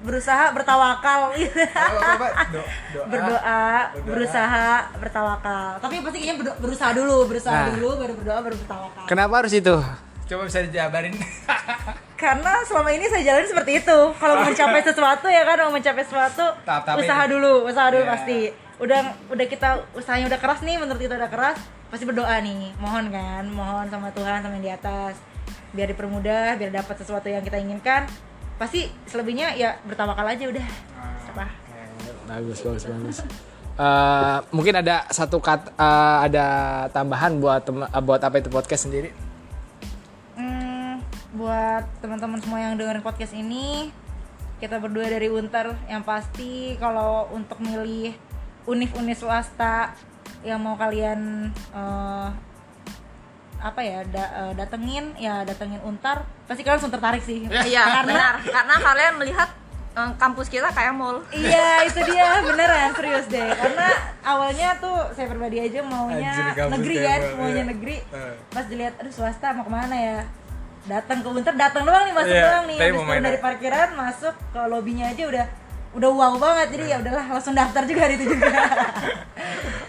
berusaha, 0.00 0.52
bertawakal. 0.52 1.32
apa? 1.32 2.26
Do- 2.52 2.68
doa. 2.92 3.06
berdoa, 3.08 3.64
berusaha, 4.04 4.68
bertawakal. 4.94 5.80
Tapi 5.80 5.94
pasti 6.00 6.18
kayaknya 6.20 6.52
berusaha 6.54 6.90
dulu, 6.92 7.24
berusaha 7.26 7.54
Nah. 7.54 7.68
dulu, 7.72 7.88
baru 7.96 8.12
berdoa, 8.14 8.38
baru 8.40 8.56
bertawakal. 8.60 9.04
Kenapa 9.08 9.34
harus 9.40 9.52
itu? 9.52 9.76
Coba 10.24 10.42
bisa 10.44 10.64
dijabarin. 10.64 11.12
Karena 12.22 12.64
selama 12.64 12.88
ini 12.88 13.04
saya 13.06 13.22
jalani 13.22 13.44
seperti 13.44 13.72
itu. 13.78 13.98
Kalau 14.14 14.34
mau 14.34 14.46
mencapai 14.46 14.80
sesuatu 14.88 15.26
ya 15.28 15.42
kan, 15.44 15.56
mau 15.62 15.74
mencapai 15.74 16.00
sesuatu, 16.00 16.44
Tahap-tahapnya 16.64 17.02
usaha 17.04 17.22
itu. 17.22 17.32
dulu, 17.32 17.52
usaha 17.68 17.88
dulu 17.90 18.04
Iya. 18.04 18.12
pasti. 18.12 18.38
Udah 18.74 19.00
udah 19.28 19.46
kita 19.46 19.68
usahanya 19.92 20.26
udah 20.26 20.40
keras 20.40 20.60
nih, 20.60 20.76
menurut 20.76 20.98
kita 20.98 21.14
udah 21.14 21.28
keras, 21.28 21.58
pasti 21.86 22.04
berdoa 22.04 22.40
nih, 22.40 22.74
mohon 22.76 23.06
kan, 23.08 23.44
mohon 23.46 23.86
sama 23.86 24.10
Tuhan 24.10 24.40
sama 24.40 24.56
yang 24.56 24.64
di 24.64 24.72
atas, 24.72 25.14
biar 25.70 25.86
dipermudah, 25.86 26.56
biar 26.56 26.70
dapat 26.72 26.96
sesuatu 26.96 27.28
yang 27.28 27.38
kita 27.40 27.54
inginkan. 27.54 28.08
Pasti 28.54 28.86
selebihnya 29.04 29.54
ya 29.54 29.78
bertawakal 29.82 30.24
aja 30.24 30.44
udah. 30.46 30.66
Apa? 31.30 31.46
bagus 32.24 32.62
bagus 32.62 32.84
bagus. 32.84 33.18
Eh, 33.74 34.38
mungkin 34.48 34.74
ada 34.74 35.02
satu 35.08 35.38
kata 35.38 35.70
eh, 35.70 36.16
ada 36.24 36.46
tambahan 36.88 37.36
buat 37.36 37.60
tem- 37.60 37.84
eh, 37.84 38.02
buat 38.02 38.22
apa 38.22 38.38
itu 38.38 38.48
podcast 38.48 38.86
sendiri? 38.86 39.10
Buat 41.44 41.84
teman-teman 42.00 42.40
semua 42.40 42.56
yang 42.56 42.72
dengerin 42.80 43.04
podcast 43.04 43.36
ini, 43.36 43.92
kita 44.64 44.80
berdua 44.80 45.12
dari 45.12 45.28
Untar 45.28 45.76
yang 45.92 46.00
pasti 46.00 46.72
kalau 46.80 47.28
untuk 47.36 47.60
milih 47.60 48.16
univ-univ 48.64 49.12
swasta 49.12 49.92
yang 50.40 50.56
mau 50.64 50.72
kalian 50.80 51.52
eh, 51.52 52.28
apa 53.60 53.80
ya 53.84 54.08
da- 54.08 54.32
eh, 54.40 54.52
datengin 54.56 55.12
ya 55.20 55.44
datengin 55.44 55.84
Untar 55.84 56.24
pasti 56.48 56.64
kalian 56.64 56.80
langsung 56.80 56.96
tertarik 56.96 57.20
sih. 57.20 57.44
Iya, 57.44 58.08
benar. 58.08 58.40
Karena 58.40 58.74
kalian 58.80 59.12
melihat 59.20 59.52
eh, 60.00 60.10
kampus 60.16 60.48
kita 60.48 60.72
kayak 60.72 60.96
mall. 60.96 61.20
iya 61.28 61.84
itu 61.84 62.00
dia. 62.08 62.40
Beneran 62.40 62.96
serius 62.96 63.28
deh. 63.28 63.52
Karena 63.52 63.92
awalnya 64.24 64.80
tuh 64.80 65.12
saya 65.12 65.28
pribadi 65.28 65.60
aja 65.60 65.84
maunya 65.84 66.56
Anjir, 66.56 66.72
negeri 66.72 66.96
kan 67.04 67.20
maunya 67.36 67.52
iya. 67.60 67.64
negeri. 67.68 67.96
Pas 68.48 68.64
dilihat 68.64 68.96
aduh 68.96 69.12
swasta 69.12 69.52
mau 69.52 69.68
ke 69.68 69.72
mana 69.76 69.92
ya 69.92 70.20
datang 70.84 71.18
ke 71.20 71.28
Unter 71.28 71.54
datang 71.56 71.82
doang 71.88 72.04
nih 72.04 72.14
masuk 72.14 72.34
Iya, 72.34 72.44
doang 72.44 72.64
nih. 72.68 72.76
habis 72.76 73.00
turun 73.00 73.24
dari 73.24 73.38
parkiran 73.40 73.88
masuk 73.96 74.34
ke 74.52 74.60
lobbynya 74.68 75.04
aja 75.10 75.24
udah 75.24 75.46
udah 75.94 76.10
wow 76.10 76.34
banget. 76.36 76.66
Jadi 76.76 76.84
ya 76.90 76.96
udahlah 77.00 77.24
langsung 77.30 77.54
daftar 77.54 77.82
juga 77.84 78.00
hari 78.04 78.14
itu 78.16 78.26
juga. 78.28 78.46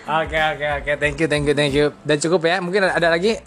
Oke 0.05 0.37
oke 0.37 0.67
oke, 0.85 0.91
thank 1.01 1.17
you 1.17 1.25
thank 1.25 1.43
you 1.43 1.55
thank 1.57 1.73
you. 1.73 1.89
Dan 2.05 2.21
cukup 2.21 2.45
ya, 2.45 2.61
mungkin 2.61 2.85
ada 2.85 3.09
lagi 3.09 3.41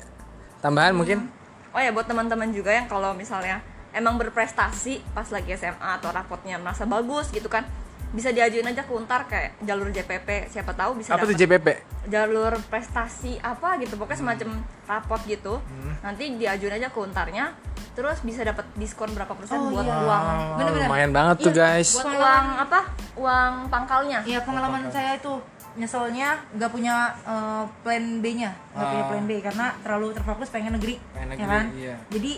tambahan 0.59 0.91
mungkin? 0.91 1.31
oh 1.71 1.79
ya 1.79 1.95
buat 1.95 2.11
teman-teman 2.11 2.51
juga 2.51 2.75
yang 2.75 2.91
kalau 2.91 3.15
misalnya 3.15 3.63
emang 3.95 4.19
berprestasi 4.19 4.99
pas 5.15 5.31
lagi 5.31 5.55
SMA 5.55 5.79
atau 5.95 6.11
rapotnya 6.11 6.59
merasa 6.59 6.83
bagus 6.83 7.31
gitu 7.31 7.47
kan 7.47 7.63
bisa 8.11 8.29
diajuin 8.29 8.65
aja 8.65 8.81
ke 8.81 8.91
untar 8.91 9.25
kayak 9.25 9.61
jalur 9.61 9.89
JPP 9.89 10.49
siapa 10.49 10.73
tahu 10.73 10.97
bisa 10.97 11.13
Apa 11.13 11.25
tuh 11.25 11.35
JPP? 11.35 11.67
jalur 12.07 12.57
prestasi 12.67 13.37
apa 13.39 13.77
gitu 13.77 13.95
pokoknya 13.95 14.19
semacam 14.19 14.49
rapot 14.83 15.21
gitu 15.23 15.61
nanti 16.01 16.33
diajuin 16.35 16.73
aja 16.75 16.89
ke 16.89 16.99
untarnya 16.99 17.53
terus 17.93 18.23
bisa 18.23 18.41
dapat 18.43 18.65
diskon 18.75 19.11
berapa 19.11 19.29
persen 19.31 19.59
Oh, 19.59 19.69
buat 19.71 19.83
iya. 19.83 19.93
uang 19.99 20.25
Oh, 20.25 20.57
Bener-bener. 20.57 20.87
lumayan 20.87 21.11
banget 21.11 21.37
tuh 21.43 21.53
Iya, 21.53 21.61
guys. 21.77 21.91
buat 21.93 22.09
uang 22.11 22.47
apa 22.59 22.81
uang 23.15 23.53
pangkalnya 23.69 24.19
ya 24.25 24.41
pengalaman 24.41 24.89
saya 24.89 25.13
itu 25.15 25.33
nyeselnya 25.75 26.29
nggak 26.51 26.71
punya 26.71 26.95
eh, 27.23 27.65
plan 27.83 28.05
B-nya 28.19 28.51
nggak 28.73 28.87
punya 28.89 29.03
Ah. 29.03 29.09
plan 29.11 29.25
B 29.25 29.33
karena 29.39 29.67
terlalu 29.81 30.07
terfokus 30.11 30.49
pengen 30.49 30.75
negeri, 30.75 30.97
Pengen 31.13 31.29
ya 31.29 31.33
negeri, 31.37 31.45
kan 31.47 31.65
iya. 31.77 31.97
jadi 32.09 32.33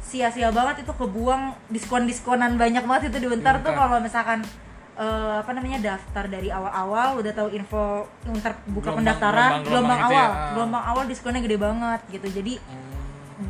sia-sia 0.00 0.48
banget 0.48 0.86
itu 0.86 0.92
kebuang 0.94 1.42
diskon-diskonan 1.68 2.54
banyak 2.54 2.80
banget 2.82 3.10
itu 3.10 3.18
di 3.18 3.28
Untar 3.28 3.60
tuh 3.60 3.72
kalau 3.72 3.98
misalkan 3.98 4.40
eh, 4.98 5.34
apa 5.38 5.50
namanya 5.50 5.78
daftar 5.80 6.26
dari 6.26 6.50
awal-awal 6.50 7.22
udah 7.22 7.32
tahu 7.32 7.48
info 7.50 8.02
Untar 8.24 8.58
buka 8.66 8.90
Gelombang- 8.90 8.98
pendaftaran 8.98 9.50
gelombang- 9.62 9.64
gelombang, 9.64 9.64
gelombang 9.64 9.98
itu 10.00 10.10
ya, 10.10 10.18
awal 10.18 10.28
ah. 10.28 10.50
gelombang 10.52 10.84
awal 10.84 11.04
diskonnya 11.06 11.40
gede 11.40 11.56
banget 11.56 12.00
gitu 12.10 12.26
jadi 12.34 12.54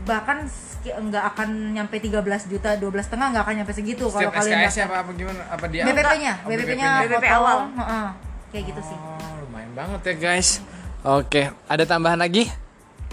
bahkan 0.04 0.44
ski- 0.44 0.92
nggak 0.92 1.24
akan 1.26 1.48
nyampe 1.72 1.96
13 1.96 2.20
juta 2.46 2.76
12 2.76 3.00
setengah 3.02 3.32
nggak 3.32 3.42
akan 3.42 3.54
nyampe 3.56 3.72
segitu 3.72 4.04
kalau 4.06 4.28
kalian 4.28 4.58
SKS 4.62 4.76
daftar. 4.78 4.86
apa 4.86 4.96
apa 5.00 5.10
gimana? 5.16 5.42
Apa 5.48 5.64
dia? 5.66 5.82
BPP-nya, 5.82 6.32
BPP-nya. 6.44 6.90
BPP 7.02 7.24
awal. 7.26 7.56
Heeh, 7.72 8.06
kayak 8.52 8.64
gitu 8.68 8.80
sih. 8.84 8.98
Oh, 8.98 9.16
lumayan 9.42 9.72
banget 9.72 10.00
ya 10.04 10.14
guys. 10.20 10.60
Oke, 11.00 11.48
ada 11.64 11.84
tambahan 11.84 12.20
lagi? 12.20 12.52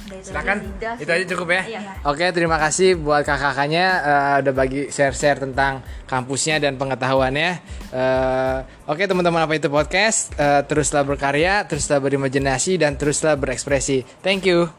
Silakan. 0.05 0.57
Itu 1.01 1.09
aja 1.11 1.25
cukup 1.33 1.47
ya. 1.49 1.61
Iya. 1.65 1.81
Oke, 2.05 2.25
terima 2.29 2.61
kasih 2.61 2.97
buat 2.99 3.25
kakak-kakaknya 3.25 3.85
eh, 4.05 4.35
udah 4.45 4.53
bagi 4.53 4.81
share-share 4.93 5.41
tentang 5.41 5.81
kampusnya 6.05 6.61
dan 6.61 6.77
pengetahuannya. 6.77 7.51
Eh, 7.89 8.57
Oke, 8.85 9.09
teman-teman 9.09 9.49
apa 9.49 9.57
itu 9.57 9.67
podcast? 9.67 10.29
Eh, 10.37 10.61
teruslah 10.69 11.01
berkarya, 11.01 11.65
teruslah 11.65 11.97
berimajinasi 11.97 12.77
dan 12.77 12.93
teruslah 12.95 13.33
berekspresi. 13.33 14.05
Thank 14.21 14.45
you. 14.45 14.69